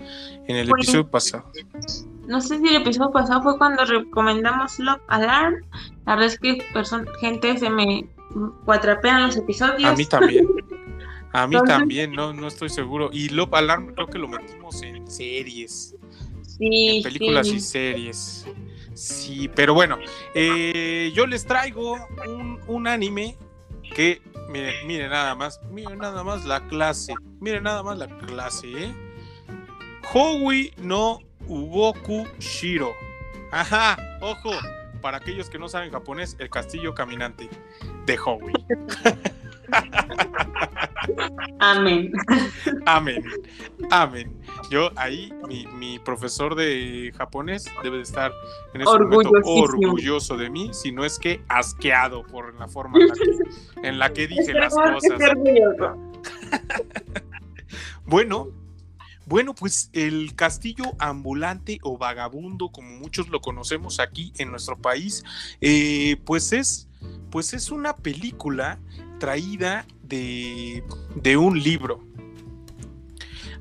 [0.47, 1.51] En el episodio pasado.
[2.27, 5.65] No sé si el episodio pasado fue cuando recomendamos Love Alarm.
[6.07, 6.65] La verdad es que
[7.21, 8.09] gente se me
[8.65, 9.91] cuatrapean los episodios.
[9.91, 10.47] A mí también.
[11.33, 13.11] A mí también, no, no estoy seguro.
[13.13, 15.95] Y Love Alarm creo que lo metimos en series.
[16.43, 16.97] Sí.
[16.97, 18.47] En películas y series.
[18.95, 19.97] Sí, pero bueno,
[20.35, 21.97] eh, yo les traigo
[22.67, 23.37] un, anime
[23.95, 24.21] que,
[24.51, 28.95] miren, miren nada más, miren nada más la clase, miren nada más la clase, ¿eh?
[30.13, 32.93] Howie no Ugoku Shiro.
[33.53, 34.51] Ajá, ojo,
[35.01, 37.49] para aquellos que no saben japonés, el castillo caminante
[38.07, 38.53] de Howie.
[41.59, 42.13] Amén.
[42.87, 43.23] Amén.
[43.91, 44.41] Amén.
[44.71, 45.33] Yo ahí,
[45.79, 48.33] mi, profesor de japonés debe de estar
[48.73, 52.99] en ese momento orgulloso de mí, si no es que asqueado por la forma
[53.83, 55.19] en la que, dije las cosas.
[58.05, 58.49] bueno,
[59.27, 65.25] bueno, pues el castillo ambulante o vagabundo, como muchos lo conocemos aquí en nuestro país,
[65.61, 66.89] eh, pues es,
[67.31, 68.81] pues es una película
[69.21, 70.83] traída de,
[71.39, 72.03] un libro.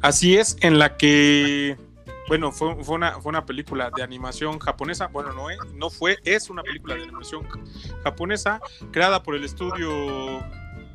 [0.02, 1.78] Así es, en la que,
[2.28, 5.46] bueno, fue, una, fue una película de animación japonesa, bueno, no,
[5.76, 7.48] no fue, es una película de animación
[8.04, 8.60] japonesa
[8.92, 10.42] creada por el estudio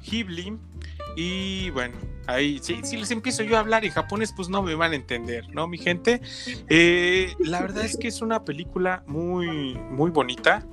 [0.02, 0.58] Ghibli
[1.16, 1.96] y bueno,
[2.26, 4.96] ahí, si, si, les empiezo yo a hablar en japonés, pues no me van a
[4.96, 6.20] entender, ¿no, mi gente?
[6.68, 10.66] Eh, la verdad es que es una película muy, muy bonita,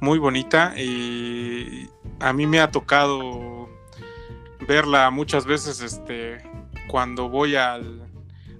[0.00, 0.72] muy bonita.
[0.76, 1.88] Eh,
[2.20, 3.68] a mí me ha tocado
[4.66, 6.38] verla muchas veces este,
[6.86, 8.06] cuando voy al,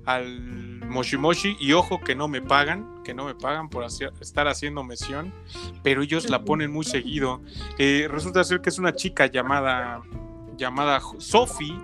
[0.07, 4.83] al Moshimoshi y ojo que no me pagan, que no me pagan por estar haciendo
[4.83, 5.33] mención,
[5.83, 7.41] pero ellos la ponen muy seguido.
[7.79, 10.03] Eh, resulta ser que es una chica llamada
[10.57, 11.75] llamada Sophie,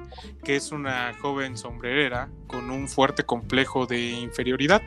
[0.44, 4.82] que es una joven sombrerera con un fuerte complejo de inferioridad.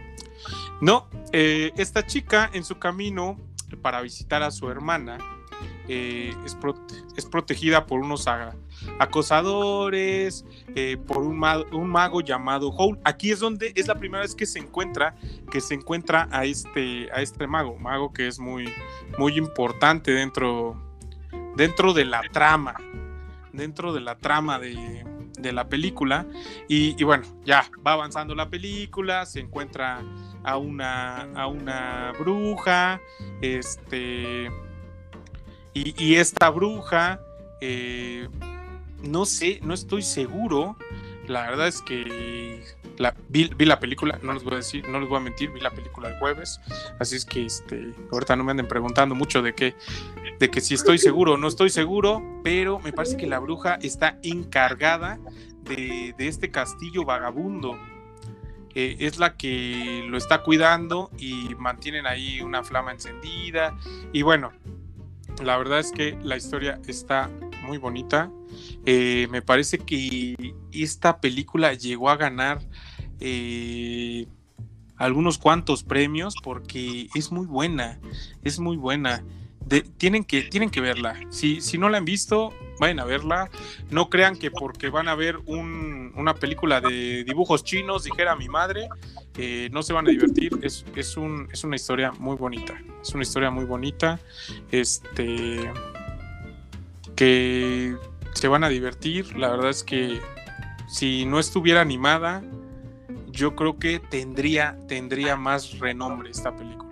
[0.80, 3.38] No, eh, esta chica en su camino
[3.82, 5.18] para visitar a su hermana
[5.92, 8.28] eh, es, protegida por unos
[9.00, 10.46] acosadores,
[10.76, 13.00] eh, por un mago, llamado Howl.
[13.04, 15.16] Aquí es donde es la primera vez que se encuentra,
[15.52, 18.72] que se encuentra a este, a este mago, mago que es muy,
[19.18, 20.80] muy importante dentro,
[21.58, 22.76] dentro de la trama,
[23.52, 25.04] dentro de la trama de,
[25.42, 26.28] la película.
[26.68, 30.04] Y, bueno, ya va avanzando la película, se encuentra
[30.44, 33.02] a una, a una bruja,
[33.42, 34.52] este
[35.74, 37.22] y, esta bruja,
[37.62, 38.28] eh,
[39.04, 40.78] no sé, no estoy seguro.
[41.28, 42.64] La verdad es que
[42.98, 45.62] la, vi, la película, no les voy a decir, no les voy a mentir, vi
[45.62, 46.60] la película el jueves.
[47.00, 49.76] Así es que este, ahorita no me anden preguntando mucho de que,
[50.40, 53.76] de que si estoy seguro o no estoy seguro, pero me parece que la bruja
[53.82, 55.20] está encargada
[55.64, 57.78] de, este castillo vagabundo.
[58.76, 63.78] Eh, es la que lo está cuidando y mantienen ahí una flama encendida.
[64.14, 64.52] Y bueno,
[65.44, 67.30] la verdad es que la historia está
[67.66, 68.32] muy bonita.
[68.86, 72.60] Eh, me parece que esta película llegó a ganar
[73.20, 74.28] eh,
[74.98, 78.00] algunos cuantos premios porque es muy buena,
[78.44, 79.24] es muy buena.
[79.98, 81.20] Tienen, que, tienen que verla.
[81.30, 83.50] Si, si no la han visto, vayan a verla.
[83.90, 88.90] No crean que porque van a ver una película de dibujos chinos, dijera mi madre,
[89.38, 90.58] eh, no se van a divertir.
[90.62, 92.82] Es, es, un, es una historia muy bonita.
[93.02, 94.20] Es una historia muy bonita.
[94.72, 95.72] Este.
[97.16, 97.96] Que
[98.34, 99.38] se van a divertir.
[99.38, 100.20] La verdad es que
[100.88, 102.42] si no estuviera animada,
[103.28, 106.89] yo creo que tendría, tendría más renombre esta película.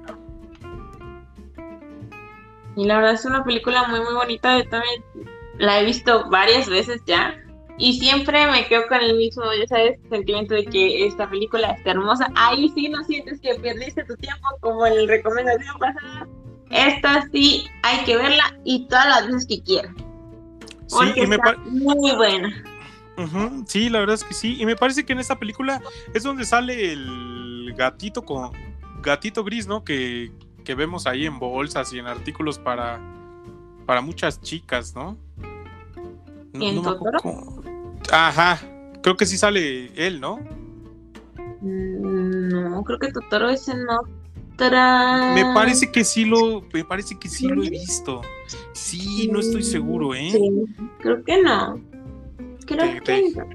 [2.78, 4.56] Y la verdad es una película muy, muy bonita.
[4.56, 5.04] Yo también
[5.58, 7.36] la he visto varias veces ya.
[7.80, 11.91] Y siempre me quedo con el mismo, ya sabes, sentimiento de que esta película está
[11.91, 12.32] hermosa.
[12.36, 16.28] Ahí sí no sientes que perdiste tu tiempo, como en la recomendación pasada.
[16.70, 19.95] Esta sí hay que verla y todas las veces que quieras.
[20.90, 22.64] Porque sí, me está muy buena.
[23.66, 24.56] sí, la verdad es que sí.
[24.60, 25.82] Y me parece que en esta película
[26.14, 28.52] es donde sale el gatito con
[29.02, 29.84] gatito gris, ¿no?
[29.84, 30.32] Que,
[30.68, 32.99] que vemos ahí en bolsas y en artículos para,
[33.85, 35.18] para muchas chicas, ¿no?
[36.52, 37.64] ¿En Totoro?
[38.11, 38.60] Ajá,
[39.02, 40.41] creo que sí sale él, ¿no?
[41.61, 43.80] Mm, no, creo que Totoro es en
[44.52, 45.31] otra.
[45.34, 48.22] Me parece que sí lo, me parece que sí lo he visto.
[48.73, 50.31] Sí, no estoy seguro, ¿eh?
[50.34, 50.52] Sí,
[50.99, 51.80] creo que no.
[52.65, 53.45] Creo que no.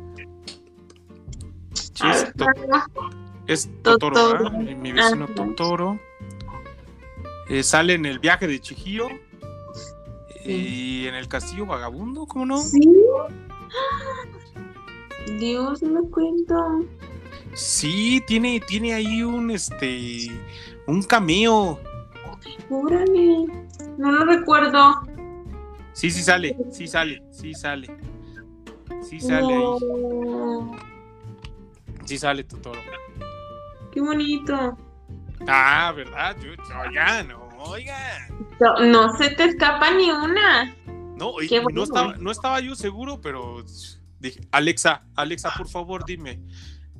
[1.75, 6.01] Sí, es, es, Totoro, Mi vecino Totoro.
[7.53, 9.09] Eh, sale en el viaje de Chihiro.
[10.43, 12.63] Y en el castillo vagabundo, ¿cómo no?
[12.63, 12.81] Sí.
[15.39, 16.57] Dios me cuenta.
[17.53, 20.29] Sí, tiene, tiene ahí un este
[20.87, 21.79] un cameo.
[22.71, 23.45] Órale,
[23.99, 25.03] no lo recuerdo.
[25.93, 27.95] Sí, sí sale, sí sale, sí sale.
[29.03, 29.77] Sí sale ahí.
[32.07, 32.81] Sí sale Totoro.
[33.93, 34.79] Qué bonito.
[35.47, 36.37] Ah, ¿verdad?
[36.41, 36.53] Yo,
[36.93, 38.29] ya, no, oiga.
[38.61, 40.77] No, se te escapa ni una.
[41.17, 41.35] No,
[41.73, 43.65] no, estaba, no estaba yo seguro, pero
[44.19, 46.41] dije, Alexa, Alexa, por favor, dime,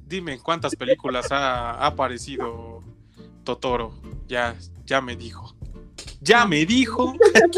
[0.07, 2.81] dime cuántas películas ha, aparecido
[3.45, 3.95] Totoro.
[4.29, 5.57] Ya, ya me dijo.
[6.21, 7.15] Ya me dijo.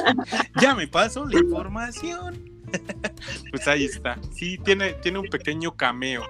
[0.60, 2.50] ya me pasó la información.
[3.50, 4.18] pues ahí está.
[4.32, 6.24] Sí, tiene, tiene un pequeño cameo.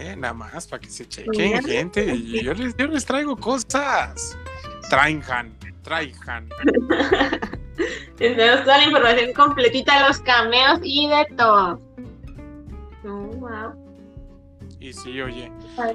[0.00, 2.18] Eh, nada más para que se chequen, gente.
[2.42, 4.38] Yo les, yo les traigo cosas.
[4.88, 6.48] Traigan, traigan.
[8.16, 11.80] Tenemos toda la información completita, los cameos y de todo.
[13.04, 13.74] Oh, wow.
[14.78, 15.52] Y sí, oye.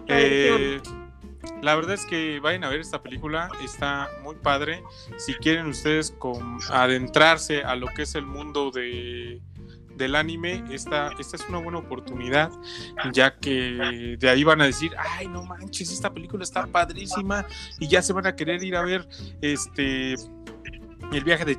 [0.07, 0.79] Eh,
[1.63, 4.83] la verdad es que vayan a ver esta película, está muy padre.
[5.17, 9.41] Si quieren ustedes con, adentrarse a lo que es el mundo de,
[9.95, 12.51] del anime, esta, esta es una buena oportunidad,
[13.13, 17.45] ya que de ahí van a decir, ay, no manches, esta película está padrísima,
[17.79, 19.07] y ya se van a querer ir a ver
[19.41, 20.15] este
[21.11, 21.57] el viaje de,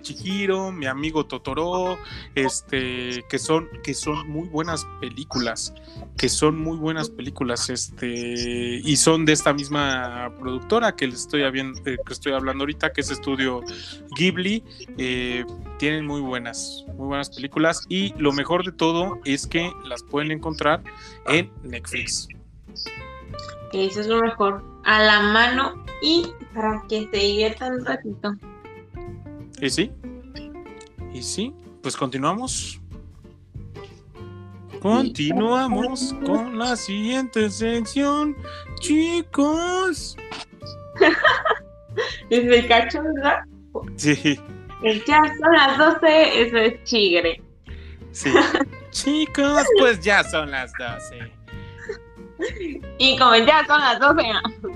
[0.00, 1.98] Chihiro, mi amigo Totoro,
[2.34, 5.74] este, que son, que son muy buenas películas,
[6.16, 11.42] que son muy buenas películas, este, y son de esta misma productora que les estoy,
[11.42, 13.62] habiendo, eh, que estoy hablando ahorita, que es Estudio
[14.16, 14.62] Ghibli,
[14.98, 15.44] eh,
[15.78, 20.30] tienen muy buenas, muy buenas películas, y lo mejor de todo es que las pueden
[20.30, 20.82] encontrar
[21.26, 22.28] en Netflix.
[23.72, 28.36] Eso es lo mejor, a la mano y para que se diviertan un ratito.
[29.60, 29.92] ¿Y sí?
[31.12, 31.54] ¿Y sí?
[31.82, 32.80] Pues continuamos.
[34.80, 38.36] Continuamos con la siguiente sección,
[38.80, 40.16] chicos.
[42.30, 43.38] es el cacho, ¿verdad?
[43.96, 44.38] Sí.
[45.06, 47.42] Ya son las 12, eso es chigre.
[48.12, 48.30] Sí.
[48.90, 51.32] chicos, pues ya son las 12.
[52.98, 54.22] Y como ya son las 12,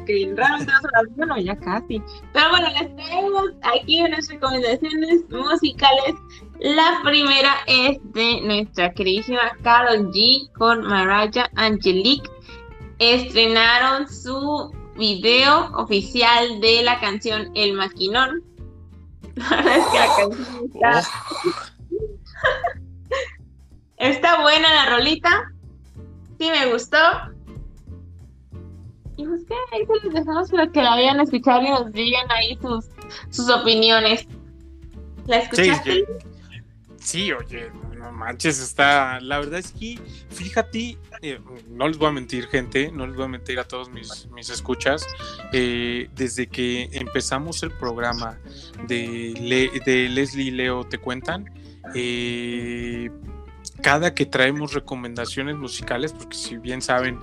[0.07, 2.03] que realmente son las 1, ya casi.
[2.33, 6.15] Pero bueno, les traemos aquí unas recomendaciones musicales.
[6.61, 12.29] La primera es de nuestra queridísima Carol G con Mariah Angelique.
[12.99, 18.43] Estrenaron su video oficial de la canción El Maquinón.
[19.37, 21.03] Es que la canción está.
[23.99, 25.53] está buena la rolita.
[26.39, 26.99] Sí me gustó.
[29.19, 31.93] Y pues que ahí se les dejamos para que la vayan a escuchar y nos
[31.93, 32.87] digan ahí sus,
[33.31, 34.27] sus opiniones.
[35.27, 36.07] ¿La escuchaste?
[37.01, 39.19] Sí, oye, no manches, está.
[39.21, 39.99] La verdad es que,
[40.31, 43.91] fíjate, eh, no les voy a mentir, gente, no les voy a mentir a todos
[43.91, 45.05] mis, mis escuchas.
[45.53, 48.39] Eh, desde que empezamos el programa
[48.87, 51.53] de, de Leslie y Leo Te Cuentan,
[51.95, 53.11] eh,
[53.83, 57.19] cada que traemos recomendaciones musicales, porque si bien saben,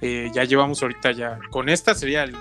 [0.00, 2.34] eh, ya llevamos ahorita ya, con esta sería el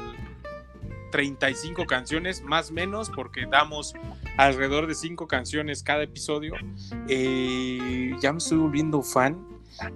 [1.11, 3.93] 35 canciones, más menos, porque damos
[4.37, 6.53] alrededor de 5 canciones cada episodio.
[7.07, 9.45] Eh, ya me estoy volviendo fan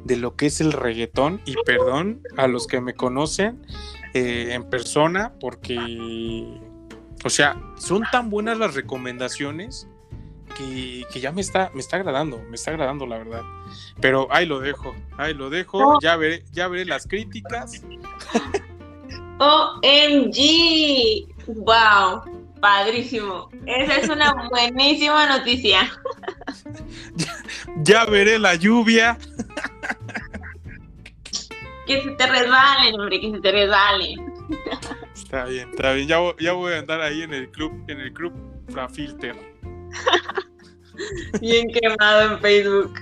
[0.04, 3.66] de lo que es el reggaetón y perdón a los que me conocen
[4.14, 6.60] eh, en persona porque,
[7.24, 9.88] o sea, son tan buenas las recomendaciones
[11.12, 13.42] que, ya me está, me está agradando, me está agradando la verdad.
[14.00, 17.82] Pero ahí lo dejo, ahí lo dejo, ya veré, ya veré las críticas.
[19.40, 22.22] OMG, wow,
[22.60, 23.50] padrísimo.
[23.66, 25.92] Esa es una buenísima noticia.
[27.84, 29.18] ya, veré la lluvia.
[31.88, 34.32] que se te resbalen, hombre, que se te resbalen.
[35.16, 36.08] Está bien, está bien.
[36.08, 38.34] Ya, ya voy a andar ahí en el club, en el club
[38.94, 39.36] Filter.
[41.42, 42.94] Bien quemado en Facebook.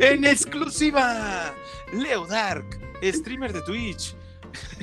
[0.00, 1.54] En exclusiva,
[1.92, 2.64] Leo Dark,
[3.02, 4.14] streamer de Twitch,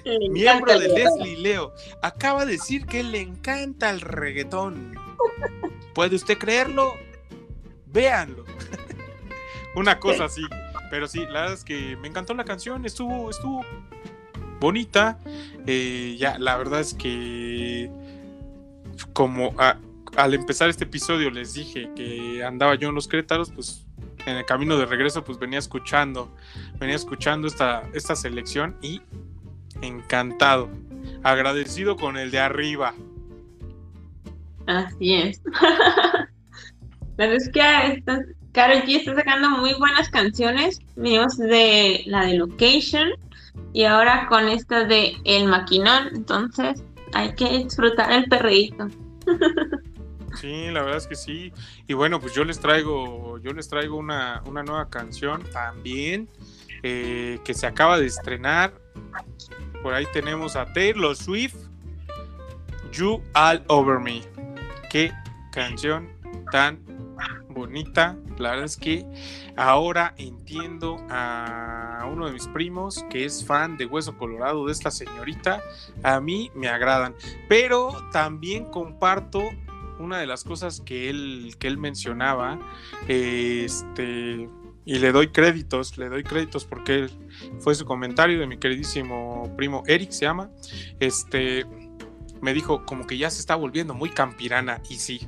[0.32, 4.96] miembro de Leslie Leo, acaba de decir que le encanta el reggaetón.
[5.94, 6.94] ¿Puede usted creerlo?
[7.88, 8.46] Véanlo.
[9.76, 10.42] Una cosa así.
[10.90, 13.66] Pero sí, la verdad es que me encantó la canción, estuvo, estuvo
[14.60, 15.20] bonita.
[15.66, 17.90] Eh, ya, la verdad es que
[19.14, 19.56] como
[20.16, 23.86] al empezar este episodio les dije que andaba yo en los Crétaros, pues
[24.26, 26.34] en el camino de regreso pues venía escuchando,
[26.80, 29.02] venía escuchando esta, esta selección y
[29.82, 30.70] encantado,
[31.24, 32.94] agradecido con el de arriba.
[34.68, 35.42] Así es.
[37.18, 38.04] La verdad es que
[38.54, 40.80] Karol G está sacando muy buenas canciones.
[40.96, 43.10] Venimos de la de Location
[43.72, 46.10] y ahora con esta de El Maquinón.
[46.16, 46.84] Entonces
[47.14, 48.88] hay que disfrutar el perreíto.
[50.36, 51.54] Sí, la verdad es que sí.
[51.88, 56.30] Y bueno, pues yo les traigo, yo les traigo una, nueva canción también
[56.82, 58.74] eh, que se acaba de estrenar.
[59.82, 61.56] Por ahí tenemos a Taylor Swift,
[62.92, 64.22] You All Over Me.
[64.90, 65.12] Qué
[65.52, 66.10] canción
[66.52, 66.80] tan
[67.50, 68.18] bonita.
[68.38, 69.06] La verdad es que
[69.56, 74.92] ahora entiendo a uno de mis primos que es fan de Hueso Colorado de esta
[74.92, 75.62] señorita.
[76.02, 77.16] A mí me agradan.
[77.48, 79.42] Pero también comparto
[80.04, 82.60] una de las cosas que él, que él mencionaba.
[83.08, 84.50] Este
[84.86, 87.10] y le doy créditos, le doy créditos porque
[87.60, 90.50] fue su comentario de mi queridísimo primo Eric se llama.
[91.00, 91.66] Este
[92.42, 95.28] me dijo como que ya se está volviendo muy campirana y sí.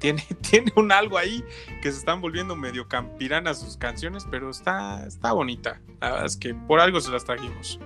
[0.00, 1.44] Tiene, tiene un algo ahí
[1.80, 5.80] que se están volviendo medio campiranas sus canciones, pero está, está bonita.
[6.00, 7.78] La verdad es que por algo se las trajimos.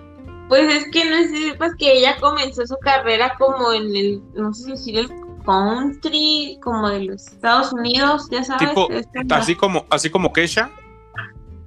[0.49, 4.55] Pues es que no sé, pues que ella comenzó su carrera como en el, no
[4.55, 8.71] sé si decir el country como de los Estados Unidos, ya sabes.
[8.91, 10.71] Este, así como, así como Kesha.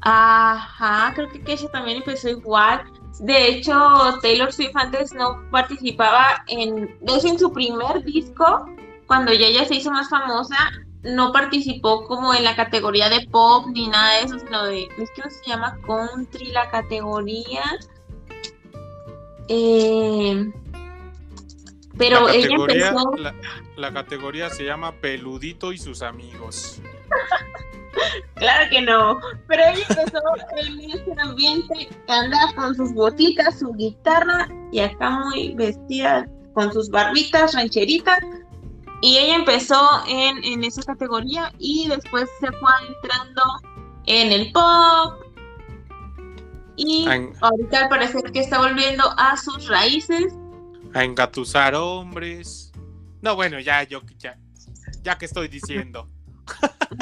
[0.01, 2.83] Ajá, creo que Kesha también empezó igual.
[3.19, 3.73] De hecho,
[4.21, 8.67] Taylor Swift antes no participaba en, de en su primer disco,
[9.07, 10.55] cuando ya ella se hizo más famosa,
[11.01, 15.09] no participó como en la categoría de pop ni nada de eso, sino de, es
[15.11, 17.63] que se llama country la categoría.
[19.47, 20.51] Eh,
[22.01, 23.11] pero ella empezó...
[23.77, 26.81] La, categoría se llama Peludito y sus amigos.
[28.35, 30.19] claro que no, pero ella empezó
[30.57, 36.89] en ese ambiente, andaba con sus botitas, su guitarra y acá muy vestida con sus
[36.89, 38.19] barbitas, rancheritas.
[39.03, 43.41] Y ella empezó en, en esa categoría y después se fue entrando
[44.05, 45.21] en el pop,
[46.77, 47.05] y
[47.41, 50.33] ahorita al parecer que está volviendo a sus raíces
[50.93, 52.71] a engatusar hombres.
[53.21, 54.37] No, bueno, ya, yo, ya,
[55.01, 56.09] ya que estoy diciendo.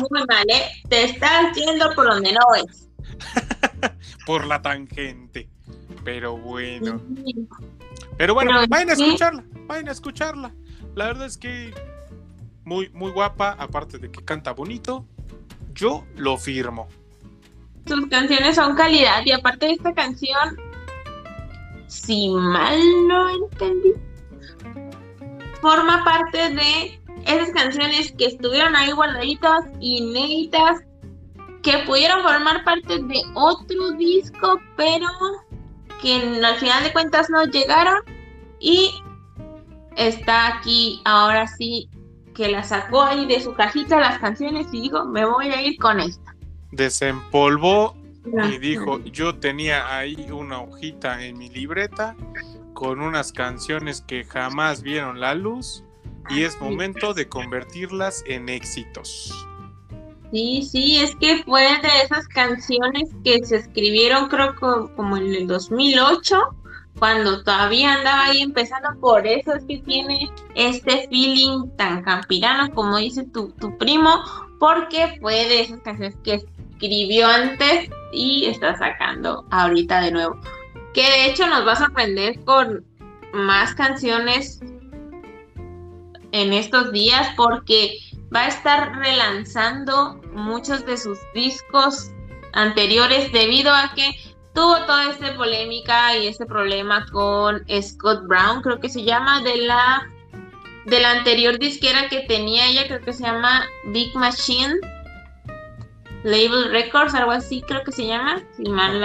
[0.09, 0.71] Muy mal, ¿eh?
[0.87, 2.89] Te estás yendo por donde no es.
[4.25, 5.49] por la tangente.
[6.03, 7.01] Pero bueno.
[8.17, 10.53] Pero bueno, vayan a escucharla, vayan a escucharla.
[10.95, 11.73] La verdad es que
[12.65, 15.05] muy, muy guapa, aparte de que canta bonito,
[15.73, 16.87] yo lo firmo.
[17.87, 20.57] Sus canciones son calidad y aparte de esta canción
[21.89, 23.93] si mal no entendí,
[25.59, 30.81] forma parte de esas canciones que estuvieron ahí guardaditas, inéditas,
[31.63, 35.07] que pudieron formar parte de otro disco, pero
[36.01, 38.01] que al final de cuentas no llegaron
[38.59, 38.91] y
[39.97, 41.89] está aquí ahora sí
[42.35, 45.77] que la sacó ahí de su cajita las canciones y dijo, me voy a ir
[45.77, 46.35] con esta.
[46.71, 52.15] Desempolvó y dijo, yo tenía ahí una hojita en mi libreta
[52.73, 55.83] con unas canciones que jamás vieron la luz
[56.29, 59.33] y es momento de convertirlas en éxitos.
[60.31, 64.55] Sí, sí, es que fue de esas canciones que se escribieron creo
[64.95, 66.37] como en el 2008,
[66.99, 72.97] cuando todavía andaba ahí empezando, por eso es que tiene este feeling tan campirano como
[72.97, 74.09] dice tu, tu primo,
[74.59, 76.45] porque fue de esas canciones que
[76.79, 80.39] escribió antes y está sacando ahorita de nuevo.
[80.93, 82.85] Que de hecho nos va a sorprender con
[83.33, 84.59] más canciones
[86.31, 87.97] en estos días porque
[88.33, 92.11] va a estar relanzando muchos de sus discos
[92.53, 94.11] anteriores debido a que
[94.53, 99.57] tuvo toda esta polémica y este problema con Scott Brown, creo que se llama, de
[99.57, 100.07] la
[100.85, 104.73] de anterior disquera que tenía ella, creo que se llama Big Machine
[106.23, 109.03] Label Records, algo así creo que se llama, si mal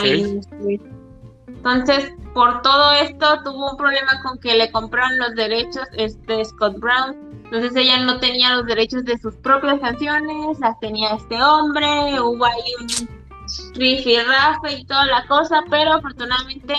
[1.46, 6.78] Entonces, por todo esto tuvo un problema con que le compraron los derechos este Scott
[6.78, 7.16] Brown.
[7.44, 12.44] Entonces ella no tenía los derechos de sus propias canciones, las tenía este hombre, hubo
[12.44, 13.08] ahí un
[13.74, 16.74] rifirrafe y toda la cosa, pero afortunadamente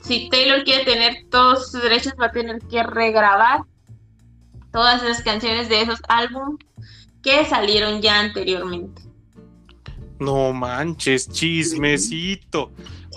[0.00, 3.62] si Taylor quiere tener todos sus derechos va a tener que regrabar
[4.72, 6.64] todas las canciones de esos álbumes
[7.22, 9.09] que salieron ya anteriormente.
[10.20, 12.70] No manches, chismecito.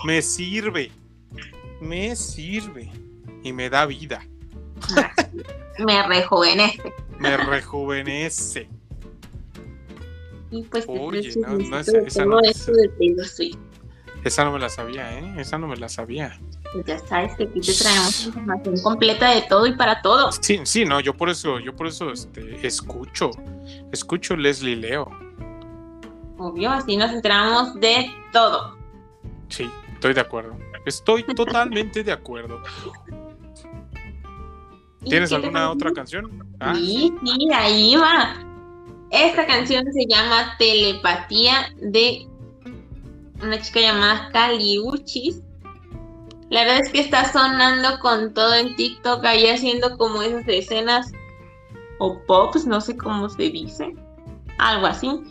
[0.04, 0.90] Me sirve.
[1.80, 2.90] Me sirve.
[3.42, 4.26] Y me da vida.
[5.78, 6.94] me rejuvenece.
[7.18, 8.68] Me rejuvenece.
[10.50, 12.72] Y pues Oye, no, no, esa, esa, no, esa,
[14.24, 15.34] esa no me la sabía, ¿eh?
[15.38, 16.40] Esa no me la sabía.
[16.72, 20.32] Pues ya sabes que aquí te traemos información completa de todo y para todo.
[20.32, 23.30] Sí, sí, no, yo por eso, yo por eso este, escucho,
[23.92, 25.23] escucho Leslie Leo.
[26.38, 28.76] Obvio, así nos enteramos de todo.
[29.48, 30.56] Sí, estoy de acuerdo.
[30.84, 32.60] Estoy totalmente de acuerdo.
[35.04, 36.46] ¿Tienes alguna otra canción?
[36.60, 36.74] Ah.
[36.74, 38.34] Sí, sí, ahí va.
[39.10, 42.26] Esta canción se llama Telepatía de
[43.42, 45.40] una chica llamada Caliuchis.
[46.50, 51.12] La verdad es que está sonando con todo en TikTok, ahí haciendo como esas escenas
[51.98, 53.94] o pops, no sé cómo se dice,
[54.58, 55.22] algo así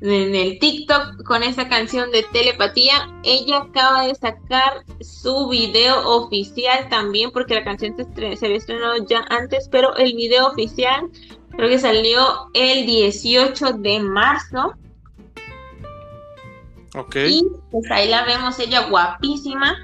[0.00, 3.08] en el TikTok con esa canción de telepatía.
[3.22, 9.24] Ella acaba de sacar su video oficial también, porque la canción se, había estrenado ya
[9.30, 11.08] antes, pero el video oficial
[11.50, 14.74] creo que salió el 18 de marzo.
[16.96, 17.16] Ok.
[17.16, 19.74] Y pues ahí la vemos, ella guapísima,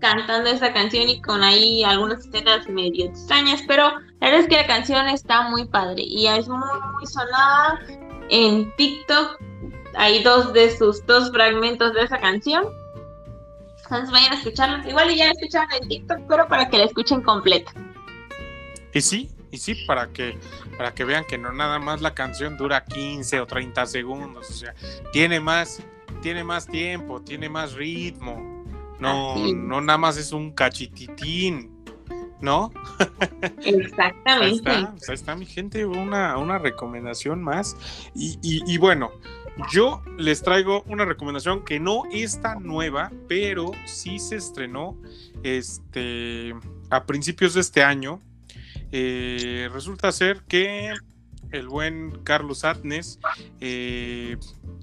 [0.00, 3.84] cantando esa canción y con ahí algunas escenas medio extrañas, pero
[4.20, 6.58] la verdad es que la canción está muy padre y es muy,
[6.92, 7.80] muy sonada
[8.30, 9.40] en TikTok.
[9.96, 12.66] Hay dos de sus dos fragmentos de esa canción.
[13.84, 14.88] Entonces vayan a escucharla.
[14.88, 17.72] Igual ya la escucharon en TikTok, pero para que la escuchen completa.
[18.92, 20.38] Y sí, y sí, para que,
[20.76, 24.50] para que vean que no nada más la canción dura 15 o 30 segundos.
[24.50, 24.74] O sea,
[25.12, 25.82] tiene más,
[26.22, 28.64] tiene más tiempo, tiene más ritmo.
[28.98, 31.73] No, no nada más es un cachititín.
[32.40, 32.72] ¿No?
[33.64, 34.70] Exactamente.
[34.70, 37.76] ahí, está, mi gente, una, una recomendación más.
[38.14, 39.12] Y, bueno,
[39.72, 44.96] yo les traigo una recomendación que no es tan nueva, pero sí se estrenó
[45.42, 46.54] este,
[46.90, 48.20] a principios de este año.
[48.92, 50.92] Eh, resulta ser que
[51.54, 53.20] el buen Carlos Atnes
[53.60, 54.36] eh,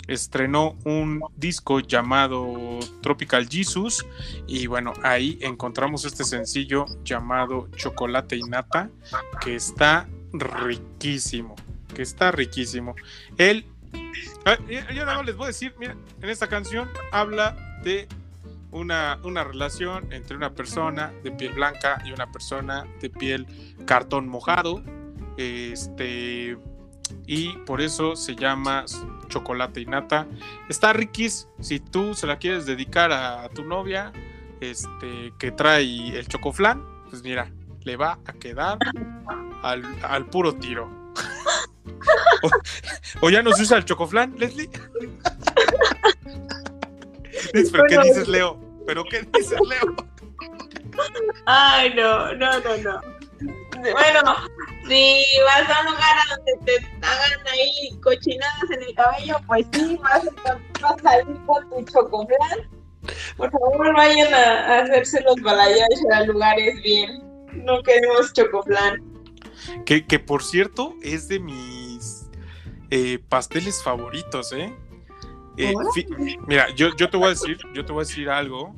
[0.08, 4.06] estrenó un disco llamado Tropical Jesus
[4.48, 8.90] y bueno, ahí encontramos este sencillo llamado Chocolate y Nata
[9.42, 11.56] que está riquísimo,
[11.94, 12.96] que está riquísimo.
[13.38, 13.66] Él,
[14.70, 18.08] yo nada más les voy a decir, en esta canción habla de
[18.72, 23.46] una, una, relación entre una persona de piel blanca y una persona de piel
[23.86, 24.82] cartón mojado.
[25.38, 26.58] Este,
[27.26, 28.86] y por eso se llama
[29.28, 30.28] chocolate y nata.
[30.70, 34.12] Está riquis si tú se la quieres dedicar a, tu novia,
[34.60, 37.52] este, que trae el chocoflán, pues mira,
[37.84, 38.78] le va a quedar
[39.64, 40.90] al, puro tiro.
[43.22, 44.70] o, ya no se usa el chocoflán, Leslie?
[47.54, 48.60] ¿Pero qué dices, Leo?
[48.86, 49.96] ¿Pero qué dices, Leo?
[51.46, 53.21] Ay, no, no, no, no.
[53.92, 54.22] Bueno,
[54.88, 59.66] si vas a un lugar a donde te hagan ahí cochinadas en el cabello, pues
[59.74, 62.70] sí, vas a, salir con tu chocoflan.
[63.38, 67.24] Por favor, vayan a, hacerse los balayage a lugares bien.
[67.54, 69.02] No queremos chocoflan.
[69.86, 72.30] Que, que por cierto, es de mis
[72.90, 74.74] eh, pasteles favoritos, ¿eh?
[75.58, 75.74] eh
[76.48, 78.76] mira, yo, yo te voy a decir, yo te voy a decir algo,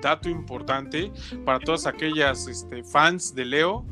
[0.00, 1.12] dato importante
[1.44, 3.86] para todas aquellas este, fans de Leo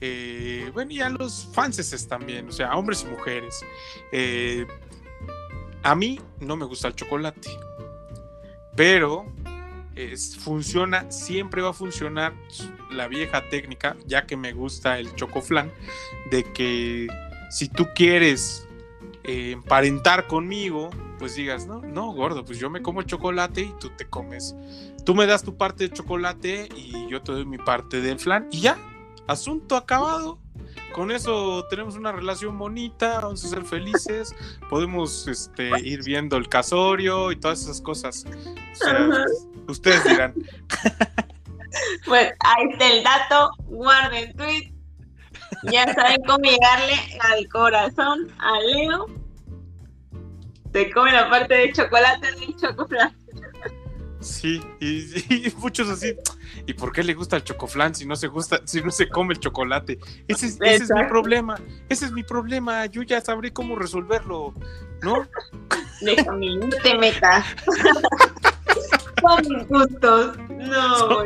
[0.00, 3.64] eh, bueno, y a los fanses también, o sea, hombres y mujeres.
[4.12, 4.66] Eh,
[5.82, 7.48] A mí no me gusta el chocolate,
[8.76, 9.26] pero
[10.38, 12.32] funciona, siempre va a funcionar
[12.90, 15.70] la vieja técnica, ya que me gusta el chocoflan,
[16.30, 17.06] de que
[17.50, 18.66] si tú quieres
[19.24, 23.74] eh, emparentar conmigo, pues digas, no, no, gordo, pues yo me como el chocolate y
[23.78, 24.54] tú te comes.
[25.04, 28.48] Tú me das tu parte de chocolate y yo te doy mi parte del flan
[28.50, 28.78] y ya,
[29.30, 30.38] asunto acabado
[30.92, 34.34] con eso tenemos una relación bonita, vamos a ser felices,
[34.68, 38.26] podemos este, ir viendo el casorio y todas esas cosas.
[39.68, 40.34] ustedes dirán.
[42.04, 44.74] Pues ahí está el dato, guarden tweet.
[45.70, 49.06] Ya saben cómo llegarle al corazón a Leo.
[50.72, 53.19] Se come la parte de chocolate del chocolate.
[54.20, 56.14] Sí, y, muchos así.
[56.66, 59.34] ¿Y por qué le gusta el chocoflan si no se gusta, si no se come
[59.34, 59.98] el chocolate?
[60.28, 61.58] Ese, es mi problema.
[61.88, 62.86] Ese es mi problema.
[62.86, 64.54] Yo ya sabré cómo resolverlo,
[65.02, 65.26] ¿no?
[66.02, 67.44] Déjame, no te metas.
[69.20, 70.38] Son mis gustos.
[70.48, 71.24] No,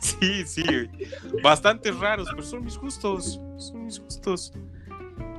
[0.00, 0.64] Sí, sí.
[1.42, 3.40] Bastante raros, pero son mis gustos.
[3.58, 4.52] Son mis gustos.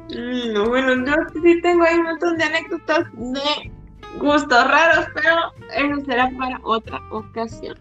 [0.09, 3.71] Mm, no, bueno, yo sí tengo ahí un montón de anécdotas de
[4.17, 7.77] gustos raros, pero eso será para otra ocasión.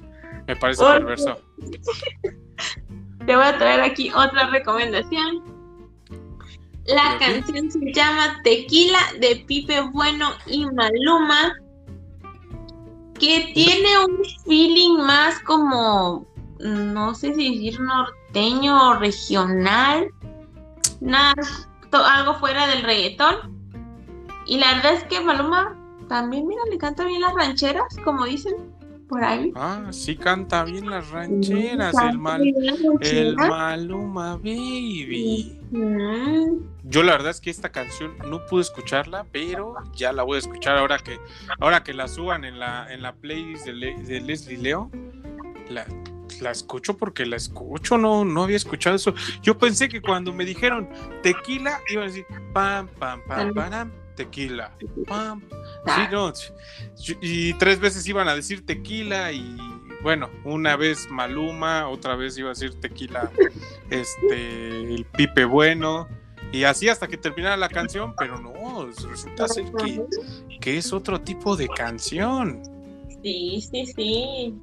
[0.46, 1.38] Me parece perverso.
[3.26, 5.44] Te voy a traer aquí otra recomendación.
[6.86, 11.55] La canción se llama Tequila de Pipe Bueno y Maluma,
[13.18, 16.26] que tiene un feeling más como,
[16.60, 20.09] no sé si decir norteño o regional,
[21.02, 21.34] nada,
[21.92, 23.59] algo fuera del reggaetón.
[24.46, 25.77] Y la verdad es que Maluma
[26.09, 28.55] también, mira, le canta bien las rancheras, como dicen
[29.09, 29.52] por ahí.
[29.56, 32.43] Ah, sí canta bien las rancheras, el, mal,
[33.01, 35.59] el Maluma Baby.
[36.85, 40.39] Yo la verdad es que esta canción no pude escucharla, pero ya la voy a
[40.40, 41.18] escuchar ahora que
[41.59, 44.90] ahora que la suban en la en la playlist de, de Leslie Leo.
[45.70, 45.86] La,
[46.40, 49.14] la escucho porque la escucho, no, no había escuchado eso.
[49.43, 50.89] Yo pensé que cuando me dijeron
[51.22, 54.73] tequila, iba a decir pam, pam, pam, pam, tequila.
[55.07, 55.40] Pam.
[55.86, 56.32] Sí, no.
[57.23, 59.57] Y tres veces iban a decir tequila y
[60.03, 63.31] bueno, una vez Maluma, otra vez iba a decir tequila,
[63.90, 66.09] este, el Pipe Bueno,
[66.53, 70.03] y así hasta que terminara la canción, pero no, resulta ser que,
[70.61, 72.62] que es otro tipo de canción.
[73.23, 74.55] Sí, sí, sí.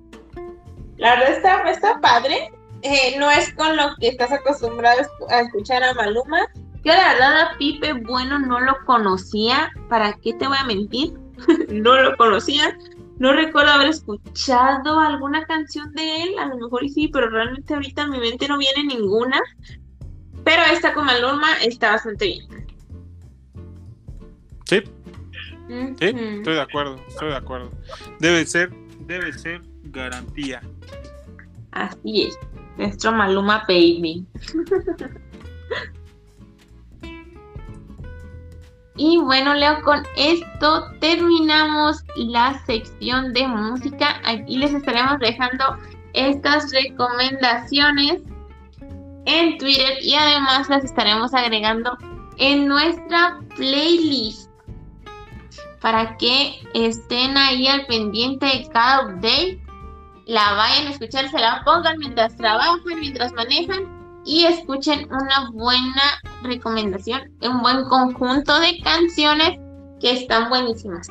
[0.98, 2.52] La verdad está, está padre.
[2.82, 6.46] Eh, no es con lo que estás acostumbrado a escuchar a Maluma,
[6.86, 11.14] yo la verdad a Pipe Bueno no lo conocía, ¿para qué te voy a mentir?
[11.70, 12.78] no lo conocía,
[13.18, 18.04] no recuerdo haber escuchado alguna canción de él, a lo mejor sí, pero realmente ahorita
[18.04, 19.42] en mi mente no viene ninguna.
[20.44, 22.68] Pero esta con Maluma está bastante bien.
[24.66, 24.84] Sí.
[25.68, 27.72] Sí, estoy de acuerdo, estoy de acuerdo.
[28.20, 30.62] Debe ser, debe ser garantía.
[31.72, 32.38] Así es.
[32.78, 34.28] Nuestro Maluma Baby.
[38.98, 44.22] Y bueno, Leo, con esto terminamos la sección de música.
[44.24, 45.78] Aquí les estaremos dejando
[46.14, 48.22] estas recomendaciones
[49.26, 51.98] en Twitter y además las estaremos agregando
[52.38, 54.50] en nuestra playlist
[55.82, 59.62] para que estén ahí al pendiente de cada update,
[60.26, 63.95] la vayan a escuchar, se la pongan mientras trabajan, mientras manejan
[64.26, 69.60] y escuchen una buena recomendación, un buen conjunto de canciones
[70.02, 71.08] que están buenísimas.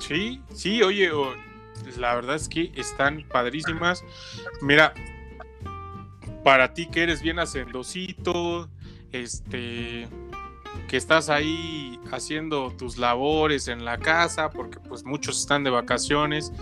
[0.00, 1.10] Sí, sí, oye,
[1.98, 4.04] la verdad es que están padrísimas.
[4.62, 4.94] Mira,
[6.42, 8.68] para ti que eres bien hacendosito,
[9.12, 10.08] este,
[10.88, 16.52] que estás ahí haciendo tus labores en la casa, porque pues muchos están de vacaciones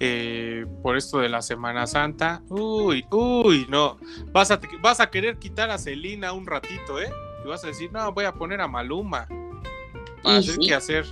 [0.00, 2.42] eh, por esto de la Semana Santa.
[2.48, 3.98] Uy, uy, no.
[4.32, 7.10] Vas a, vas a querer quitar a Celina un ratito, ¿eh?
[7.44, 9.26] Y vas a decir, no, voy a poner a Maluma.
[10.22, 11.06] Para hacer qué hacer.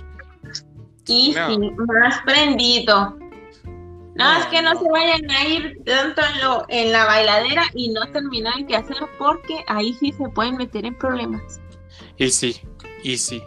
[1.07, 3.17] Y más prendido.
[4.15, 7.89] No, es que no, se vayan a ir tanto en, lo, en la bailadera y
[7.89, 11.61] no terminar qué hacer porque ahí sí se pueden meter en problemas.
[12.17, 12.59] Y sí,
[13.07, 13.41] y sí.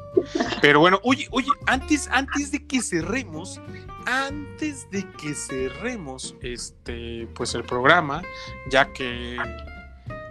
[0.62, 3.60] Pero bueno, oye, oye, antes, antes de que cerremos,
[4.06, 8.22] antes de que cerremos este pues el programa,
[8.70, 9.36] ya que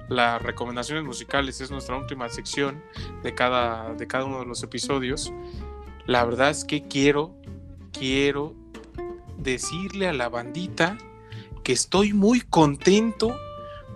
[0.08, 2.82] las recomendaciones musicales es nuestra última sección
[3.22, 5.32] de cada, de cada uno de los episodios,
[6.08, 7.36] la verdad es que quiero,
[7.94, 8.56] quiero
[9.38, 10.98] decirle a la bandita
[11.64, 13.40] que estoy muy contento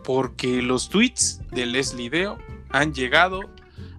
[0.04, 2.38] porque los tweets de Leslie Deo
[2.70, 3.40] han llegado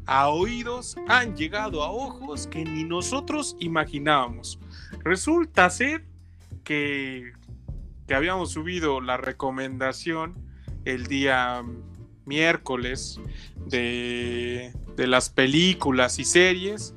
[0.07, 4.59] a oídos han llegado a ojos que ni nosotros imaginábamos.
[5.03, 6.05] Resulta ser
[6.63, 7.33] que,
[8.07, 10.35] que habíamos subido la recomendación
[10.85, 11.63] el día
[12.27, 13.21] miércoles
[13.67, 16.95] de, de las películas y series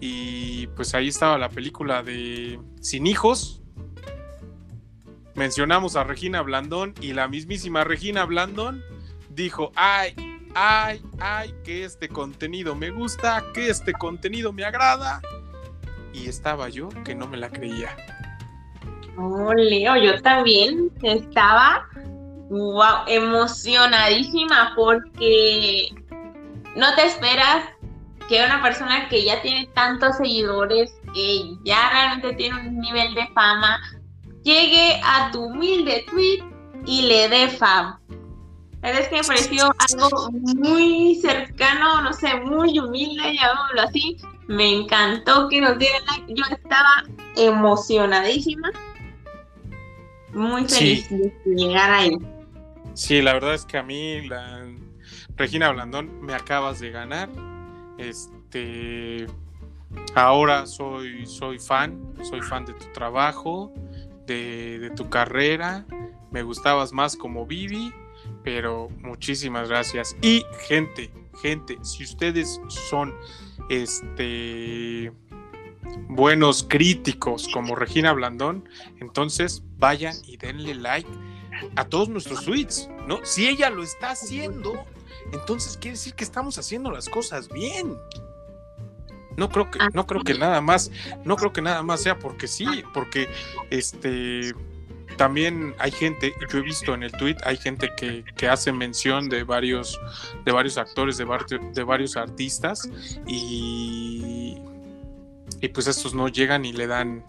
[0.00, 3.62] y pues ahí estaba la película de Sin hijos.
[5.34, 8.82] Mencionamos a Regina Blandón y la mismísima Regina Blandón
[9.30, 10.14] dijo, ay,
[10.54, 15.20] ay, ay, que este contenido me gusta, que este contenido me agrada.
[16.12, 17.96] Y estaba yo que no me la creía.
[19.16, 21.86] Oh, Leo, yo también estaba
[23.06, 25.88] emocionadísima porque
[26.76, 27.64] no te esperas
[28.28, 33.26] que una persona que ya tiene tantos seguidores, que ya realmente tiene un nivel de
[33.28, 33.80] fama,
[34.42, 36.44] llegue a tu humilde tweet
[36.86, 38.00] y le dé fama.
[38.82, 44.16] Es que me pareció algo muy cercano, no sé, muy humilde, llamémoslo así.
[44.48, 46.34] Me encantó que nos dieran like.
[46.34, 47.04] Yo estaba
[47.36, 48.72] emocionadísima.
[50.34, 52.18] Muy feliz de llegar ahí.
[52.94, 54.66] Sí, la verdad es que a mí, la
[55.36, 57.28] Regina Blandón, me acabas de ganar.
[57.98, 59.26] Este,
[60.16, 63.72] ahora soy, soy fan, soy fan de tu trabajo,
[64.26, 65.86] de, de tu carrera.
[66.32, 67.92] Me gustabas más como Vivi
[68.44, 70.16] pero muchísimas gracias.
[70.22, 71.10] Y gente,
[71.40, 73.14] gente, si ustedes son
[73.68, 75.12] este
[76.08, 78.68] buenos críticos como Regina Blandón,
[79.00, 81.08] entonces vayan y denle like
[81.76, 83.24] a todos nuestros tweets, ¿no?
[83.24, 84.84] Si ella lo está haciendo,
[85.32, 87.96] entonces quiere decir que estamos haciendo las cosas bien.
[89.36, 90.90] No creo que, no creo que nada más,
[91.24, 93.28] no creo que nada más sea porque sí, porque
[93.70, 94.54] este
[95.16, 99.44] también hay gente, yo he visto en el tweet, hay gente que, hace mención de
[99.44, 100.00] varios,
[100.44, 101.26] de varios actores, de,
[101.72, 102.88] de varios artistas,
[103.26, 104.58] y,
[105.60, 107.24] y pues estos no llegan y le dan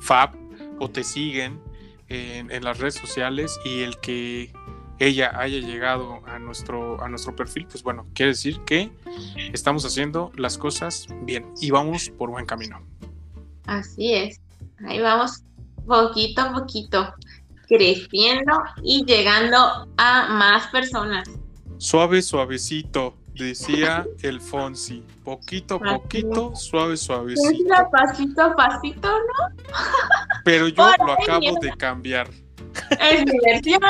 [0.00, 0.30] fab
[0.78, 1.60] o te siguen
[2.08, 4.52] en, en, las redes sociales y el que
[4.98, 8.90] ella haya llegado a nuestro, a nuestro perfil, pues bueno, quiere decir que
[9.52, 12.80] estamos haciendo las cosas bien y vamos por buen camino.
[13.66, 14.40] Así es,
[14.86, 15.42] ahí vamos
[15.86, 17.14] poquito a poquito,
[17.68, 18.52] creciendo
[18.82, 21.28] y llegando a más personas.
[21.78, 25.04] Suave, suavecito, decía el Fonsi.
[25.24, 27.74] Poquito a poquito, suave, suavecito.
[27.90, 29.72] pasito pasito, ¿no?
[30.44, 32.28] Pero yo lo acabo de cambiar.
[33.00, 33.80] Es mi versión,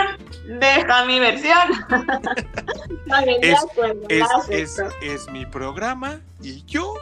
[0.61, 1.69] deja mi versión.
[4.49, 6.95] es, es mi programa y yo,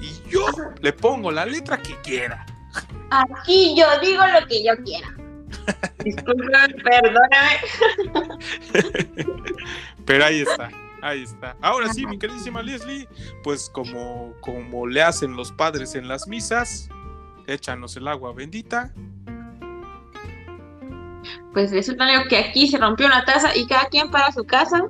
[0.00, 0.46] y yo
[0.80, 2.44] le pongo la letra que quiera.
[3.10, 5.14] Aquí yo digo lo que yo quiera.
[6.04, 7.60] Disculpen, perdóname.
[10.06, 10.70] Pero ahí está,
[11.02, 11.56] ahí está.
[11.60, 13.08] Ahora sí, mi queridísima Leslie,
[13.42, 16.88] pues como, como le hacen los padres en las misas,
[17.46, 18.92] échanos el agua bendita.
[21.52, 24.82] Pues resulta que aquí se rompió una taza y cada quien para su casa.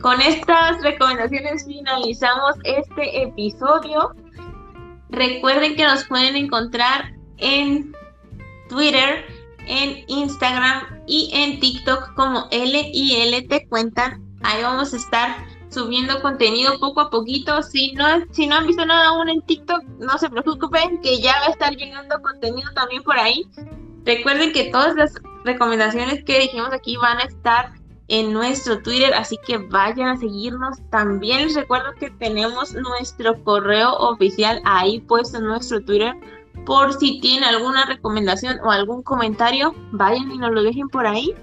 [0.00, 4.14] Con estas recomendaciones finalizamos este episodio.
[5.10, 7.92] Recuerden que nos pueden encontrar en
[8.68, 9.26] Twitter,
[9.66, 14.22] en Instagram y en TikTok como L y L te cuentan.
[14.42, 17.62] Ahí vamos a estar subiendo contenido poco a poquito.
[17.62, 21.32] Si no, si no han visto nada aún en TikTok, no se preocupen que ya
[21.40, 23.46] va a estar llegando contenido también por ahí.
[24.04, 25.14] Recuerden que todas las
[25.44, 27.72] recomendaciones que dijimos aquí van a estar
[28.08, 30.78] en nuestro Twitter, así que vayan a seguirnos.
[30.90, 36.14] También les recuerdo que tenemos nuestro correo oficial ahí puesto en nuestro Twitter
[36.64, 41.34] por si tienen alguna recomendación o algún comentario, vayan y nos lo dejen por ahí.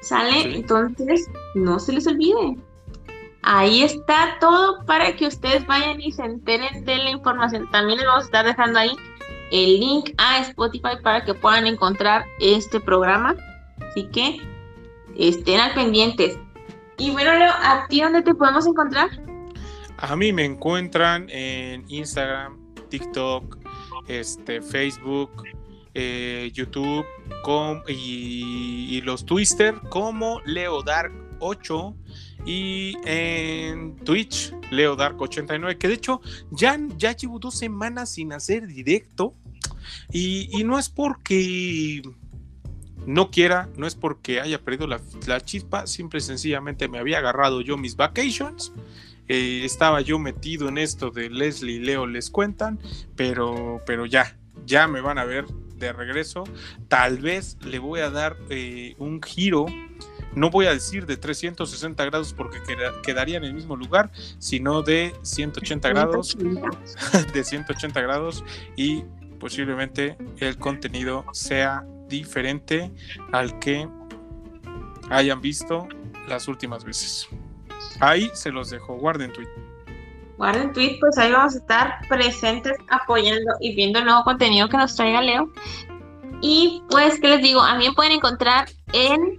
[0.00, 0.56] ¿Sale?
[0.56, 2.56] Entonces, no se les olvide.
[3.42, 7.70] Ahí está todo para que ustedes vayan y se enteren de la información.
[7.70, 8.90] También les vamos a estar dejando ahí
[9.50, 13.36] el link a Spotify para que puedan encontrar este programa.
[13.88, 14.40] Así que
[15.16, 16.38] estén al pendientes.
[16.98, 19.10] Y bueno, Leo, ¿a ti dónde te podemos encontrar?
[19.98, 22.58] A mí me encuentran en Instagram,
[22.88, 23.55] TikTok,
[24.08, 25.44] este, Facebook,
[25.94, 27.06] eh, YouTube
[27.88, 31.94] y, los Twister como LeoDark8
[32.44, 36.20] y en Twitch LeoDark89, que de hecho
[36.50, 39.32] ya, ya llevo dos semanas sin hacer directo
[40.12, 42.02] y, no es porque
[43.06, 47.18] no quiera, no es porque haya perdido la, la, chispa, simple y sencillamente me había
[47.18, 48.72] agarrado yo mis vacations
[49.28, 52.78] estaba yo metido en esto de Leslie y Leo les cuentan,
[53.16, 55.46] pero, pero ya, ya me van a ver
[55.76, 56.44] de regreso.
[56.88, 59.66] Tal vez le voy a dar eh, un giro
[60.36, 62.58] no voy a decir de 360 grados porque
[63.02, 66.36] quedaría en el mismo lugar, sino de 180 grados,
[67.32, 68.44] de 180 grados
[68.76, 69.02] y
[69.40, 72.92] posiblemente el contenido sea diferente
[73.32, 73.88] al que
[75.08, 75.88] hayan visto
[76.28, 77.28] las últimas veces.
[78.00, 79.48] Ahí se los dejo, guarden tweet.
[80.36, 84.76] Guarden tweet, pues ahí vamos a estar presentes apoyando y viendo el nuevo contenido que
[84.76, 85.50] nos traiga Leo.
[86.42, 87.60] Y pues, ¿qué les digo?
[87.60, 89.36] A mí me pueden encontrar en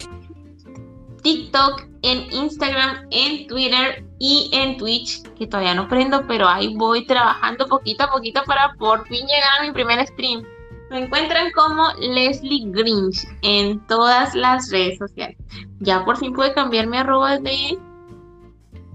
[1.21, 7.05] TikTok, en Instagram, en Twitter y en Twitch, que todavía no prendo, pero ahí voy
[7.05, 10.43] trabajando poquito a poquito para por fin llegar a mi primer stream.
[10.89, 15.37] Me encuentran como Leslie Grinch en todas las redes sociales.
[15.79, 17.77] Ya por fin pude cambiar mi arroba de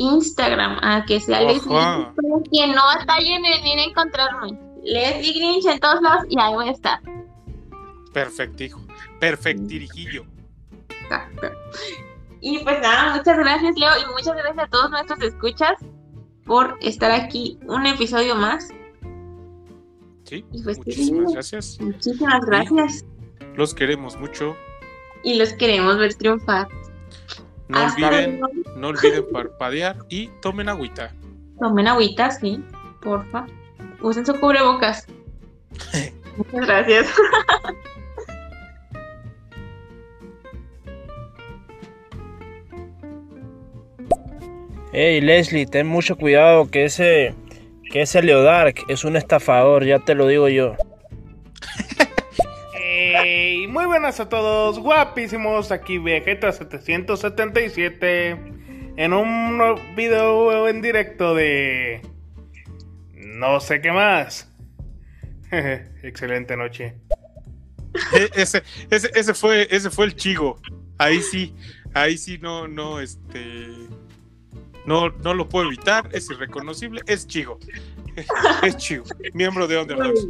[0.03, 4.59] Instagram a que sea Leslie Grinch, que no batallen en ir a encontrarme.
[4.83, 7.01] Leslie Grinch en todos lados y ahí voy a estar.
[8.13, 8.81] Perfectijo,
[9.21, 10.25] perfectirijillo.
[10.89, 11.51] Exacto.
[12.41, 15.75] Y pues nada, muchas gracias Leo y muchas gracias a todos nuestros escuchas
[16.45, 18.69] por estar aquí un episodio más.
[20.25, 21.79] Sí, pues, muchísimas gracias.
[21.81, 23.05] Muchísimas gracias.
[23.55, 24.57] los queremos mucho.
[25.23, 26.69] Y los queremos ver triunfar.
[27.73, 28.41] No olviden,
[28.77, 31.13] no olviden parpadear y tomen agüita.
[31.59, 32.63] Tomen agüita, sí,
[33.01, 33.47] porfa.
[34.03, 35.07] Usen su cubrebocas.
[36.37, 37.07] Muchas gracias.
[44.95, 47.35] Hey Leslie, ten mucho cuidado que ese
[47.91, 50.77] que ese Leodark es un estafador, ya te lo digo yo.
[53.69, 58.31] Muy buenas a todos, guapísimos, aquí Vegeta 777
[58.97, 59.61] en un
[59.97, 62.03] video en directo de
[63.15, 64.53] no sé qué más.
[65.51, 66.97] Excelente noche.
[68.15, 70.61] E, ese, ese, ese fue ese fue el chigo.
[70.99, 71.55] Ahí sí,
[71.95, 73.69] ahí sí no no este
[74.85, 77.59] no, no lo puedo evitar, es irreconocible, es Chigo.
[78.63, 80.27] es Chigo, miembro de Underdogs.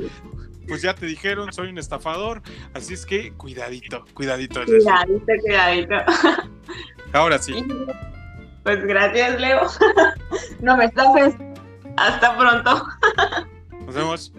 [0.73, 2.41] Pues ya te dijeron, soy un estafador,
[2.73, 4.65] así es que cuidadito, cuidadito.
[4.65, 5.95] Cuidadito, cuidadito.
[7.13, 7.63] Ahora sí.
[8.63, 9.61] Pues gracias, Leo.
[10.63, 11.35] no me estafes.
[11.99, 12.87] Hasta pronto.
[13.85, 14.33] Nos vemos.